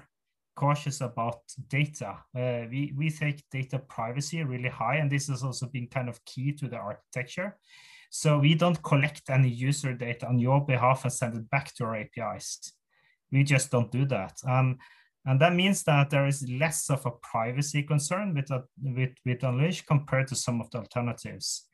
cautious 0.55 1.01
about 1.01 1.39
data. 1.70 2.17
Uh, 2.36 2.67
we, 2.70 2.93
we 2.95 3.09
take 3.09 3.43
data 3.49 3.80
privacy 3.80 4.43
really 4.43 4.70
high, 4.70 4.97
and 4.97 5.11
this 5.11 5.28
has 5.28 5.43
also 5.43 5.65
been 5.67 5.88
kind 5.88 6.09
of 6.09 6.24
key 6.26 6.51
to 6.51 6.67
the 6.67 6.78
architecture. 6.78 7.57
So 8.11 8.39
we 8.39 8.55
don't 8.55 8.82
collect 8.84 9.30
any 9.30 9.49
user 9.49 9.93
data 9.93 10.28
on 10.28 10.38
your 10.38 10.65
behalf 10.65 11.03
and 11.03 11.13
send 11.13 11.36
it 11.36 11.49
back 11.49 11.74
to 11.76 11.86
our 11.86 11.95
APIs. 11.95 12.74
We 13.32 13.43
just 13.43 13.72
don't 13.72 13.91
do 13.91 14.05
that. 14.05 14.34
Um, 14.47 14.78
and 15.26 15.39
that 15.41 15.53
means 15.53 15.84
that 15.84 16.09
there 16.09 16.28
is 16.28 16.49
less 16.49 16.89
of 16.89 17.05
a 17.05 17.11
privacy 17.11 17.84
concern 17.84 18.34
with, 18.34 18.49
a, 18.51 18.63
with, 18.82 19.11
with 19.26 19.43
Unleash 19.43 19.86
compared 19.86 20.28
to 20.28 20.36
some 20.36 20.61
of 20.61 20.70
the 20.72 20.80
alternatives. 20.80 21.67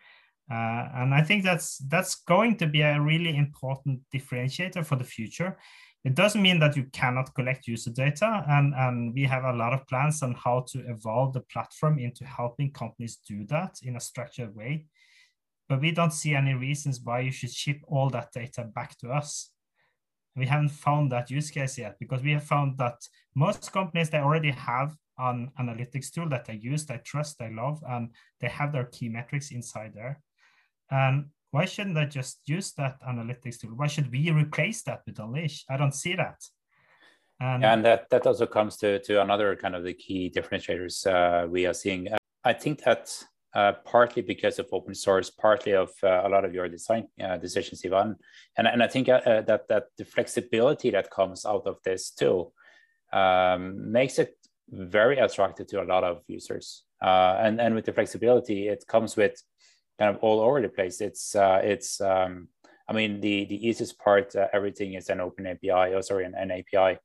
Uh, 0.52 0.90
and 0.96 1.14
I 1.14 1.24
think 1.24 1.44
that's 1.44 1.80
that's 1.88 2.16
going 2.16 2.58
to 2.58 2.68
be 2.68 2.82
a 2.82 3.02
really 3.02 3.36
important 3.36 4.02
differentiator 4.14 4.86
for 4.86 4.96
the 4.96 5.04
future. 5.04 5.58
It 6.04 6.14
doesn't 6.14 6.42
mean 6.42 6.60
that 6.60 6.78
you 6.78 6.86
cannot 6.94 7.34
collect 7.34 7.66
user 7.66 7.90
data, 7.90 8.46
and, 8.48 8.76
and 8.76 9.12
we 9.16 9.24
have 9.24 9.44
a 9.44 9.58
lot 9.58 9.74
of 9.74 9.88
plans 9.88 10.22
on 10.22 10.36
how 10.36 10.64
to 10.68 10.88
evolve 10.88 11.34
the 11.34 11.42
platform 11.52 11.98
into 11.98 12.26
helping 12.26 12.72
companies 12.72 13.18
do 13.28 13.44
that 13.46 13.80
in 13.82 13.96
a 13.96 14.00
structured 14.00 14.56
way. 14.56 14.86
But 15.68 15.82
we 15.82 15.90
don't 15.90 16.14
see 16.14 16.36
any 16.36 16.54
reasons 16.54 17.02
why 17.04 17.22
you 17.22 17.32
should 17.32 17.52
ship 17.52 17.78
all 17.88 18.12
that 18.12 18.32
data 18.32 18.66
back 18.66 18.96
to 19.00 19.10
us 19.10 19.50
we 20.36 20.46
haven't 20.46 20.70
found 20.70 21.12
that 21.12 21.32
use 21.32 21.50
case 21.50 21.78
yet 21.78 21.98
because 22.00 22.22
we 22.22 22.32
have 22.34 22.44
found 22.44 22.78
that 22.78 22.96
most 23.36 23.72
companies 23.72 24.10
they 24.10 24.20
already 24.20 24.52
have 24.52 24.96
an 25.18 25.52
analytics 25.60 26.12
tool 26.12 26.28
that 26.30 26.46
they 26.46 26.56
use, 26.56 26.86
they 26.86 26.98
trust, 26.98 27.40
they 27.40 27.50
love, 27.50 27.82
and 27.88 28.10
they 28.42 28.50
have 28.50 28.74
their 28.74 28.86
key 28.86 29.10
metrics 29.10 29.52
inside 29.52 29.94
there. 29.94 30.20
And 30.92 31.28
why 31.52 31.66
shouldn't 31.66 31.96
they 31.96 32.06
just 32.06 32.42
use 32.46 32.74
that 32.74 33.02
analytics 33.02 33.60
tool? 33.60 33.72
Why 33.72 33.88
should 33.88 34.12
we 34.12 34.30
replace 34.32 34.84
that 34.84 35.04
with 35.06 35.20
Unleash? 35.20 35.64
I 35.70 35.78
don't 35.78 35.94
see 35.94 36.16
that. 36.16 36.44
And, 37.40 37.64
yeah, 37.64 37.74
and 37.74 37.86
that, 37.86 38.10
that 38.10 38.28
also 38.28 38.46
comes 38.46 38.78
to, 38.78 39.00
to 39.00 39.22
another 39.22 39.56
kind 39.56 39.76
of 39.76 39.84
the 39.84 39.94
key 39.94 40.32
differentiators 40.36 41.06
uh, 41.08 41.48
we 41.48 41.66
are 41.66 41.74
seeing. 41.74 42.10
I 42.44 42.54
think 42.54 42.84
that 42.84 43.24
uh, 43.56 43.72
partly 43.86 44.22
because 44.22 44.60
of 44.60 44.68
open 44.74 44.94
source, 44.94 45.30
partly 45.30 45.74
of 45.74 45.90
uh, 46.04 46.24
a 46.26 46.30
lot 46.30 46.44
of 46.44 46.54
your 46.54 46.68
design 46.68 47.08
uh, 47.24 47.38
decisions, 47.38 47.84
Ivar. 47.86 48.16
And, 48.58 48.68
and 48.68 48.84
I 48.84 48.88
think 48.88 49.08
uh, 49.08 49.22
uh, 49.26 49.42
that, 49.44 49.70
that 49.70 49.86
the 49.98 50.04
flexibility 50.04 50.92
that 50.92 51.10
comes 51.10 51.46
out 51.46 51.66
of 51.66 51.78
this 51.86 52.12
too 52.12 52.52
um, 53.14 53.92
makes 53.94 54.20
it 54.20 54.36
very 54.70 55.20
attractive 55.20 55.68
to 55.68 55.82
a 55.82 55.86
lot 55.86 56.04
of 56.04 56.22
users. 56.28 56.84
and, 57.02 57.62
and 57.62 57.76
with 57.76 57.86
the 57.86 57.94
flexibility, 57.94 58.68
it 58.68 58.84
comes 58.88 59.16
with 59.16 59.42
kind 59.98 60.14
of 60.14 60.22
all 60.22 60.42
over 60.42 60.62
the 60.62 60.68
place. 60.68 61.00
It's, 61.00 61.34
it's 61.38 62.02
um, 62.02 62.50
I 62.90 62.94
mean, 62.94 63.22
the, 63.22 63.46
the 63.46 63.68
easiest 63.68 63.98
part, 64.00 64.36
everything 64.36 64.96
is 64.96 65.10
an 65.10 65.22
open 65.22 65.48
API, 65.48 65.94
oh, 65.96 66.02
sorry, 66.02 66.26
an, 66.26 66.36
an 66.36 66.52
API. 66.52 67.00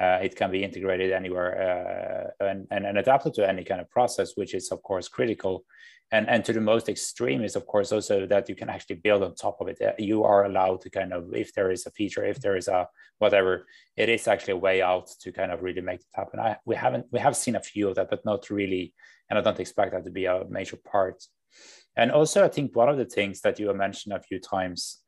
Uh, 0.00 0.18
it 0.22 0.34
can 0.34 0.50
be 0.50 0.64
integrated 0.64 1.12
anywhere 1.12 2.32
uh, 2.40 2.46
and, 2.46 2.66
and, 2.70 2.86
and, 2.86 2.96
adapted 2.96 3.34
to 3.34 3.46
any 3.46 3.62
kind 3.62 3.82
of 3.82 3.90
process, 3.90 4.32
which 4.34 4.54
is 4.54 4.72
of 4.72 4.82
course 4.82 5.08
critical. 5.08 5.64
And, 6.10 6.28
and 6.28 6.42
to 6.46 6.54
the 6.54 6.60
most 6.60 6.88
extreme 6.88 7.44
is 7.44 7.54
of 7.54 7.66
course 7.66 7.92
also 7.92 8.26
that 8.26 8.48
you 8.48 8.54
can 8.54 8.70
actually 8.70 8.96
build 8.96 9.22
on 9.22 9.34
top 9.34 9.60
of 9.60 9.68
it. 9.68 9.78
Uh, 9.80 9.92
you 9.98 10.24
are 10.24 10.46
allowed 10.46 10.80
to 10.82 10.90
kind 10.90 11.12
of, 11.12 11.34
if 11.34 11.52
there 11.52 11.70
is 11.70 11.86
a 11.86 11.90
feature, 11.90 12.24
if 12.24 12.40
there 12.40 12.56
is 12.56 12.66
a 12.66 12.88
whatever, 13.18 13.66
it 13.96 14.08
is 14.08 14.26
actually 14.26 14.54
a 14.54 14.56
way 14.56 14.80
out 14.80 15.10
to 15.20 15.32
kind 15.32 15.52
of 15.52 15.62
really 15.62 15.82
make 15.82 16.00
it 16.00 16.06
happen. 16.14 16.40
I, 16.40 16.56
we 16.64 16.76
haven't, 16.76 17.06
we 17.12 17.20
have 17.20 17.36
seen 17.36 17.56
a 17.56 17.62
few 17.62 17.90
of 17.90 17.96
that, 17.96 18.08
but 18.08 18.24
not 18.24 18.48
really. 18.48 18.94
And 19.28 19.38
I 19.38 19.42
don't 19.42 19.60
expect 19.60 19.92
that 19.92 20.04
to 20.04 20.10
be 20.10 20.24
a 20.24 20.44
major 20.48 20.76
part. 20.76 21.22
And 21.94 22.10
also, 22.10 22.44
I 22.44 22.48
think 22.48 22.74
one 22.74 22.88
of 22.88 22.96
the 22.96 23.04
things 23.04 23.42
that 23.42 23.58
you 23.58 23.72
mentioned 23.74 24.14
a 24.14 24.20
few 24.20 24.40
times 24.40 24.98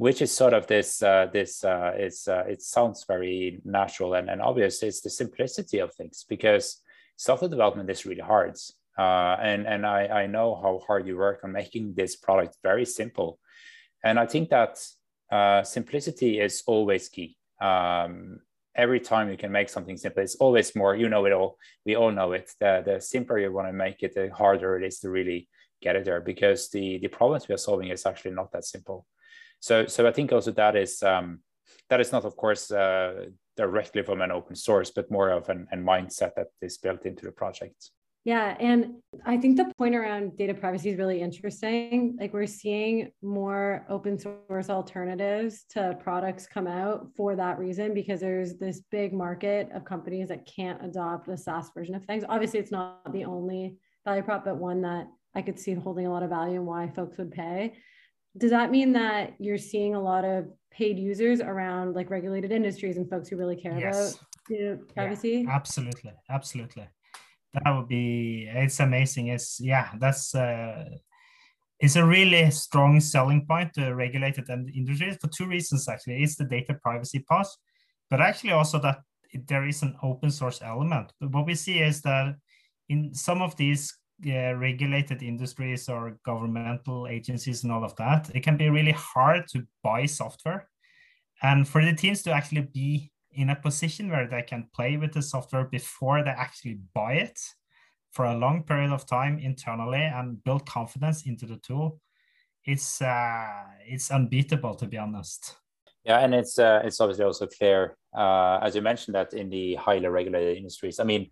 which 0.00 0.22
is 0.22 0.34
sort 0.34 0.54
of 0.54 0.66
this 0.66 1.02
uh, 1.02 1.26
this 1.30 1.62
uh, 1.62 1.92
uh, 2.26 2.44
it 2.48 2.62
sounds 2.62 3.04
very 3.06 3.60
natural 3.66 4.14
and, 4.14 4.30
and 4.30 4.40
obvious 4.40 4.82
it's 4.82 5.02
the 5.02 5.10
simplicity 5.10 5.78
of 5.78 5.92
things 5.92 6.24
because 6.26 6.80
software 7.16 7.50
development 7.50 7.90
is 7.90 8.06
really 8.06 8.22
hard. 8.22 8.56
Uh, 8.98 9.36
and 9.42 9.66
and 9.66 9.84
I, 9.84 10.22
I 10.22 10.26
know 10.26 10.54
how 10.54 10.80
hard 10.86 11.06
you 11.06 11.18
work 11.18 11.40
on 11.44 11.52
making 11.52 11.92
this 11.94 12.16
product 12.16 12.56
very 12.62 12.86
simple. 12.86 13.38
And 14.02 14.18
i 14.18 14.24
think 14.24 14.48
that 14.48 14.74
uh, 15.30 15.62
simplicity 15.62 16.40
is 16.40 16.62
always 16.66 17.10
key. 17.10 17.36
Um, 17.60 18.40
every 18.74 19.00
time 19.00 19.30
you 19.30 19.36
can 19.36 19.52
make 19.52 19.68
something 19.68 19.98
simple 19.98 20.22
it's 20.22 20.36
always 20.36 20.74
more 20.74 20.94
you 20.94 21.08
know 21.10 21.26
it 21.26 21.32
all 21.32 21.58
we 21.84 21.94
all 21.94 22.10
know 22.10 22.32
it. 22.32 22.50
The, 22.58 22.82
the 22.86 23.00
simpler 23.02 23.38
you 23.38 23.52
want 23.52 23.68
to 23.68 23.84
make 23.86 24.02
it 24.02 24.14
the 24.14 24.30
harder 24.30 24.78
it 24.78 24.84
is 24.86 24.98
to 25.00 25.10
really 25.10 25.46
get 25.82 25.96
it 25.96 26.06
there 26.06 26.22
because 26.22 26.70
the 26.70 26.86
the 27.02 27.08
problems 27.18 27.48
we 27.48 27.54
are 27.54 27.66
solving 27.68 27.90
is 27.90 28.06
actually 28.06 28.34
not 28.40 28.50
that 28.52 28.64
simple 28.64 29.04
so, 29.60 29.86
so 29.86 30.06
I 30.06 30.12
think 30.12 30.32
also 30.32 30.50
that 30.52 30.74
is 30.74 31.02
um, 31.02 31.40
that 31.88 32.00
is 32.00 32.12
not, 32.12 32.24
of 32.24 32.36
course, 32.36 32.70
uh, 32.70 33.26
directly 33.56 34.02
from 34.02 34.20
an 34.22 34.32
open 34.32 34.56
source, 34.56 34.90
but 34.90 35.10
more 35.10 35.30
of 35.30 35.48
an, 35.48 35.66
a 35.72 35.76
mindset 35.76 36.34
that 36.36 36.48
is 36.62 36.78
built 36.78 37.04
into 37.04 37.24
the 37.24 37.32
project. 37.32 37.90
Yeah. 38.24 38.54
And 38.60 38.96
I 39.24 39.38
think 39.38 39.56
the 39.56 39.72
point 39.78 39.94
around 39.94 40.36
data 40.36 40.52
privacy 40.52 40.90
is 40.90 40.98
really 40.98 41.22
interesting. 41.22 42.16
Like 42.20 42.34
we're 42.34 42.46
seeing 42.46 43.12
more 43.22 43.86
open 43.88 44.18
source 44.18 44.68
alternatives 44.68 45.64
to 45.70 45.96
products 46.02 46.46
come 46.46 46.66
out 46.66 47.08
for 47.16 47.34
that 47.34 47.58
reason, 47.58 47.94
because 47.94 48.20
there's 48.20 48.56
this 48.58 48.82
big 48.90 49.12
market 49.12 49.70
of 49.74 49.84
companies 49.84 50.28
that 50.28 50.46
can't 50.46 50.84
adopt 50.84 51.28
a 51.28 51.36
SaaS 51.36 51.70
version 51.74 51.94
of 51.94 52.04
things. 52.04 52.24
Obviously, 52.28 52.60
it's 52.60 52.70
not 52.70 53.10
the 53.12 53.24
only 53.24 53.78
value 54.04 54.22
prop, 54.22 54.44
but 54.44 54.58
one 54.58 54.82
that 54.82 55.06
I 55.34 55.42
could 55.42 55.58
see 55.58 55.72
holding 55.74 56.06
a 56.06 56.12
lot 56.12 56.22
of 56.22 56.30
value 56.30 56.56
and 56.56 56.66
why 56.66 56.88
folks 56.88 57.16
would 57.18 57.32
pay. 57.32 57.74
Does 58.36 58.50
that 58.50 58.70
mean 58.70 58.92
that 58.92 59.34
you're 59.38 59.58
seeing 59.58 59.94
a 59.94 60.00
lot 60.00 60.24
of 60.24 60.48
paid 60.70 60.98
users 60.98 61.40
around 61.40 61.94
like 61.94 62.10
regulated 62.10 62.52
industries 62.52 62.96
and 62.96 63.08
folks 63.10 63.28
who 63.28 63.36
really 63.36 63.56
care 63.56 63.78
yes. 63.78 64.14
about 64.14 64.26
data 64.48 64.78
privacy? 64.94 65.44
Yeah, 65.46 65.54
absolutely. 65.54 66.12
Absolutely 66.28 66.88
that 67.54 67.76
would 67.76 67.88
be 67.88 68.48
it's 68.52 68.80
amazing 68.80 69.28
it's 69.28 69.60
yeah 69.60 69.90
that's 69.98 70.34
uh 70.34 70.84
it's 71.80 71.96
a 71.96 72.04
really 72.04 72.50
strong 72.50 73.00
selling 73.00 73.44
point 73.46 73.72
to 73.74 73.94
regulated 73.94 74.48
industries 74.48 75.16
for 75.20 75.28
two 75.28 75.46
reasons 75.46 75.88
actually 75.88 76.22
it's 76.22 76.36
the 76.36 76.44
data 76.44 76.74
privacy 76.74 77.18
part 77.20 77.46
but 78.08 78.20
actually 78.20 78.52
also 78.52 78.78
that 78.78 78.98
there 79.46 79.66
is 79.66 79.82
an 79.82 79.96
open 80.02 80.30
source 80.30 80.60
element 80.62 81.12
but 81.20 81.30
what 81.32 81.46
we 81.46 81.54
see 81.54 81.80
is 81.80 82.00
that 82.02 82.34
in 82.88 83.12
some 83.14 83.42
of 83.42 83.56
these 83.56 83.96
uh, 84.26 84.54
regulated 84.54 85.22
industries 85.22 85.88
or 85.88 86.18
governmental 86.24 87.06
agencies 87.06 87.64
and 87.64 87.72
all 87.72 87.84
of 87.84 87.96
that 87.96 88.30
it 88.34 88.42
can 88.42 88.56
be 88.56 88.68
really 88.68 88.92
hard 88.92 89.46
to 89.48 89.66
buy 89.82 90.06
software. 90.06 90.68
And 91.42 91.66
for 91.66 91.84
the 91.84 91.94
teams 91.94 92.22
to 92.22 92.32
actually 92.32 92.68
be 92.72 93.12
in 93.32 93.50
a 93.50 93.56
position 93.56 94.10
where 94.10 94.28
they 94.28 94.42
can 94.42 94.68
play 94.74 94.96
with 94.96 95.12
the 95.12 95.22
software 95.22 95.64
before 95.64 96.22
they 96.22 96.30
actually 96.30 96.80
buy 96.94 97.14
it 97.14 97.38
for 98.12 98.26
a 98.26 98.36
long 98.36 98.64
period 98.64 98.90
of 98.90 99.06
time 99.06 99.38
internally 99.38 100.02
and 100.02 100.42
build 100.42 100.66
confidence 100.66 101.26
into 101.26 101.46
the 101.46 101.56
tool 101.58 102.00
it's 102.64 103.00
uh, 103.00 103.64
it's 103.86 104.10
unbeatable 104.10 104.74
to 104.74 104.86
be 104.86 104.98
honest. 104.98 105.56
Yeah 106.04 106.18
and 106.18 106.34
it's 106.34 106.58
uh, 106.58 106.80
it's 106.84 107.00
obviously 107.00 107.24
also 107.24 107.46
clear 107.46 107.96
uh, 108.16 108.58
as 108.62 108.74
you 108.74 108.82
mentioned 108.82 109.14
that 109.14 109.34
in 109.34 109.50
the 109.50 109.74
highly 109.74 110.08
regulated 110.08 110.56
industries 110.56 110.98
i 110.98 111.04
mean 111.04 111.30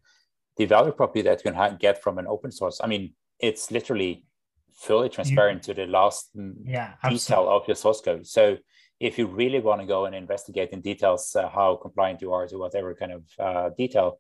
the 0.58 0.66
value 0.66 0.92
property 0.92 1.22
that 1.22 1.44
you 1.44 1.52
can 1.52 1.76
get 1.78 2.02
from 2.02 2.18
an 2.18 2.26
open 2.26 2.50
source 2.50 2.80
i 2.82 2.86
mean 2.86 3.12
it's 3.40 3.70
literally 3.70 4.24
fully 4.74 5.08
transparent 5.08 5.66
you, 5.66 5.74
to 5.74 5.80
the 5.80 5.86
last 5.86 6.30
yeah, 6.64 6.94
detail 7.08 7.48
of 7.48 7.66
your 7.66 7.74
source 7.74 8.00
code 8.00 8.26
so 8.26 8.56
if 9.00 9.18
you 9.18 9.26
really 9.26 9.60
want 9.60 9.80
to 9.80 9.86
go 9.86 10.06
and 10.06 10.14
investigate 10.14 10.70
in 10.70 10.80
details 10.80 11.34
uh, 11.36 11.48
how 11.48 11.76
compliant 11.76 12.20
you 12.20 12.32
are 12.32 12.46
to 12.46 12.58
whatever 12.58 12.94
kind 12.94 13.12
of 13.12 13.22
uh, 13.38 13.70
detail, 13.76 14.18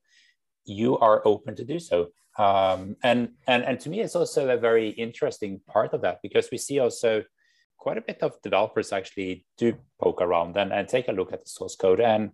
you 0.64 0.98
are 0.98 1.22
open 1.24 1.56
to 1.56 1.64
do 1.64 1.78
so. 1.78 2.08
Um, 2.38 2.96
and, 3.02 3.30
and, 3.48 3.64
and 3.64 3.80
to 3.80 3.88
me, 3.88 4.00
it's 4.00 4.14
also 4.14 4.48
a 4.48 4.56
very 4.56 4.90
interesting 4.90 5.60
part 5.66 5.92
of 5.94 6.02
that 6.02 6.20
because 6.22 6.48
we 6.52 6.58
see 6.58 6.78
also 6.78 7.24
quite 7.76 7.98
a 7.98 8.02
bit 8.02 8.22
of 8.22 8.40
developers 8.42 8.92
actually 8.92 9.44
do 9.56 9.74
poke 10.00 10.22
around 10.22 10.56
and, 10.56 10.72
and 10.72 10.88
take 10.88 11.08
a 11.08 11.12
look 11.12 11.32
at 11.32 11.42
the 11.42 11.50
source 11.50 11.74
code. 11.74 12.00
And, 12.00 12.30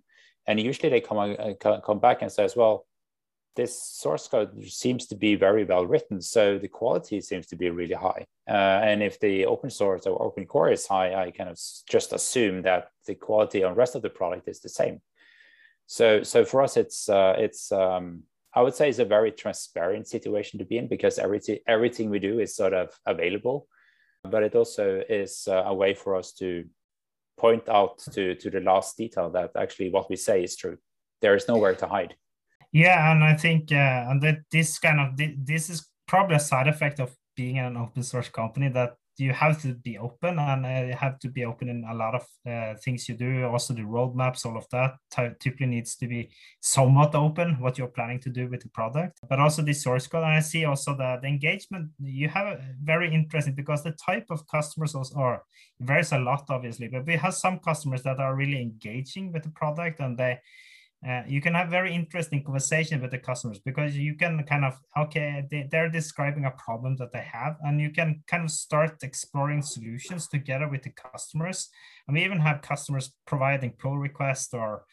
and 0.47 0.61
usually 0.61 0.91
they 0.91 1.01
come, 1.01 1.19
uh, 1.19 1.81
come 1.81 1.99
back 2.01 2.21
and 2.21 2.31
says, 2.31 2.55
well, 2.55 2.87
this 3.57 3.81
source 3.81 4.27
code 4.27 4.51
seems 4.65 5.07
to 5.07 5.15
be 5.15 5.37
very 5.37 5.65
well 5.65 5.87
written, 5.87 6.21
so 6.21 6.59
the 6.59 6.69
quality 6.69 7.21
seems 7.21 7.47
to 7.47 7.57
be 7.57 7.71
really 7.71 7.95
high. 7.95 8.27
Uh, 8.49 8.81
and 8.83 9.03
if 9.03 9.21
the 9.21 9.47
open 9.47 9.71
source 9.71 10.07
or 10.07 10.21
open 10.21 10.45
core 10.47 10.71
is 10.71 10.87
high, 10.87 11.15
I 11.15 11.31
kind 11.31 11.51
of 11.51 11.59
just 11.89 12.13
assume 12.13 12.63
that 12.63 12.89
the 13.07 13.15
quality 13.15 13.63
on 13.63 13.75
rest 13.75 13.95
of 13.95 14.03
the 14.03 14.11
product 14.11 14.49
is 14.49 14.61
the 14.61 14.69
same. 14.69 15.01
So, 15.87 16.23
so 16.23 16.45
for 16.45 16.63
us, 16.63 16.77
it's 16.77 17.09
uh, 17.09 17.37
it's 17.39 17.71
um, 17.71 18.25
I 18.55 18.63
would 18.63 18.75
say 18.75 18.89
it's 18.89 18.99
a 18.99 19.05
very 19.05 19.31
transparent 19.31 20.09
situation 20.09 20.59
to 20.59 20.65
be 20.65 20.79
in 20.79 20.89
because 20.89 21.19
everything 21.19 21.59
everything 21.67 22.11
we 22.11 22.19
do 22.19 22.41
is 22.41 22.57
sort 22.57 22.73
of 22.73 22.91
available, 23.07 23.69
but 24.25 24.43
it 24.43 24.55
also 24.55 25.03
is 25.09 25.47
uh, 25.49 25.63
a 25.67 25.75
way 25.75 25.95
for 25.95 26.17
us 26.17 26.33
to 26.35 26.65
point 27.37 27.69
out 27.69 27.99
to 28.13 28.35
to 28.35 28.51
the 28.51 28.61
last 28.61 28.97
detail 28.97 29.31
that 29.31 29.51
actually 29.57 29.91
what 29.91 30.11
we 30.11 30.17
say 30.17 30.43
is 30.43 30.57
true. 30.57 30.79
There 31.21 31.37
is 31.37 31.49
nowhere 31.49 31.75
to 31.77 31.87
hide. 31.87 32.17
Yeah, 32.75 33.13
and 33.13 33.23
I 33.23 33.35
think 33.35 33.71
uh, 33.71 34.07
and 34.09 34.21
that 34.23 34.39
this 34.51 34.81
kind 34.81 34.99
of 34.99 35.17
this 35.47 35.71
is 35.71 35.89
probably 36.09 36.35
a 36.35 36.41
side 36.41 36.67
effect 36.67 36.99
of 36.99 37.15
being 37.37 37.59
an 37.59 37.77
open 37.77 38.03
source 38.03 38.29
company 38.29 38.69
that 38.71 38.97
you 39.17 39.33
have 39.33 39.63
to 39.63 39.75
be 39.75 39.97
open 39.97 40.41
and 40.41 40.67
uh, 40.67 40.89
you 40.89 40.93
have 40.93 41.21
to 41.21 41.29
be 41.29 41.45
open 41.45 41.69
in 41.69 41.85
a 41.89 41.95
lot 41.95 42.17
of 42.17 42.27
uh, 42.51 42.75
things 42.85 43.09
you 43.09 43.15
do 43.15 43.45
also 43.45 43.73
the 43.73 43.81
roadmaps 43.83 44.45
all 44.45 44.57
of 44.57 44.67
that 44.73 44.97
typically 45.39 45.67
needs 45.67 45.95
to 45.95 46.09
be 46.09 46.29
somewhat 46.61 47.15
open 47.15 47.61
what 47.61 47.79
you're 47.79 47.87
planning 47.87 48.19
to 48.19 48.29
do 48.29 48.49
with 48.49 48.61
the 48.61 48.69
product. 48.71 49.21
But 49.29 49.39
also 49.39 49.63
the 49.63 49.73
source 49.73 50.09
code 50.09 50.25
and 50.25 50.33
i 50.33 50.41
see 50.41 50.65
also 50.65 50.97
that 50.97 51.23
the 51.23 51.29
engagement 51.29 51.91
you 52.01 52.29
have 52.29 52.61
very 52.83 53.15
interesting 53.15 53.55
because 53.55 53.85
the 53.85 53.97
type 54.05 54.27
of 54.31 54.49
customers 54.49 54.97
also 54.97 55.15
are 55.15 55.45
varies 55.79 56.11
a 56.11 56.19
lot 56.19 56.47
obviously 56.49 56.89
but 56.89 57.07
we 57.07 57.15
have 57.15 57.35
some 57.35 57.61
customers 57.61 58.03
that 58.03 58.19
are 58.19 58.35
really 58.35 58.61
engaging 58.61 59.31
with 59.31 59.45
the 59.45 59.51
product 59.51 60.01
and 60.01 60.19
they 60.19 60.41
uh, 61.07 61.23
you 61.27 61.41
can 61.41 61.55
have 61.55 61.69
very 61.69 61.95
interesting 61.95 62.43
conversation 62.43 63.03
with 63.03 63.11
the 63.11 63.19
customers 63.19 63.59
because 63.59 63.95
you 63.97 64.15
can 64.15 64.43
kind 64.45 64.65
of 64.65 64.79
okay 64.97 65.45
they, 65.51 65.69
they're 65.71 65.91
describing 65.91 66.47
a 66.47 66.51
problem 66.53 66.97
that 66.97 67.13
they 67.13 67.27
have 67.31 67.57
and 67.63 67.81
you 67.81 67.91
can 67.91 68.23
kind 68.27 68.45
of 68.45 68.51
start 68.51 69.03
exploring 69.03 69.61
solutions 69.61 70.27
together 70.29 70.69
with 70.69 70.83
the 70.83 70.91
customers. 70.91 71.69
And 72.07 72.17
we 72.17 72.25
even 72.25 72.41
have 72.41 72.63
customers 72.63 73.13
providing 73.27 73.73
pull 73.73 73.99
requests 73.99 74.55
or 74.55 74.85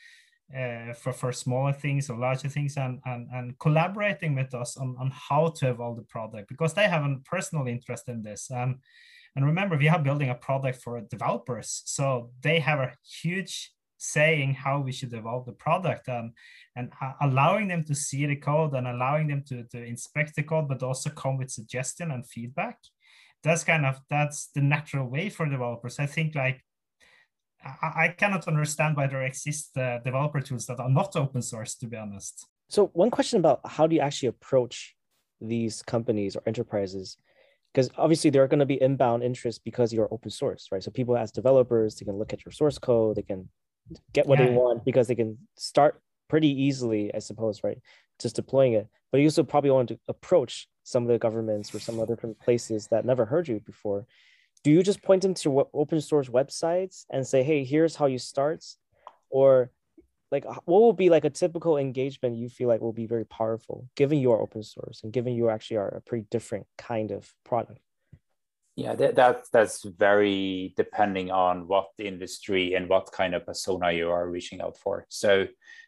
uh, 0.58 0.94
for, 0.94 1.14
for 1.14 1.32
smaller 1.32 1.72
things 1.72 2.10
or 2.10 2.18
larger 2.18 2.50
things 2.50 2.76
and, 2.76 3.00
and, 3.06 3.28
and 3.34 3.58
collaborating 3.60 4.36
with 4.36 4.54
us 4.54 4.76
on, 4.76 4.98
on 5.00 5.12
how 5.12 5.48
to 5.48 5.70
evolve 5.70 5.96
the 5.96 6.04
product 6.04 6.50
because 6.50 6.74
they 6.74 6.90
have 6.90 7.04
a 7.04 7.16
personal 7.24 7.68
interest 7.68 8.10
in 8.10 8.22
this. 8.22 8.52
And 8.52 8.76
and 9.34 9.46
remember 9.46 9.78
we 9.78 9.88
are 9.88 9.98
building 9.98 10.30
a 10.30 10.36
product 10.36 10.82
for 10.84 11.00
developers 11.00 11.84
so 11.86 12.32
they 12.42 12.60
have 12.60 12.80
a 12.80 12.94
huge 13.22 13.72
saying 14.02 14.56
how 14.56 14.80
we 14.80 14.92
should 14.92 15.14
evolve 15.14 15.46
the 15.46 15.52
product 15.52 16.08
and 16.08 16.32
and 16.76 16.92
allowing 17.22 17.68
them 17.68 17.84
to 17.84 17.94
see 17.94 18.26
the 18.26 18.36
code 18.36 18.74
and 18.74 18.88
allowing 18.88 19.28
them 19.28 19.44
to, 19.48 19.64
to 19.66 19.84
inspect 19.84 20.36
the 20.36 20.44
code 20.44 20.68
but 20.68 20.82
also 20.82 21.10
come 21.12 21.38
with 21.38 21.52
suggestion 21.52 22.10
and 22.10 22.28
feedback. 22.28 22.80
That's 23.44 23.64
kind 23.64 23.86
of 23.86 24.02
that's 24.10 24.48
the 24.56 24.62
natural 24.62 25.08
way 25.08 25.30
for 25.30 25.46
developers. 25.46 26.00
I 26.00 26.08
think 26.08 26.34
like 26.34 26.62
i, 27.64 28.06
I 28.06 28.08
cannot 28.18 28.48
understand 28.48 28.98
why 28.98 29.06
there 29.06 29.22
exist 29.22 29.78
uh, 29.78 30.00
developer 30.00 30.42
tools 30.42 30.66
that 30.66 30.80
are 30.80 30.90
not 30.90 31.16
open 31.16 31.44
source 31.44 31.76
to 31.76 31.86
be 31.86 31.98
honest. 31.98 32.48
So 32.70 32.88
one 32.94 33.12
question 33.12 33.38
about 33.38 33.60
how 33.66 33.86
do 33.86 33.96
you 33.96 34.02
actually 34.02 34.30
approach 34.30 34.96
these 35.40 35.84
companies 35.84 36.36
or 36.36 36.42
enterprises? 36.48 37.18
Because 37.72 37.92
obviously 37.98 38.32
there 38.32 38.44
are 38.44 38.48
going 38.48 38.66
to 38.66 38.66
be 38.66 38.82
inbound 38.82 39.22
interest 39.24 39.64
because 39.64 39.94
you're 39.94 40.12
open 40.12 40.32
source 40.32 40.70
right? 40.72 40.84
So 40.84 40.90
people 40.90 41.16
as 41.16 41.32
developers 41.32 41.96
they 41.96 42.06
can 42.06 42.18
look 42.18 42.34
at 42.34 42.44
your 42.44 42.52
source 42.52 42.80
code 42.80 43.18
they 43.18 43.22
can 43.22 43.48
get 44.14 44.28
what 44.28 44.40
yeah. 44.40 44.48
they 44.48 44.54
want 44.54 44.86
because 44.86 45.08
they 45.08 45.16
can 45.16 45.38
start 45.58 46.02
pretty 46.30 46.50
easily, 46.64 47.14
I 47.14 47.20
suppose, 47.20 47.64
right? 47.64 47.80
Just 48.20 48.36
deploying 48.36 48.74
it. 48.74 48.88
But 49.12 49.20
you 49.20 49.28
also 49.28 49.44
probably 49.44 49.72
want 49.72 49.90
to 49.90 50.00
approach 50.08 50.68
some 50.84 51.04
of 51.04 51.10
the 51.10 51.20
governments 51.20 51.74
or 51.76 51.80
some 51.80 52.00
other 52.00 52.16
different 52.16 52.40
places 52.40 52.88
that 52.88 53.06
never 53.06 53.26
heard 53.26 53.48
you 53.48 53.60
before. 53.60 54.06
Do 54.64 54.72
you 54.72 54.84
just 54.84 55.02
point 55.02 55.24
them 55.24 55.34
to 55.36 55.50
what 55.50 55.70
open 55.74 56.02
source 56.02 56.30
websites 56.30 57.06
and 57.10 57.26
say, 57.28 57.44
hey, 57.44 57.64
here's 57.64 57.96
how 57.96 58.06
you 58.06 58.20
start? 58.20 58.64
Or 59.30 59.72
like 60.32 60.46
what 60.46 60.82
will 60.82 60.94
be 60.94 61.10
like 61.10 61.26
a 61.26 61.30
typical 61.30 61.78
engagement 61.78 62.38
you 62.38 62.48
feel 62.48 62.70
like 62.70 62.80
will 62.80 62.94
be 62.94 63.06
very 63.06 63.26
powerful 63.26 63.90
given 63.96 64.18
you 64.18 64.32
are 64.32 64.42
open 64.42 64.64
source 64.64 65.02
and 65.04 65.12
given 65.12 65.34
you 65.34 65.50
actually 65.50 65.78
are 65.78 65.90
a 65.90 66.02
pretty 66.02 66.26
different 66.32 66.66
kind 66.78 67.12
of 67.12 67.34
product? 67.44 67.82
Yeah, 68.82 68.96
that, 68.96 69.16
that 69.16 69.44
that's 69.54 69.84
very 69.84 70.74
depending 70.76 71.30
on 71.30 71.68
what 71.68 71.90
industry 72.00 72.74
and 72.74 72.90
what 72.90 73.12
kind 73.12 73.36
of 73.36 73.46
persona 73.46 73.92
you 73.92 74.10
are 74.10 74.28
reaching 74.28 74.60
out 74.60 74.76
for. 74.76 75.06
So, 75.10 75.46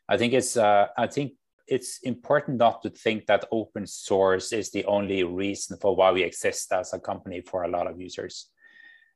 I 0.08 0.18
think 0.18 0.34
it's 0.34 0.58
uh, 0.58 0.88
I 0.96 1.08
think 1.08 1.34
it's 1.68 2.00
important 2.04 2.58
not 2.58 2.84
to 2.84 2.92
think 2.92 3.26
that 3.26 3.46
open 3.52 3.88
source 3.88 4.54
is 4.54 4.70
the 4.70 4.86
only 4.86 5.24
reason 5.24 5.78
for 5.82 5.96
why 5.96 6.12
we 6.12 6.22
exist 6.22 6.72
as 6.72 6.94
a 6.94 7.00
company 7.00 7.42
for 7.42 7.64
a 7.64 7.68
lot 7.68 7.88
of 7.88 8.00
users. 8.00 8.50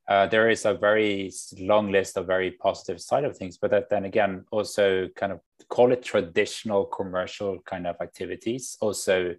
Uh, 0.07 0.25
there 0.25 0.49
is 0.49 0.65
a 0.65 0.73
very 0.73 1.31
long 1.59 1.91
list 1.91 2.17
of 2.17 2.25
very 2.25 2.51
positive 2.51 2.99
side 2.99 3.25
of 3.25 3.37
things, 3.37 3.59
but 3.59 3.69
that 3.69 3.89
then 3.89 4.05
again 4.05 4.43
also 4.51 5.07
kind 5.15 5.31
of 5.33 5.39
call 5.69 5.91
it 5.91 6.01
traditional 6.01 6.85
commercial 6.85 7.59
kind 7.65 7.85
of 7.85 7.95
activities 8.01 8.75
also 8.81 9.35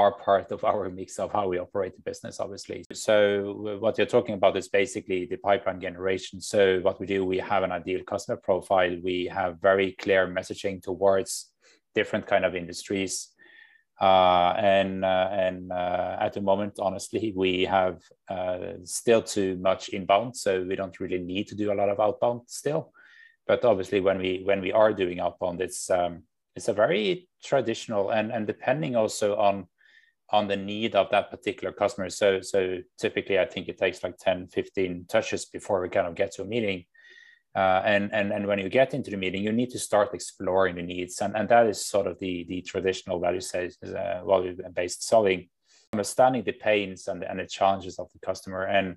are 0.00 0.12
part 0.28 0.48
of 0.56 0.60
our 0.70 0.84
mix 0.98 1.18
of 1.18 1.28
how 1.36 1.44
we 1.48 1.58
operate 1.58 1.94
the 1.96 2.02
business, 2.10 2.38
obviously. 2.44 2.78
So 2.92 3.78
what 3.80 3.96
you're 3.96 4.14
talking 4.16 4.36
about 4.40 4.56
is 4.60 4.68
basically 4.68 5.20
the 5.26 5.38
pipeline 5.48 5.80
generation. 5.80 6.40
So 6.52 6.60
what 6.86 6.96
we 7.00 7.06
do, 7.14 7.18
we 7.24 7.38
have 7.52 7.62
an 7.64 7.72
ideal 7.80 8.02
customer 8.12 8.38
profile. 8.48 8.94
We 9.10 9.18
have 9.38 9.52
very 9.70 9.88
clear 10.02 10.22
messaging 10.38 10.76
towards 10.88 11.30
different 11.98 12.26
kind 12.32 12.44
of 12.44 12.54
industries. 12.62 13.14
Uh, 14.08 14.52
and 14.76 14.92
uh, 15.04 15.28
and 15.46 15.72
uh, 15.72 16.26
at 16.26 16.32
the 16.34 16.42
moment, 16.50 16.74
honestly, 16.88 17.32
we 17.44 17.52
have 17.64 17.96
uh, 18.36 18.74
still 18.84 19.22
too 19.22 19.50
much 19.68 19.82
inbound, 19.96 20.36
so 20.36 20.50
we 20.68 20.76
don't 20.76 21.00
really 21.00 21.22
need 21.32 21.46
to 21.48 21.56
do 21.62 21.72
a 21.72 21.78
lot 21.80 21.88
of 21.88 21.98
outbound 22.06 22.40
still. 22.46 22.82
but 23.46 23.64
obviously 23.64 24.00
when 24.00 24.18
we 24.18 24.42
when 24.44 24.60
we 24.60 24.72
are 24.72 24.92
doing 24.92 25.20
outbound 25.20 25.60
it's 25.60 25.88
um, 25.90 26.22
it's 26.56 26.68
a 26.68 26.72
very 26.72 27.28
traditional 27.42 28.10
and 28.10 28.32
and 28.32 28.46
depending 28.46 28.96
also 28.96 29.36
on 29.36 29.66
on 30.30 30.48
the 30.48 30.56
need 30.56 30.94
of 30.94 31.10
that 31.10 31.30
particular 31.30 31.72
customer. 31.72 32.10
So 32.10 32.40
so 32.40 32.78
typically 32.98 33.38
i 33.38 33.44
think 33.44 33.68
it 33.68 33.78
takes 33.78 34.02
like 34.02 34.16
10 34.18 34.48
15 34.48 35.06
touches 35.08 35.46
before 35.46 35.80
we 35.80 35.88
kind 35.88 36.06
of 36.06 36.14
get 36.14 36.32
to 36.32 36.42
a 36.42 36.46
meeting. 36.46 36.84
Uh, 37.54 37.80
and 37.86 38.12
and 38.12 38.32
and 38.32 38.46
when 38.46 38.58
you 38.58 38.68
get 38.68 38.92
into 38.92 39.10
the 39.10 39.16
meeting 39.16 39.42
you 39.42 39.52
need 39.52 39.70
to 39.70 39.78
start 39.78 40.12
exploring 40.14 40.76
the 40.76 40.82
needs. 40.82 41.20
And 41.20 41.36
and 41.36 41.48
that 41.48 41.66
is 41.66 41.86
sort 41.86 42.06
of 42.06 42.18
the 42.18 42.44
the 42.48 42.62
traditional 42.62 43.20
value 43.20 43.40
uh, 43.60 44.24
value 44.24 44.56
based 44.74 45.06
selling 45.06 45.48
understanding 45.92 46.42
the 46.44 46.52
pains 46.52 47.08
and, 47.08 47.22
and 47.24 47.38
the 47.38 47.46
challenges 47.46 47.98
of 47.98 48.10
the 48.12 48.18
customer. 48.18 48.64
And 48.64 48.96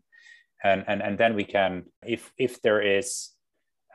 and 0.63 0.83
and, 0.87 1.01
and 1.01 1.17
then 1.17 1.35
we 1.35 1.45
can 1.45 1.85
if 2.05 2.33
if 2.37 2.61
there 2.61 2.81
is 2.81 3.29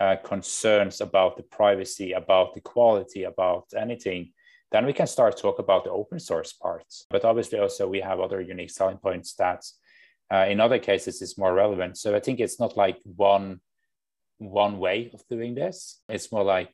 uh, 0.00 0.16
concerns 0.24 1.00
about 1.00 1.36
the 1.36 1.42
privacy, 1.42 2.12
about 2.12 2.54
the 2.54 2.60
quality, 2.60 3.24
about 3.24 3.66
anything, 3.76 4.32
then 4.74 4.86
we 4.86 4.92
can 4.92 5.06
start 5.06 5.36
talk 5.36 5.60
about 5.60 5.84
the 5.84 5.90
open 5.90 6.18
source 6.18 6.52
parts. 6.52 7.06
But 7.08 7.24
obviously, 7.24 7.60
also 7.60 7.86
we 7.86 8.00
have 8.00 8.18
other 8.18 8.40
unique 8.40 8.70
selling 8.70 8.98
points 8.98 9.34
that, 9.34 9.64
uh, 10.32 10.46
in 10.48 10.58
other 10.60 10.80
cases, 10.80 11.22
is 11.22 11.38
more 11.38 11.54
relevant. 11.54 11.96
So 11.96 12.16
I 12.16 12.18
think 12.18 12.40
it's 12.40 12.58
not 12.58 12.76
like 12.76 12.98
one 13.04 13.60
one 14.38 14.78
way 14.78 15.12
of 15.14 15.22
doing 15.30 15.54
this. 15.54 16.02
It's 16.08 16.32
more 16.32 16.42
like 16.42 16.72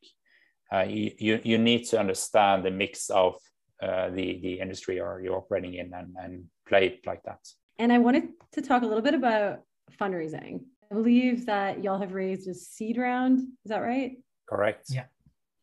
uh, 0.73 0.87
you, 0.89 1.13
you 1.19 1.41
you 1.45 1.59
need 1.59 1.85
to 1.89 2.01
understand 2.01 2.65
the 2.65 2.71
mix 2.71 3.11
of 3.11 3.35
uh, 3.83 4.09
the 4.09 4.41
the 4.41 4.61
industry 4.61 4.99
or 4.99 5.21
you're 5.23 5.37
operating 5.37 5.75
in 5.75 5.93
and 5.93 6.17
and 6.19 6.45
play 6.67 6.87
it 6.87 7.07
like 7.07 7.23
that. 7.25 7.43
And 7.79 7.93
I 7.93 7.99
wanted 7.99 8.29
to 8.53 8.63
talk 8.63 8.83
a 8.83 8.87
little 8.87 9.03
bit 9.03 9.15
about 9.15 9.61
fundraising 10.01 10.61
I 10.91 10.97
believe 10.97 11.47
that 11.47 11.85
y'all 11.85 12.01
have 12.01 12.15
raised 12.15 12.49
a 12.49 12.55
seed 12.55 12.97
round. 12.97 13.39
Is 13.39 13.69
that 13.73 13.79
right? 13.79 14.17
Correct. 14.49 14.87
Yeah. 14.89 15.05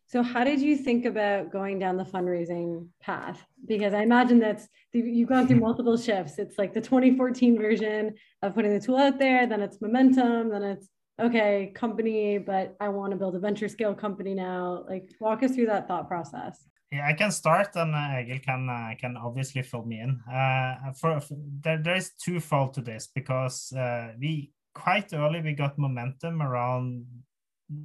So, 0.10 0.24
how 0.24 0.46
did 0.46 0.62
you 0.62 0.78
think 0.78 1.04
about 1.04 1.52
going 1.52 1.80
down 1.80 1.98
the 1.98 2.06
fundraising 2.06 2.88
path? 3.02 3.46
Because 3.68 3.94
I 3.94 4.04
imagine 4.04 4.40
that's 4.40 4.68
you've 4.94 5.28
gone 5.28 5.48
through 5.48 5.60
multiple 5.68 5.98
shifts. 5.98 6.40
It's 6.40 6.58
like 6.58 6.74
the 6.74 6.80
2014 6.80 7.58
version 7.58 8.16
of 8.42 8.56
putting 8.56 8.74
the 8.74 8.80
tool 8.80 8.98
out 8.98 9.20
there, 9.20 9.46
then 9.46 9.62
it's 9.62 9.82
momentum, 9.82 10.50
then 10.50 10.64
it's 10.64 10.88
okay, 11.20 11.74
company, 11.76 12.38
but 12.38 12.76
I 12.80 12.88
want 12.90 13.12
to 13.12 13.18
build 13.18 13.36
a 13.36 13.40
venture 13.40 13.68
scale 13.68 13.94
company 13.94 14.34
now. 14.34 14.86
Like, 14.88 15.10
walk 15.20 15.44
us 15.44 15.56
through 15.56 15.66
that 15.66 15.90
thought 15.90 16.08
process. 16.08 16.64
Yeah, 16.92 17.06
I 17.06 17.12
can 17.12 17.32
start, 17.32 17.76
and 17.76 17.94
uh, 17.94 18.22
Egil 18.22 18.40
can 18.40 18.70
uh, 18.70 18.96
can 18.98 19.18
obviously 19.18 19.62
fill 19.62 19.84
me 19.84 20.00
in. 20.00 20.22
Uh, 20.32 20.94
for, 20.94 21.20
for 21.20 21.36
there, 21.60 21.80
there 21.84 21.96
is 21.96 22.12
twofold 22.12 22.76
to 22.76 22.82
this 22.82 23.10
because 23.14 23.74
uh, 23.74 24.14
we 24.18 24.54
quite 24.74 25.12
early 25.12 25.42
we 25.42 25.54
got 25.54 25.78
momentum 25.78 26.42
around 26.42 27.06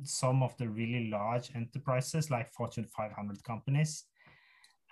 some 0.02 0.42
of 0.42 0.56
the 0.58 0.68
really 0.68 1.10
large 1.10 1.50
enterprises 1.54 2.30
like 2.30 2.52
Fortune 2.52 2.86
500 2.96 3.42
companies. 3.44 4.04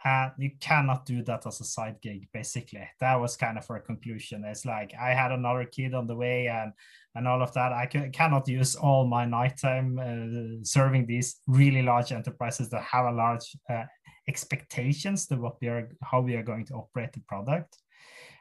And 0.03 0.33
you 0.39 0.53
cannot 0.61 1.05
do 1.05 1.23
that 1.25 1.47
as 1.47 1.61
a 1.61 1.65
side 1.65 1.97
gig, 2.01 2.27
basically. 2.33 2.89
That 3.01 3.21
was 3.21 3.37
kind 3.37 3.59
of 3.59 3.71
our 3.71 3.81
conclusion. 3.81 4.45
It's 4.45 4.65
like 4.65 4.95
I 4.99 5.11
had 5.11 5.31
another 5.31 5.67
kid 5.67 5.93
on 5.93 6.07
the 6.07 6.17
way 6.17 6.49
and 6.49 6.73
and 7.15 7.29
all 7.29 7.43
of 7.43 7.53
that. 7.53 7.73
I 7.73 7.85
can, 7.87 8.11
cannot 8.11 8.49
use 8.49 8.77
all 8.77 9.05
my 9.05 9.27
nighttime 9.27 9.99
uh, 9.99 10.65
serving 10.65 11.07
these 11.07 11.41
really 11.47 11.83
large 11.83 12.13
enterprises 12.13 12.71
that 12.71 12.83
have 12.83 13.07
a 13.07 13.13
large 13.13 13.55
uh, 13.69 13.85
expectations 14.27 15.27
to 15.27 15.37
what 15.37 15.57
we 15.61 15.69
are, 15.69 15.91
how 16.03 16.21
we 16.23 16.35
are 16.35 16.43
going 16.43 16.65
to 16.67 16.75
operate 16.75 17.13
the 17.13 17.21
product 17.29 17.77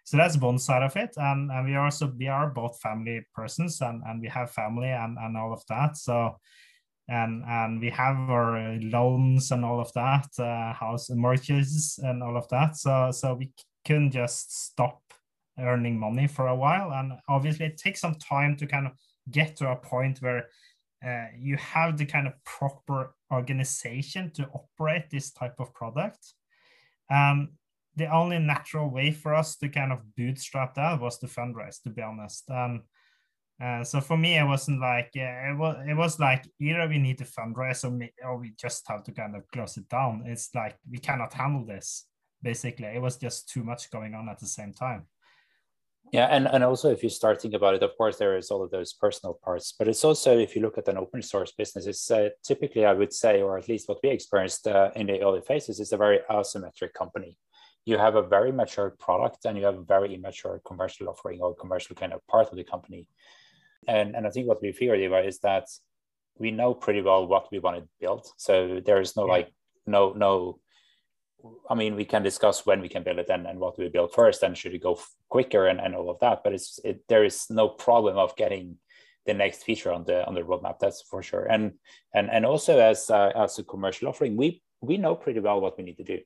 so 0.03 0.17
that's 0.17 0.37
one 0.37 0.59
side 0.59 0.83
of 0.83 0.95
it. 0.95 1.11
And, 1.17 1.51
and 1.51 1.67
we 1.67 1.75
also 1.75 2.11
we 2.17 2.27
are 2.27 2.49
both 2.49 2.79
family 2.81 3.25
persons 3.33 3.81
and, 3.81 4.01
and 4.05 4.21
we 4.21 4.27
have 4.27 4.51
family 4.51 4.89
and, 4.89 5.17
and 5.19 5.37
all 5.37 5.53
of 5.53 5.63
that. 5.69 5.97
So 5.97 6.37
and 7.07 7.43
and 7.45 7.81
we 7.81 7.89
have 7.89 8.17
our 8.29 8.77
loans 8.81 9.51
and 9.51 9.65
all 9.65 9.79
of 9.79 9.91
that 9.93 10.27
uh, 10.37 10.73
house 10.73 11.09
mortgages 11.09 11.99
and 12.03 12.21
all 12.21 12.37
of 12.37 12.47
that. 12.49 12.77
So 12.77 13.11
so 13.11 13.33
we 13.33 13.51
couldn't 13.85 14.11
just 14.11 14.65
stop 14.65 15.01
earning 15.59 15.99
money 15.99 16.27
for 16.27 16.47
a 16.47 16.55
while. 16.55 16.91
And 16.93 17.13
obviously 17.27 17.65
it 17.65 17.77
takes 17.77 18.01
some 18.01 18.15
time 18.15 18.55
to 18.57 18.67
kind 18.67 18.87
of 18.87 18.93
get 19.29 19.55
to 19.57 19.69
a 19.69 19.75
point 19.75 20.19
where 20.21 20.47
uh, 21.05 21.25
you 21.37 21.57
have 21.57 21.97
the 21.97 22.05
kind 22.05 22.27
of 22.27 22.33
proper 22.43 23.15
organization 23.31 24.31
to 24.31 24.49
operate 24.53 25.09
this 25.09 25.31
type 25.31 25.55
of 25.59 25.73
product. 25.73 26.33
Um, 27.11 27.49
the 27.99 28.11
only 28.11 28.39
natural 28.39 28.89
way 28.89 29.11
for 29.11 29.35
us 29.35 29.55
to 29.57 29.69
kind 29.69 29.91
of 29.91 29.99
bootstrap 30.15 30.73
that 30.75 30.99
was 30.99 31.19
to 31.19 31.27
fundraise, 31.27 31.81
to 31.83 31.89
be 31.89 32.01
honest. 32.01 32.49
Um, 32.49 32.83
uh, 33.61 33.83
so 33.83 33.99
for 33.99 34.17
me, 34.17 34.37
it 34.37 34.45
wasn't 34.45 34.79
like 34.79 35.11
yeah, 35.13 35.51
it 35.51 35.57
was 35.57 35.75
it 35.85 35.93
was 35.93 36.19
like 36.19 36.45
either 36.61 36.87
we 36.87 36.97
need 36.97 37.17
to 37.17 37.25
fundraise 37.25 37.83
or, 37.83 37.89
we, 37.89 38.11
or 38.23 38.37
we 38.37 38.53
just 38.57 38.87
have 38.87 39.03
to 39.03 39.11
kind 39.11 39.35
of 39.35 39.43
close 39.51 39.75
it 39.77 39.87
down. 39.89 40.23
It's 40.25 40.49
like 40.55 40.77
we 40.89 40.97
cannot 40.97 41.33
handle 41.33 41.65
this. 41.65 42.05
Basically, 42.41 42.85
it 42.85 43.01
was 43.01 43.17
just 43.17 43.49
too 43.49 43.63
much 43.63 43.91
going 43.91 44.15
on 44.15 44.29
at 44.29 44.39
the 44.39 44.47
same 44.47 44.73
time. 44.73 45.07
Yeah, 46.13 46.25
and, 46.25 46.47
and 46.47 46.63
also 46.63 46.89
if 46.89 47.03
you 47.03 47.09
start 47.09 47.41
thinking 47.41 47.57
about 47.57 47.75
it, 47.75 47.83
of 47.83 47.95
course, 47.95 48.17
there 48.17 48.37
is 48.37 48.49
all 48.49 48.63
of 48.63 48.71
those 48.71 48.93
personal 48.93 49.39
parts, 49.43 49.75
but 49.77 49.87
it's 49.87 50.03
also 50.03 50.39
if 50.39 50.55
you 50.55 50.61
look 50.61 50.77
at 50.77 50.87
an 50.87 50.97
open 50.97 51.21
source 51.21 51.51
business, 51.51 51.85
it's 51.85 52.09
uh, 52.09 52.29
typically 52.43 52.85
I 52.85 52.93
would 52.93 53.13
say, 53.13 53.41
or 53.41 53.57
at 53.57 53.67
least 53.67 53.89
what 53.89 53.99
we 54.01 54.09
experienced 54.09 54.65
uh, 54.67 54.89
in 54.95 55.07
the 55.07 55.21
early 55.21 55.41
phases, 55.41 55.79
is 55.79 55.91
a 55.91 55.97
very 55.97 56.19
asymmetric 56.29 56.93
company 56.93 57.37
you 57.85 57.97
have 57.97 58.15
a 58.15 58.21
very 58.21 58.51
mature 58.51 58.91
product 58.99 59.45
and 59.45 59.57
you 59.57 59.65
have 59.65 59.77
a 59.77 59.83
very 59.83 60.13
immature 60.13 60.61
commercial 60.65 61.09
offering 61.09 61.39
or 61.41 61.55
commercial 61.55 61.95
kind 61.95 62.13
of 62.13 62.25
part 62.27 62.49
of 62.49 62.57
the 62.57 62.63
company. 62.63 63.07
And, 63.87 64.15
and 64.15 64.27
I 64.27 64.29
think 64.29 64.47
what 64.47 64.61
we 64.61 64.71
figured 64.71 64.99
Ivar, 64.99 65.21
is 65.21 65.39
that 65.39 65.67
we 66.37 66.51
know 66.51 66.73
pretty 66.73 67.01
well 67.01 67.27
what 67.27 67.51
we 67.51 67.59
want 67.59 67.77
to 67.77 67.89
build. 67.99 68.27
So 68.37 68.81
there 68.85 69.01
is 69.01 69.15
no 69.15 69.25
yeah. 69.25 69.31
like 69.31 69.53
no 69.85 70.13
no 70.13 70.59
I 71.69 71.75
mean 71.75 71.95
we 71.95 72.05
can 72.05 72.21
discuss 72.21 72.65
when 72.65 72.81
we 72.81 72.89
can 72.89 73.03
build 73.03 73.19
it 73.19 73.29
and, 73.29 73.47
and 73.47 73.59
what 73.59 73.77
we 73.77 73.87
build 73.89 74.13
first 74.13 74.43
and 74.43 74.57
should 74.57 74.73
it 74.73 74.83
go 74.83 74.99
quicker 75.29 75.67
and, 75.67 75.79
and 75.79 75.95
all 75.95 76.09
of 76.09 76.19
that. 76.19 76.43
But 76.43 76.53
it's 76.53 76.79
it, 76.83 77.03
there 77.07 77.23
is 77.23 77.45
no 77.49 77.69
problem 77.69 78.17
of 78.17 78.35
getting 78.35 78.77
the 79.25 79.33
next 79.33 79.63
feature 79.63 79.91
on 79.91 80.03
the 80.05 80.25
on 80.25 80.35
the 80.35 80.41
roadmap. 80.41 80.79
That's 80.79 81.01
for 81.01 81.21
sure. 81.21 81.45
And 81.45 81.73
and 82.13 82.29
and 82.29 82.45
also 82.45 82.79
as 82.79 83.09
uh, 83.09 83.31
as 83.35 83.59
a 83.59 83.63
commercial 83.63 84.07
offering, 84.07 84.35
we 84.35 84.61
we 84.81 84.97
know 84.97 85.15
pretty 85.15 85.39
well 85.39 85.61
what 85.61 85.77
we 85.77 85.83
need 85.83 85.97
to 85.97 86.03
do. 86.03 86.19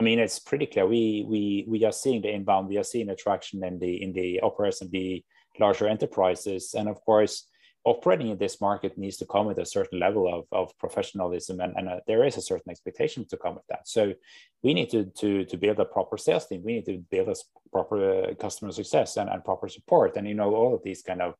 I 0.00 0.02
mean, 0.02 0.18
it's 0.18 0.38
pretty 0.38 0.64
clear. 0.64 0.86
We 0.86 1.26
we 1.28 1.66
we 1.68 1.84
are 1.84 1.92
seeing 1.92 2.22
the 2.22 2.32
inbound. 2.32 2.68
We 2.68 2.78
are 2.78 2.84
seeing 2.84 3.10
attraction 3.10 3.62
in 3.62 3.78
the 3.78 4.02
in 4.02 4.14
the 4.14 4.40
operators 4.40 4.80
and 4.80 4.90
the 4.90 5.22
larger 5.58 5.86
enterprises, 5.86 6.74
and 6.74 6.88
of 6.88 7.04
course, 7.04 7.46
operating 7.84 8.28
in 8.28 8.38
this 8.38 8.62
market 8.62 8.96
needs 8.96 9.18
to 9.18 9.26
come 9.26 9.44
with 9.46 9.58
a 9.58 9.66
certain 9.66 9.98
level 10.00 10.26
of, 10.32 10.46
of 10.52 10.76
professionalism, 10.78 11.60
and, 11.60 11.74
and 11.76 11.88
uh, 11.88 12.00
there 12.06 12.24
is 12.24 12.38
a 12.38 12.40
certain 12.40 12.70
expectation 12.70 13.26
to 13.26 13.36
come 13.36 13.54
with 13.54 13.66
that. 13.68 13.86
So, 13.86 14.14
we 14.62 14.72
need 14.72 14.88
to 14.90 15.04
to 15.20 15.44
to 15.44 15.56
build 15.58 15.78
a 15.78 15.84
proper 15.84 16.16
sales 16.16 16.46
team. 16.46 16.62
We 16.64 16.76
need 16.76 16.86
to 16.86 17.04
build 17.10 17.28
a 17.28 17.36
proper 17.70 18.30
uh, 18.30 18.34
customer 18.36 18.72
success 18.72 19.18
and, 19.18 19.28
and 19.28 19.44
proper 19.44 19.68
support, 19.68 20.16
and 20.16 20.26
you 20.26 20.34
know 20.34 20.54
all 20.54 20.74
of 20.74 20.82
these 20.82 21.02
kind 21.02 21.20
of 21.20 21.34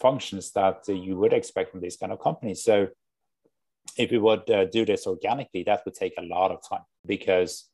functions 0.00 0.50
that 0.52 0.88
you 0.88 1.14
would 1.16 1.34
expect 1.34 1.72
from 1.72 1.80
these 1.80 1.98
kind 1.98 2.12
of 2.12 2.20
companies. 2.20 2.64
So 2.64 2.88
if 3.98 4.10
we 4.10 4.18
would 4.18 4.48
uh, 4.48 4.64
do 4.64 4.86
this 4.86 5.06
organically, 5.06 5.64
that 5.64 5.82
would 5.84 5.94
take 5.94 6.14
a 6.16 6.22
lot 6.22 6.52
of 6.52 6.66
time 6.66 6.86
because 7.04 7.68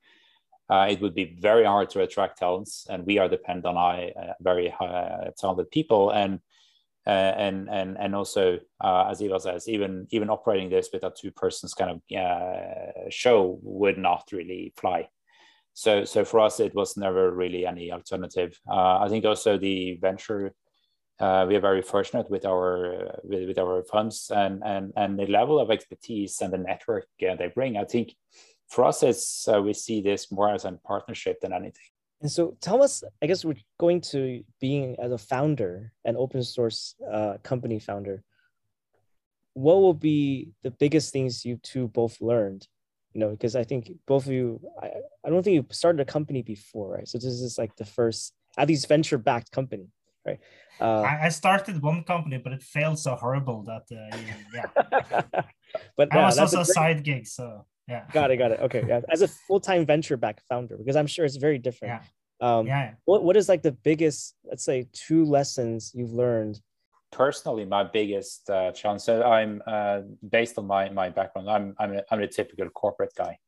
uh, 0.71 0.87
it 0.89 1.01
would 1.01 1.15
be 1.15 1.37
very 1.41 1.65
hard 1.65 1.91
to 1.91 2.03
attract 2.03 2.39
talents, 2.39 2.87
and 2.89 3.05
we 3.05 3.19
are 3.19 3.29
dependent 3.29 3.67
on 3.67 3.77
uh, 3.77 4.33
very 4.41 4.69
high, 4.69 4.87
uh, 4.87 5.31
talented 5.39 5.71
people, 5.71 6.11
and 6.11 6.41
uh, 7.07 7.11
and 7.37 7.69
and 7.69 7.99
and 7.99 8.15
also, 8.15 8.59
uh, 8.81 9.09
as 9.11 9.21
Ivar 9.21 9.39
says, 9.41 9.69
even 9.69 10.07
even 10.11 10.31
operating 10.31 10.71
this 10.71 10.89
with 10.91 11.05
a 11.05 11.13
two 11.15 11.31
persons 11.33 11.75
kind 11.75 11.91
of 11.91 12.19
uh, 12.19 13.11
show 13.11 13.59
would 13.63 13.99
not 13.99 14.29
really 14.33 14.73
fly. 14.77 15.09
So 15.75 16.05
so 16.05 16.25
for 16.25 16.41
us, 16.41 16.61
it 16.61 16.75
was 16.75 16.97
never 16.97 17.31
really 17.31 17.67
any 17.67 17.93
alternative. 17.93 18.59
I 18.67 19.09
think 19.11 19.27
also 19.27 19.59
the 19.59 19.99
venture. 20.01 20.55
we 21.21 21.57
are 21.57 21.61
very 21.61 21.83
fortunate 21.83 22.31
with 22.31 22.47
our 22.47 23.21
with, 23.23 23.49
with 23.49 23.59
our 23.59 23.85
funds 23.85 24.31
and 24.35 24.63
and 24.65 24.93
and 24.97 25.19
the 25.19 25.27
level 25.27 25.59
of 25.59 25.71
expertise 25.71 26.41
and 26.41 26.55
the 26.55 26.59
network 26.59 27.07
they 27.21 27.53
bring. 27.55 27.77
I 27.77 27.85
think 27.85 28.15
for 28.69 28.85
us, 28.85 29.03
it's 29.03 29.49
uh, 29.49 29.61
we 29.63 29.73
see 29.75 30.01
this 30.01 30.33
more 30.33 30.53
as 30.53 30.65
a 30.65 30.73
partnership 30.85 31.41
than 31.41 31.53
anything. 31.53 31.87
And 32.21 32.31
so, 32.31 32.57
tell 32.61 32.83
us, 32.83 33.05
I 33.23 33.27
guess 33.27 33.45
we're 33.45 33.57
going 33.79 34.01
to 34.13 34.43
being 34.61 34.97
as 34.99 35.13
a 35.13 35.19
founder, 35.19 35.93
an 36.05 36.17
open 36.17 36.43
source 36.43 36.95
uh, 37.13 37.35
company 37.43 37.79
founder. 37.79 38.23
What 39.53 39.77
will 39.77 39.95
be 39.95 40.51
the 40.63 40.71
biggest 40.71 41.13
things 41.13 41.45
you 41.45 41.59
two 41.63 41.89
both 41.89 42.21
learned? 42.21 42.67
You 43.13 43.21
know, 43.21 43.31
because 43.31 43.55
I 43.55 43.63
think 43.63 43.93
both 44.07 44.27
of 44.27 44.33
you, 44.33 44.61
I, 44.83 44.91
I 45.25 45.31
don't 45.31 45.43
think 45.43 45.55
you 45.55 45.67
started 45.71 46.01
a 46.01 46.05
company 46.05 46.43
before, 46.43 46.95
right? 46.95 47.07
So 47.07 47.19
this 47.19 47.27
is 47.27 47.59
like 47.59 47.77
the 47.77 47.85
first, 47.85 48.33
at 48.59 48.67
least 48.67 48.89
venture 48.89 49.19
backed 49.19 49.53
company, 49.53 49.87
right? 50.27 50.41
Uh, 50.81 51.03
I, 51.03 51.27
I, 51.27 51.29
started 51.29 51.81
one 51.81 52.03
company, 52.03 52.39
but 52.39 52.53
it 52.53 52.63
failed 52.63 52.99
so 52.99 53.15
horrible 53.15 53.63
that 53.63 53.85
uh, 53.93 54.17
yeah. 54.53 55.43
but 55.97 56.13
I 56.13 56.25
was 56.25 56.39
also 56.39 56.63
a, 56.63 56.65
great... 56.65 56.75
side 56.75 57.05
gig, 57.05 57.27
so 57.29 57.65
yeah. 57.89 58.05
Got 58.13 58.31
it. 58.31 58.37
Got 58.37 58.53
it. 58.53 58.61
Okay. 58.61 58.85
Yeah. 58.87 59.01
As 59.11 59.23
a 59.23 59.29
full 59.29 59.61
time 59.61 59.87
venture 59.87 60.17
back 60.17 60.43
founder, 60.49 60.77
because 60.77 60.97
I'm 60.97 61.07
sure 61.07 61.25
it's 61.25 61.37
very 61.37 61.59
different. 61.59 62.01
Yeah. 62.41 62.59
Um, 62.59 62.67
yeah. 62.67 62.95
What 63.05 63.25
What 63.25 63.37
is 63.37 63.49
like 63.49 63.63
the 63.63 63.73
biggest, 63.73 64.35
let's 64.45 64.65
say, 64.65 64.89
two 64.93 65.25
lessons 65.25 65.93
you've 65.95 66.13
learned 66.13 66.61
personally 67.15 67.65
my 67.65 67.85
biggest 67.85 68.51
uh, 68.51 68.73
challenge. 68.73 69.03
So 69.03 69.23
I'm 69.23 69.63
uh, 69.67 70.01
based 70.29 70.59
on 70.59 70.67
my 70.67 70.89
my 70.91 71.09
background. 71.09 71.49
I'm 71.49 71.75
I'm 71.79 71.95
a, 71.95 72.03
I'm 72.11 72.23
a 72.23 72.27
typical 72.27 72.69
corporate 72.71 73.15
guy. 73.17 73.39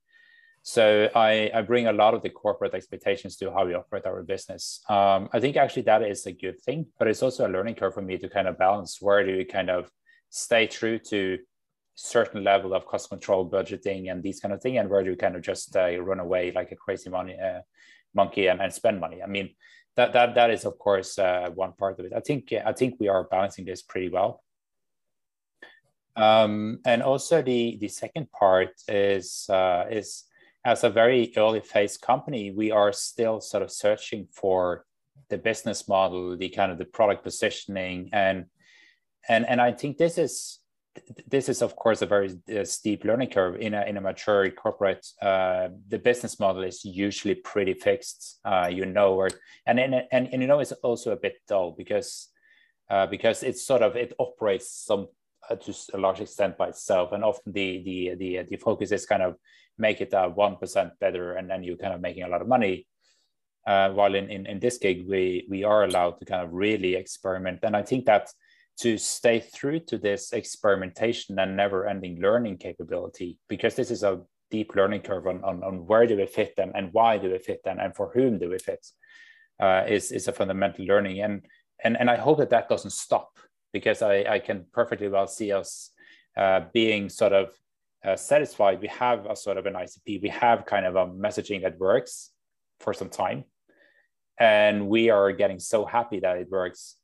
So 0.63 1.09
I, 1.15 1.49
I 1.55 1.63
bring 1.63 1.87
a 1.87 1.93
lot 1.93 2.13
of 2.15 2.23
the 2.23 2.29
corporate 2.29 2.75
expectations 2.75 3.37
to 3.37 3.53
how 3.53 3.65
we 3.67 3.75
operate 3.75 4.05
our 4.05 4.25
business. 4.25 4.81
Um, 4.89 5.29
I 5.33 5.39
think 5.39 5.57
actually 5.57 5.83
that 5.83 6.03
is 6.03 6.27
a 6.27 6.33
good 6.33 6.61
thing, 6.61 6.87
but 6.99 7.07
it's 7.07 7.23
also 7.23 7.47
a 7.47 7.51
learning 7.55 7.77
curve 7.77 7.95
for 7.95 8.03
me 8.03 8.19
to 8.19 8.29
kind 8.29 8.49
of 8.49 8.59
balance 8.59 9.01
where 9.01 9.25
do 9.25 9.33
you 9.33 9.47
kind 9.47 9.71
of 9.71 9.89
stay 10.31 10.67
true 10.67 10.99
to 11.11 11.39
certain 11.97 12.45
level 12.45 12.75
of 12.75 12.87
cost 12.87 13.09
control, 13.09 13.51
budgeting, 13.51 14.11
and 14.11 14.23
these 14.23 14.39
kind 14.39 14.55
of 14.55 14.63
thing, 14.63 14.79
and 14.79 14.89
where 14.89 15.03
do 15.03 15.11
you 15.11 15.17
kind 15.17 15.35
of 15.35 15.43
just 15.43 15.77
uh, 15.77 16.01
run 16.01 16.21
away 16.21 16.53
like 16.53 16.71
a 16.71 16.77
crazy 16.77 17.11
money 17.11 17.37
uh, 17.39 17.61
monkey 18.15 18.47
and, 18.49 18.61
and 18.61 18.73
spend 18.73 19.01
money. 19.01 19.23
I 19.23 19.27
mean, 19.27 19.51
that 19.97 20.13
that 20.13 20.35
that 20.35 20.51
is 20.51 20.65
of 20.65 20.79
course 20.79 21.19
uh, 21.19 21.51
one 21.55 21.73
part 21.73 21.99
of 21.99 22.07
it. 22.07 22.13
I 22.15 22.21
think 22.21 22.53
I 22.53 22.73
think 22.73 22.97
we 22.99 23.09
are 23.09 23.25
balancing 23.25 23.65
this 23.65 23.83
pretty 23.83 24.09
well. 24.09 24.43
Um, 26.17 26.81
and 26.87 27.03
also 27.03 27.43
the 27.43 27.77
the 27.81 27.89
second 27.89 28.31
part 28.33 28.71
is 28.89 29.47
uh, 29.51 29.85
is 29.91 30.25
as 30.65 30.83
a 30.83 30.91
very 30.91 31.33
early 31.37 31.61
phase 31.61 31.97
company, 31.97 32.51
we 32.51 32.73
are 32.73 32.93
still 32.93 33.41
sort 33.41 33.63
of 33.63 33.71
searching 33.71 34.27
for 34.33 34.85
the 35.29 35.39
business 35.39 35.89
model, 35.89 36.37
the 36.37 36.49
kind 36.49 36.73
of 36.73 36.79
the 36.79 36.85
product 36.85 37.23
positioning, 37.23 38.11
and 38.13 38.47
and 39.29 39.47
and 39.47 39.61
I 39.61 39.73
think 39.73 39.97
this 39.97 40.19
is 40.19 40.61
this 41.27 41.49
is 41.49 41.63
of 41.63 41.77
course 41.77 42.03
a 42.03 42.07
very 42.07 42.39
uh, 42.57 42.65
steep 42.65 43.05
learning 43.05 43.31
curve 43.31 43.57
in 43.57 43.75
a 43.75 43.83
in 43.85 43.97
a 43.97 44.01
mature 44.01 44.51
corporate. 44.51 45.07
Uh, 45.21 45.69
the 45.89 45.99
business 45.99 46.39
model 46.39 46.63
is 46.63 46.85
usually 46.85 47.35
pretty 47.35 47.75
fixed. 47.75 48.39
Uh, 48.45 48.69
you 48.73 48.87
know 48.87 49.15
where, 49.15 49.31
and, 49.67 49.79
and 49.81 49.95
and 50.13 50.29
and 50.33 50.43
you 50.43 50.49
know 50.49 50.61
it's 50.61 50.73
also 50.73 51.13
a 51.13 51.17
bit 51.17 51.37
dull 51.49 51.75
because 51.77 52.29
uh, 52.91 53.07
because 53.07 53.43
it's 53.43 53.67
sort 53.67 53.83
of 53.83 53.97
it 53.97 54.13
operates 54.19 54.71
some 54.71 55.09
uh, 55.51 55.57
to 55.57 55.75
a 55.95 55.99
large 55.99 56.21
extent 56.21 56.57
by 56.57 56.69
itself, 56.69 57.13
and 57.13 57.25
often 57.25 57.53
the 57.53 57.83
the 57.85 58.15
the 58.17 58.43
the 58.49 58.57
focus 58.57 58.93
is 58.93 59.07
kind 59.07 59.23
of 59.23 59.37
make 59.79 60.01
it 60.01 60.13
uh, 60.15 60.29
one 60.29 60.57
better, 61.01 61.35
and 61.35 61.51
then 61.51 61.63
you're 61.63 61.77
kind 61.77 61.95
of 61.95 62.01
making 62.01 62.23
a 62.23 62.29
lot 62.29 62.43
of 62.43 62.49
money. 62.49 62.87
Uh, 63.67 63.91
while 63.91 64.15
in, 64.15 64.31
in 64.31 64.47
in 64.47 64.61
this 64.61 64.79
gig, 64.79 65.07
we 65.09 65.47
we 65.51 65.65
are 65.65 65.85
allowed 65.85 66.19
to 66.19 66.25
kind 66.25 66.43
of 66.43 66.53
really 66.53 66.95
experiment, 66.95 67.61
and 67.63 67.77
I 67.77 67.83
think 67.83 68.07
that 68.07 68.29
to 68.79 68.99
stay 68.99 69.41
through 69.41 69.81
to 69.81 69.99
this 69.99 70.33
experimentation 70.33 71.39
and 71.39 71.57
never-ending 71.57 72.21
learning 72.21 72.59
capability, 72.59 73.39
because 73.49 73.75
this 73.75 73.91
is 73.91 74.03
a 74.03 74.21
deep 74.51 74.75
learning 74.77 75.01
curve 75.01 75.27
on, 75.27 75.43
on, 75.45 75.63
on 75.65 75.87
where 75.87 76.07
do 76.07 76.17
we 76.17 76.27
fit 76.27 76.55
them 76.57 76.73
and 76.75 76.93
why 76.93 77.19
do 77.19 77.31
we 77.31 77.39
fit 77.39 77.63
them 77.65 77.79
and 77.81 77.95
for 77.97 78.11
whom 78.13 78.39
do 78.39 78.51
we 78.51 78.59
fit, 78.59 78.87
uh, 79.61 79.85
is 79.89 80.13
is 80.13 80.29
a 80.29 80.33
fundamental 80.33 80.85
learning, 80.85 81.21
and 81.21 81.47
and 81.83 81.97
and 81.97 82.11
I 82.11 82.17
hope 82.17 82.39
that 82.39 82.51
that 82.51 82.69
doesn't 82.69 82.93
stop 82.93 83.39
because 83.73 84.03
I 84.03 84.25
I 84.29 84.39
can 84.39 84.67
perfectly 84.73 85.09
well 85.09 85.27
see 85.27 85.53
us 85.53 85.91
uh, 86.37 86.61
being 86.73 87.09
sort 87.09 87.33
of 87.33 87.49
uh, 88.07 88.17
satisfied, 88.17 88.81
we 88.81 88.89
have 88.89 89.27
a 89.27 89.35
sort 89.35 89.57
of 89.57 89.67
an 89.67 89.75
ICP, 89.75 90.23
we 90.23 90.29
have 90.29 90.65
kind 90.67 90.87
of 90.87 90.97
a 90.97 91.07
messaging 91.07 91.63
that 91.63 91.79
works 91.79 92.31
for 92.81 92.93
some 92.93 93.09
time. 93.09 93.45
And 94.39 94.89
we 94.89 95.11
are 95.11 95.33
getting 95.33 95.59
so 95.59 95.85
happy 95.85 96.21
that 96.21 96.37
it 96.37 96.51
works 96.51 96.97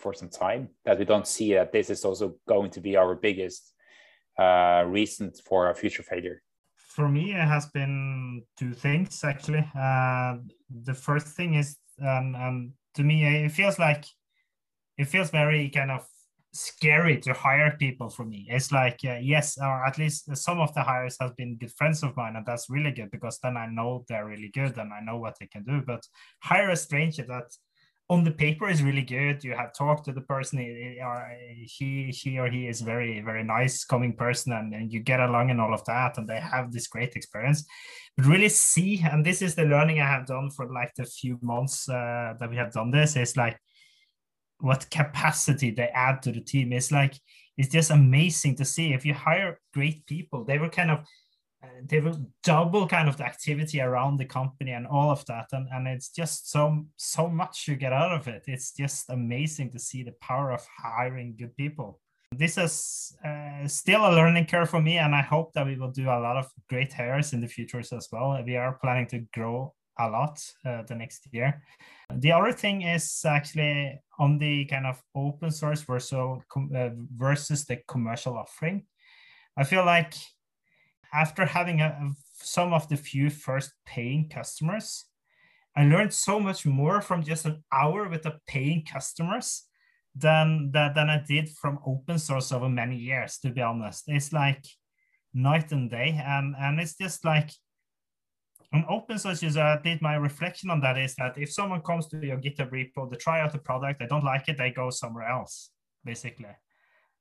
for 0.00 0.14
some 0.14 0.30
time 0.30 0.68
that 0.84 0.98
we 0.98 1.04
don't 1.04 1.26
see 1.26 1.54
that 1.54 1.72
this 1.72 1.90
is 1.90 2.04
also 2.04 2.34
going 2.48 2.70
to 2.70 2.80
be 2.80 2.96
our 2.96 3.14
biggest 3.14 3.74
uh, 4.38 4.84
reason 4.86 5.32
for 5.44 5.70
a 5.70 5.74
future 5.74 6.02
failure. 6.02 6.42
For 6.76 7.08
me, 7.08 7.32
it 7.32 7.46
has 7.46 7.66
been 7.66 8.42
two 8.58 8.72
things 8.72 9.22
actually. 9.22 9.64
Uh, 9.78 10.36
the 10.84 10.94
first 10.94 11.28
thing 11.28 11.54
is, 11.54 11.76
um, 12.02 12.34
um, 12.34 12.72
to 12.94 13.02
me, 13.02 13.44
it 13.44 13.52
feels 13.52 13.78
like 13.78 14.04
it 14.98 15.06
feels 15.06 15.30
very 15.30 15.70
kind 15.70 15.90
of 15.90 16.06
scary 16.52 17.20
to 17.20 17.32
hire 17.32 17.76
people 17.78 18.10
for 18.10 18.24
me. 18.24 18.46
It's 18.50 18.72
like, 18.72 18.98
uh, 19.04 19.18
yes, 19.22 19.56
or 19.56 19.86
at 19.86 19.98
least 19.98 20.36
some 20.36 20.60
of 20.60 20.74
the 20.74 20.82
hires 20.82 21.16
have 21.20 21.36
been 21.36 21.56
good 21.56 21.72
friends 21.72 22.02
of 22.02 22.16
mine, 22.16 22.36
and 22.36 22.44
that's 22.44 22.68
really 22.68 22.90
good 22.90 23.10
because 23.10 23.38
then 23.42 23.56
I 23.56 23.66
know 23.66 24.04
they're 24.08 24.26
really 24.26 24.50
good 24.52 24.76
and 24.78 24.92
I 24.92 25.00
know 25.00 25.18
what 25.18 25.36
they 25.38 25.46
can 25.46 25.62
do. 25.64 25.82
But 25.86 26.04
hire 26.42 26.70
a 26.70 26.76
stranger 26.76 27.24
that 27.28 27.50
on 28.10 28.24
the 28.24 28.32
paper 28.32 28.68
is 28.68 28.82
really 28.82 29.02
good. 29.02 29.44
You 29.44 29.54
have 29.54 29.72
talked 29.72 30.04
to 30.06 30.12
the 30.12 30.20
person, 30.20 30.58
or 31.00 31.32
he, 31.62 32.10
she 32.10 32.38
or 32.38 32.50
he 32.50 32.66
is 32.66 32.80
very, 32.80 33.20
very 33.20 33.44
nice, 33.44 33.84
coming 33.84 34.14
person, 34.14 34.52
and, 34.52 34.74
and 34.74 34.92
you 34.92 34.98
get 34.98 35.20
along 35.20 35.50
and 35.50 35.60
all 35.60 35.72
of 35.72 35.84
that, 35.84 36.18
and 36.18 36.28
they 36.28 36.40
have 36.40 36.72
this 36.72 36.88
great 36.88 37.14
experience. 37.14 37.64
But 38.16 38.26
really 38.26 38.48
see, 38.48 39.00
and 39.00 39.24
this 39.24 39.42
is 39.42 39.54
the 39.54 39.64
learning 39.64 40.00
I 40.00 40.08
have 40.08 40.26
done 40.26 40.50
for 40.50 40.70
like 40.72 40.92
the 40.96 41.04
few 41.04 41.38
months 41.40 41.88
uh, 41.88 42.34
that 42.40 42.50
we 42.50 42.56
have 42.56 42.72
done 42.72 42.90
this, 42.90 43.14
is 43.14 43.36
like 43.36 43.56
what 44.58 44.90
capacity 44.90 45.70
they 45.70 45.88
add 45.94 46.20
to 46.22 46.32
the 46.32 46.40
team. 46.40 46.72
It's 46.72 46.90
like 46.90 47.14
it's 47.56 47.72
just 47.72 47.92
amazing 47.92 48.56
to 48.56 48.64
see. 48.64 48.92
If 48.92 49.06
you 49.06 49.14
hire 49.14 49.60
great 49.72 50.04
people, 50.06 50.44
they 50.44 50.58
were 50.58 50.68
kind 50.68 50.90
of 50.90 50.98
uh, 50.98 51.02
they 51.86 52.00
will 52.00 52.18
double 52.42 52.86
kind 52.86 53.08
of 53.08 53.16
the 53.16 53.24
activity 53.24 53.80
around 53.80 54.16
the 54.16 54.24
company 54.24 54.72
and 54.72 54.86
all 54.86 55.10
of 55.10 55.24
that, 55.26 55.46
and 55.52 55.68
and 55.72 55.86
it's 55.86 56.08
just 56.08 56.50
so 56.50 56.86
so 56.96 57.28
much 57.28 57.68
you 57.68 57.76
get 57.76 57.92
out 57.92 58.12
of 58.12 58.28
it. 58.28 58.44
It's 58.46 58.72
just 58.72 59.10
amazing 59.10 59.70
to 59.72 59.78
see 59.78 60.02
the 60.02 60.14
power 60.20 60.52
of 60.52 60.66
hiring 60.78 61.36
good 61.38 61.56
people. 61.56 62.00
This 62.32 62.56
is 62.58 63.12
uh, 63.24 63.66
still 63.66 64.06
a 64.06 64.12
learning 64.14 64.46
curve 64.46 64.70
for 64.70 64.80
me, 64.80 64.98
and 64.98 65.14
I 65.14 65.22
hope 65.22 65.52
that 65.54 65.66
we 65.66 65.76
will 65.76 65.90
do 65.90 66.06
a 66.06 66.20
lot 66.20 66.36
of 66.36 66.46
great 66.68 66.92
hires 66.92 67.32
in 67.32 67.40
the 67.40 67.48
futures 67.48 67.92
as 67.92 68.08
well. 68.12 68.40
We 68.46 68.56
are 68.56 68.78
planning 68.80 69.08
to 69.08 69.18
grow 69.34 69.74
a 69.98 70.08
lot 70.08 70.40
uh, 70.64 70.82
the 70.84 70.94
next 70.94 71.28
year. 71.32 71.62
The 72.14 72.32
other 72.32 72.52
thing 72.52 72.82
is 72.82 73.22
actually 73.24 74.00
on 74.18 74.38
the 74.38 74.64
kind 74.66 74.86
of 74.86 75.02
open 75.14 75.50
source 75.50 75.82
versus, 75.82 76.12
uh, 76.14 76.90
versus 77.14 77.64
the 77.66 77.78
commercial 77.86 78.38
offering. 78.38 78.84
I 79.56 79.64
feel 79.64 79.84
like 79.84 80.14
after 81.12 81.44
having 81.44 81.80
uh, 81.80 81.98
a, 82.00 82.10
some 82.34 82.72
of 82.72 82.88
the 82.88 82.96
few 82.96 83.30
first 83.30 83.72
paying 83.86 84.28
customers, 84.28 85.06
I 85.76 85.84
learned 85.84 86.12
so 86.12 86.40
much 86.40 86.66
more 86.66 87.00
from 87.00 87.22
just 87.22 87.46
an 87.46 87.62
hour 87.72 88.08
with 88.08 88.22
the 88.22 88.38
paying 88.46 88.84
customers 88.84 89.64
than, 90.14 90.70
than, 90.72 90.94
than 90.94 91.10
I 91.10 91.22
did 91.26 91.48
from 91.48 91.78
open 91.86 92.18
source 92.18 92.52
over 92.52 92.68
many 92.68 92.96
years, 92.96 93.38
to 93.38 93.50
be 93.50 93.60
honest. 93.60 94.04
It's 94.08 94.32
like 94.32 94.64
night 95.32 95.72
and 95.72 95.88
day. 95.90 96.20
And, 96.24 96.54
and 96.58 96.80
it's 96.80 96.96
just 96.96 97.24
like 97.24 97.50
on 98.72 98.84
open 98.88 99.18
source 99.18 99.42
user, 99.42 99.62
I 99.62 99.80
did 99.82 100.02
my 100.02 100.14
reflection 100.14 100.70
on 100.70 100.80
that 100.80 100.98
is 100.98 101.14
that 101.16 101.36
if 101.36 101.52
someone 101.52 101.82
comes 101.82 102.06
to 102.08 102.24
your 102.24 102.38
GitHub 102.38 102.70
repo, 102.70 103.10
they 103.10 103.16
try 103.16 103.40
out 103.40 103.52
the 103.52 103.58
product, 103.58 104.00
they 104.00 104.06
don't 104.06 104.24
like 104.24 104.48
it, 104.48 104.58
they 104.58 104.70
go 104.70 104.90
somewhere 104.90 105.28
else, 105.28 105.70
basically. 106.04 106.46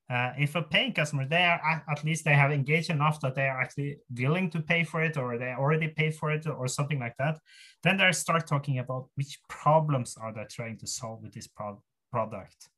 Uh, 0.10 0.32
if 0.39 0.55
a 0.55 0.62
paying 0.64 0.91
customer, 0.91 1.28
they 1.28 1.43
are 1.43 1.84
at 1.88 2.03
least 2.03 2.26
they 2.26 2.34
have 2.34 2.51
engaged 2.51 2.89
enough 2.89 3.20
that 3.22 3.36
they 3.36 3.47
are 3.47 3.62
actually 3.62 3.97
willing 4.18 4.49
to 4.49 4.60
pay 4.60 4.84
for 4.84 5.03
it, 5.03 5.18
or 5.18 5.38
they 5.38 5.53
already 5.53 5.88
paid 5.88 6.16
for 6.16 6.32
it, 6.32 6.47
or 6.47 6.68
something 6.68 6.99
like 6.99 7.16
that. 7.18 7.38
Then 7.84 7.97
they 7.97 8.12
start 8.12 8.47
talking 8.47 8.80
about 8.80 9.10
which 9.16 9.39
problems 9.47 10.18
are 10.20 10.34
they 10.34 10.45
trying 10.49 10.78
to 10.80 10.88
solve 10.88 11.22
with 11.22 11.34
this 11.34 11.47
pro- 11.47 11.84
product. 12.12 12.70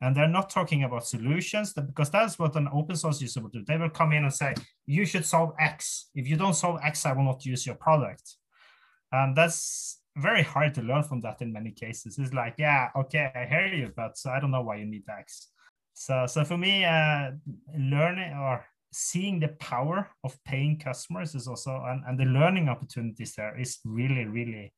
And 0.00 0.14
they're 0.14 0.28
not 0.28 0.50
talking 0.50 0.84
about 0.84 1.06
solutions 1.06 1.72
because 1.72 2.10
that's 2.10 2.38
what 2.38 2.54
an 2.54 2.68
open 2.72 2.94
source 2.94 3.20
user 3.20 3.40
will 3.40 3.48
do. 3.48 3.64
They 3.66 3.76
will 3.76 3.90
come 3.90 4.12
in 4.12 4.22
and 4.22 4.32
say, 4.32 4.54
you 4.86 5.04
should 5.04 5.26
solve 5.26 5.54
X. 5.58 6.10
If 6.14 6.28
you 6.28 6.36
don't 6.36 6.54
solve 6.54 6.78
X, 6.84 7.04
I 7.04 7.12
will 7.12 7.24
not 7.24 7.44
use 7.44 7.66
your 7.66 7.74
product. 7.74 8.36
And 9.10 9.36
that's 9.36 10.00
very 10.16 10.44
hard 10.44 10.74
to 10.74 10.82
learn 10.82 11.02
from 11.02 11.20
that 11.22 11.42
in 11.42 11.52
many 11.52 11.72
cases. 11.72 12.16
It's 12.16 12.32
like, 12.32 12.54
yeah, 12.58 12.90
okay, 12.94 13.32
I 13.34 13.46
hear 13.46 13.74
you, 13.74 13.92
but 13.96 14.14
I 14.24 14.38
don't 14.38 14.52
know 14.52 14.62
why 14.62 14.76
you 14.76 14.84
need 14.84 15.02
X. 15.08 15.48
So, 15.98 16.26
so 16.26 16.44
for 16.44 16.56
me, 16.56 16.84
uh, 16.84 17.32
learning 17.76 18.32
or 18.32 18.64
seeing 18.92 19.40
the 19.40 19.48
power 19.48 20.08
of 20.22 20.38
paying 20.44 20.78
customers 20.78 21.34
is 21.34 21.48
also, 21.48 21.72
and, 21.86 22.04
and 22.06 22.16
the 22.16 22.24
learning 22.24 22.68
opportunities 22.68 23.34
there 23.34 23.58
is 23.58 23.80
really, 23.84 24.24
really 24.24 24.72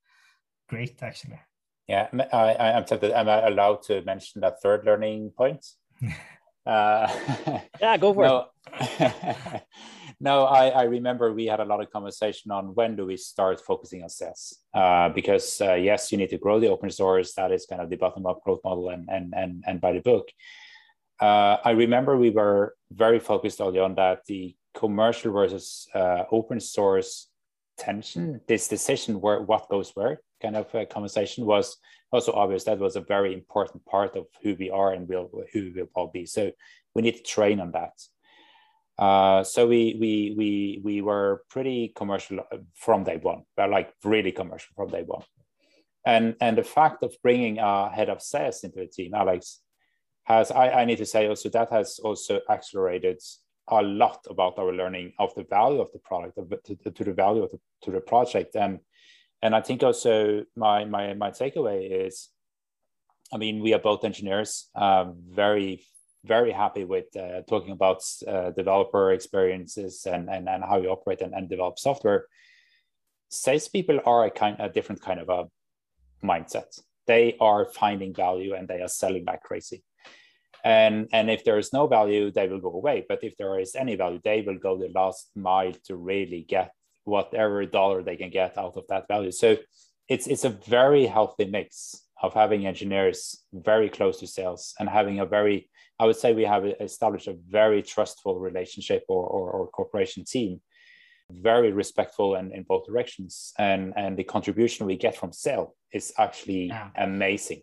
great, 0.70 1.02
actually. 1.02 1.38
Yeah, 1.86 2.08
I, 2.32 2.54
I'm 2.54 2.86
tempted. 2.86 3.12
Am 3.12 3.28
I 3.28 3.48
allowed 3.48 3.82
to 3.82 4.00
mention 4.02 4.40
that 4.40 4.62
third 4.62 4.86
learning 4.86 5.32
point? 5.36 5.66
uh, 6.66 7.12
yeah, 7.80 7.98
go 7.98 8.14
for 8.14 8.24
no, 8.24 8.46
it. 8.80 9.62
no, 10.20 10.44
I, 10.44 10.68
I 10.68 10.82
remember 10.84 11.34
we 11.34 11.44
had 11.44 11.60
a 11.60 11.66
lot 11.66 11.82
of 11.82 11.90
conversation 11.90 12.50
on 12.50 12.74
when 12.74 12.96
do 12.96 13.04
we 13.04 13.18
start 13.18 13.60
focusing 13.60 14.02
on 14.02 14.08
SaaS? 14.08 14.54
Uh, 14.72 15.10
because 15.10 15.60
uh, 15.60 15.74
yes, 15.74 16.10
you 16.12 16.16
need 16.16 16.30
to 16.30 16.38
grow 16.38 16.60
the 16.60 16.68
open 16.68 16.88
source. 16.88 17.34
That 17.34 17.52
is 17.52 17.66
kind 17.66 17.82
of 17.82 17.90
the 17.90 17.96
bottom 17.96 18.24
up 18.24 18.42
growth 18.42 18.60
model 18.64 18.88
and 18.88 19.06
and 19.10 19.34
and 19.36 19.64
and 19.66 19.82
by 19.82 19.92
the 19.92 20.00
book. 20.00 20.30
Uh, 21.20 21.58
I 21.64 21.72
remember 21.72 22.16
we 22.16 22.30
were 22.30 22.74
very 22.90 23.18
focused 23.18 23.60
early 23.60 23.78
on 23.78 23.94
that 23.96 24.24
the 24.26 24.56
commercial 24.74 25.32
versus 25.32 25.86
uh, 25.94 26.24
open 26.30 26.60
source 26.60 27.28
tension, 27.76 28.40
this 28.46 28.68
decision 28.68 29.20
where 29.20 29.40
what 29.42 29.68
goes 29.68 29.90
where 29.94 30.20
kind 30.40 30.56
of 30.56 30.72
conversation 30.88 31.44
was 31.44 31.76
also 32.12 32.32
obvious 32.32 32.64
that 32.64 32.78
was 32.78 32.96
a 32.96 33.00
very 33.00 33.34
important 33.34 33.84
part 33.84 34.16
of 34.16 34.26
who 34.42 34.54
we 34.58 34.70
are 34.70 34.92
and 34.92 35.08
will 35.08 35.30
who 35.52 35.60
we 35.62 35.70
will 35.82 35.88
all 35.94 36.08
be. 36.08 36.26
So 36.26 36.50
we 36.94 37.02
need 37.02 37.16
to 37.16 37.22
train 37.22 37.60
on 37.60 37.72
that. 37.72 37.92
Uh, 38.98 39.44
so 39.44 39.66
we 39.66 39.96
we 40.00 40.34
we 40.36 40.80
we 40.82 41.02
were 41.02 41.42
pretty 41.50 41.92
commercial 41.94 42.40
from 42.74 43.04
day 43.04 43.18
one, 43.20 43.42
but 43.56 43.70
like 43.70 43.92
really 44.04 44.32
commercial 44.32 44.72
from 44.74 44.88
day 44.90 45.02
one. 45.02 45.22
And 46.04 46.34
and 46.40 46.56
the 46.56 46.64
fact 46.64 47.02
of 47.02 47.14
bringing 47.22 47.58
a 47.58 47.90
head 47.90 48.08
of 48.08 48.22
sales 48.22 48.64
into 48.64 48.80
the 48.80 48.86
team, 48.86 49.14
Alex, 49.14 49.60
has 50.30 50.50
I, 50.50 50.70
I 50.80 50.84
need 50.84 50.98
to 50.98 51.06
say 51.06 51.26
also 51.26 51.48
that 51.50 51.70
has 51.70 51.98
also 51.98 52.40
accelerated 52.48 53.20
a 53.68 53.82
lot 53.82 54.26
about 54.28 54.58
our 54.58 54.72
learning 54.72 55.12
of 55.18 55.34
the 55.34 55.44
value 55.44 55.80
of 55.80 55.90
the 55.92 55.98
product 55.98 56.38
to, 56.66 56.90
to 56.90 57.04
the 57.04 57.12
value 57.12 57.42
of 57.42 57.50
the 57.50 57.60
to 57.82 57.90
the 57.90 58.00
project. 58.00 58.54
And 58.54 58.80
and 59.42 59.54
I 59.54 59.60
think 59.60 59.82
also 59.82 60.44
my 60.56 60.84
my 60.84 61.14
my 61.14 61.30
takeaway 61.30 62.06
is 62.06 62.28
I 63.32 63.38
mean 63.38 63.62
we 63.62 63.74
are 63.74 63.80
both 63.80 64.04
engineers 64.04 64.70
um, 64.74 65.16
very 65.28 65.84
very 66.24 66.52
happy 66.52 66.84
with 66.84 67.16
uh, 67.16 67.40
talking 67.48 67.72
about 67.72 68.02
uh, 68.28 68.50
developer 68.50 69.12
experiences 69.12 70.06
and, 70.06 70.28
and 70.28 70.48
and 70.48 70.62
how 70.62 70.76
you 70.80 70.90
operate 70.90 71.22
and, 71.22 71.34
and 71.34 71.48
develop 71.48 71.78
software. 71.78 72.26
Salespeople 73.30 74.00
are 74.04 74.26
a 74.26 74.30
kind 74.30 74.56
a 74.60 74.68
different 74.68 75.00
kind 75.02 75.20
of 75.20 75.28
a 75.28 75.46
mindset. 76.24 76.80
They 77.06 77.36
are 77.40 77.64
finding 77.64 78.14
value 78.14 78.54
and 78.54 78.68
they 78.68 78.82
are 78.82 78.88
selling 78.88 79.24
like 79.24 79.42
crazy 79.42 79.82
and 80.64 81.08
and 81.12 81.30
if 81.30 81.44
there 81.44 81.58
is 81.58 81.72
no 81.72 81.86
value 81.86 82.30
they 82.30 82.48
will 82.48 82.61
go 82.61 82.72
away. 82.72 83.04
But 83.08 83.22
if 83.22 83.36
there 83.36 83.58
is 83.58 83.74
any 83.74 83.96
value 83.96 84.20
they 84.22 84.42
will 84.42 84.58
go 84.58 84.78
the 84.78 84.88
last 84.94 85.30
mile 85.34 85.72
to 85.86 85.96
really 85.96 86.44
get 86.48 86.72
whatever 87.04 87.64
dollar 87.66 88.02
they 88.02 88.16
can 88.16 88.30
get 88.30 88.58
out 88.58 88.76
of 88.76 88.84
that 88.88 89.08
value. 89.08 89.32
So 89.32 89.56
it's 90.08 90.26
it's 90.26 90.44
a 90.44 90.50
very 90.50 91.06
healthy 91.06 91.46
mix 91.46 92.02
of 92.22 92.34
having 92.34 92.66
engineers 92.66 93.44
very 93.52 93.88
close 93.88 94.20
to 94.20 94.26
sales 94.26 94.74
and 94.78 94.88
having 94.88 95.20
a 95.20 95.26
very 95.26 95.70
i 95.98 96.04
would 96.04 96.16
say 96.16 96.34
we 96.34 96.44
have 96.44 96.66
established 96.66 97.28
a 97.28 97.36
very 97.48 97.82
trustful 97.82 98.38
relationship 98.38 99.02
or, 99.08 99.26
or, 99.26 99.50
or 99.50 99.68
cooperation 99.68 100.22
team 100.22 100.61
very 101.32 101.72
respectful 101.72 102.34
and 102.34 102.52
in 102.52 102.62
both 102.64 102.86
directions. 102.86 103.52
And 103.58 103.92
and 103.96 104.16
the 104.16 104.24
contribution 104.24 104.86
we 104.86 104.96
get 104.96 105.16
from 105.16 105.32
sale 105.32 105.74
is 105.92 106.12
actually 106.18 106.66
yeah. 106.66 106.90
amazing 106.96 107.62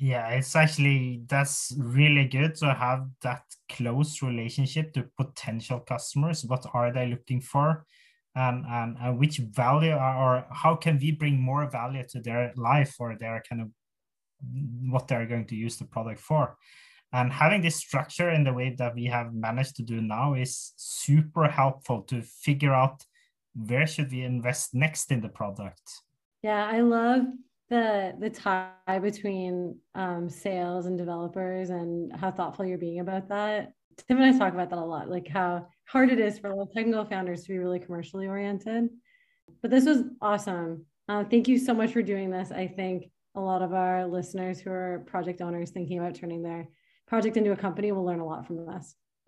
yeah, 0.00 0.28
it's 0.30 0.56
actually 0.56 1.24
that's 1.28 1.74
really 1.76 2.24
good 2.24 2.54
to 2.56 2.72
have 2.72 3.06
that 3.20 3.42
close 3.68 4.22
relationship 4.22 4.94
to 4.94 5.04
potential 5.18 5.78
customers. 5.80 6.42
What 6.42 6.64
are 6.72 6.90
they 6.90 7.06
looking 7.06 7.42
for? 7.42 7.84
And, 8.34 8.64
and, 8.66 8.96
and 8.98 9.18
which 9.18 9.38
value 9.38 9.92
are, 9.92 10.38
or 10.38 10.46
how 10.50 10.76
can 10.76 10.98
we 10.98 11.12
bring 11.12 11.38
more 11.38 11.68
value 11.68 12.04
to 12.10 12.20
their 12.20 12.52
life 12.56 12.94
or 12.98 13.16
their 13.18 13.42
kind 13.46 13.60
of 13.60 13.68
what 14.90 15.06
they're 15.06 15.26
going 15.26 15.46
to 15.48 15.56
use 15.56 15.76
the 15.76 15.84
product 15.84 16.20
for? 16.20 16.56
And 17.12 17.30
having 17.30 17.60
this 17.60 17.76
structure 17.76 18.30
in 18.30 18.44
the 18.44 18.54
way 18.54 18.74
that 18.78 18.94
we 18.94 19.04
have 19.06 19.34
managed 19.34 19.76
to 19.76 19.82
do 19.82 20.00
now 20.00 20.32
is 20.32 20.72
super 20.76 21.48
helpful 21.48 22.02
to 22.02 22.22
figure 22.22 22.72
out 22.72 23.04
where 23.54 23.86
should 23.86 24.10
we 24.12 24.22
invest 24.22 24.74
next 24.74 25.12
in 25.12 25.20
the 25.20 25.28
product. 25.28 25.82
Yeah, 26.42 26.70
I 26.72 26.80
love 26.80 27.24
the 27.70 28.14
the 28.18 28.28
tie 28.28 28.98
between 29.00 29.78
um, 29.94 30.28
sales 30.28 30.86
and 30.86 30.98
developers 30.98 31.70
and 31.70 32.14
how 32.14 32.30
thoughtful 32.30 32.64
you're 32.64 32.78
being 32.78 33.00
about 33.00 33.28
that. 33.28 33.72
Tim 34.08 34.20
and 34.20 34.34
I 34.34 34.38
talk 34.38 34.52
about 34.52 34.70
that 34.70 34.78
a 34.78 34.84
lot, 34.84 35.08
like 35.08 35.28
how 35.28 35.68
hard 35.86 36.10
it 36.10 36.18
is 36.18 36.38
for 36.38 36.54
technical 36.74 37.04
founders 37.04 37.42
to 37.42 37.48
be 37.48 37.58
really 37.58 37.78
commercially 37.78 38.26
oriented. 38.26 38.88
But 39.62 39.70
this 39.70 39.84
was 39.84 40.04
awesome. 40.20 40.84
Uh, 41.08 41.24
thank 41.24 41.48
you 41.48 41.58
so 41.58 41.74
much 41.74 41.92
for 41.92 42.02
doing 42.02 42.30
this. 42.30 42.50
I 42.50 42.66
think 42.66 43.10
a 43.34 43.40
lot 43.40 43.62
of 43.62 43.72
our 43.72 44.06
listeners 44.06 44.60
who 44.60 44.70
are 44.70 45.04
project 45.06 45.40
owners 45.40 45.70
thinking 45.70 45.98
about 45.98 46.14
turning 46.14 46.42
their 46.42 46.68
project 47.06 47.36
into 47.36 47.52
a 47.52 47.56
company 47.56 47.92
will 47.92 48.04
learn 48.04 48.20
a 48.20 48.26
lot 48.26 48.46
from 48.46 48.66
this. 48.66 48.94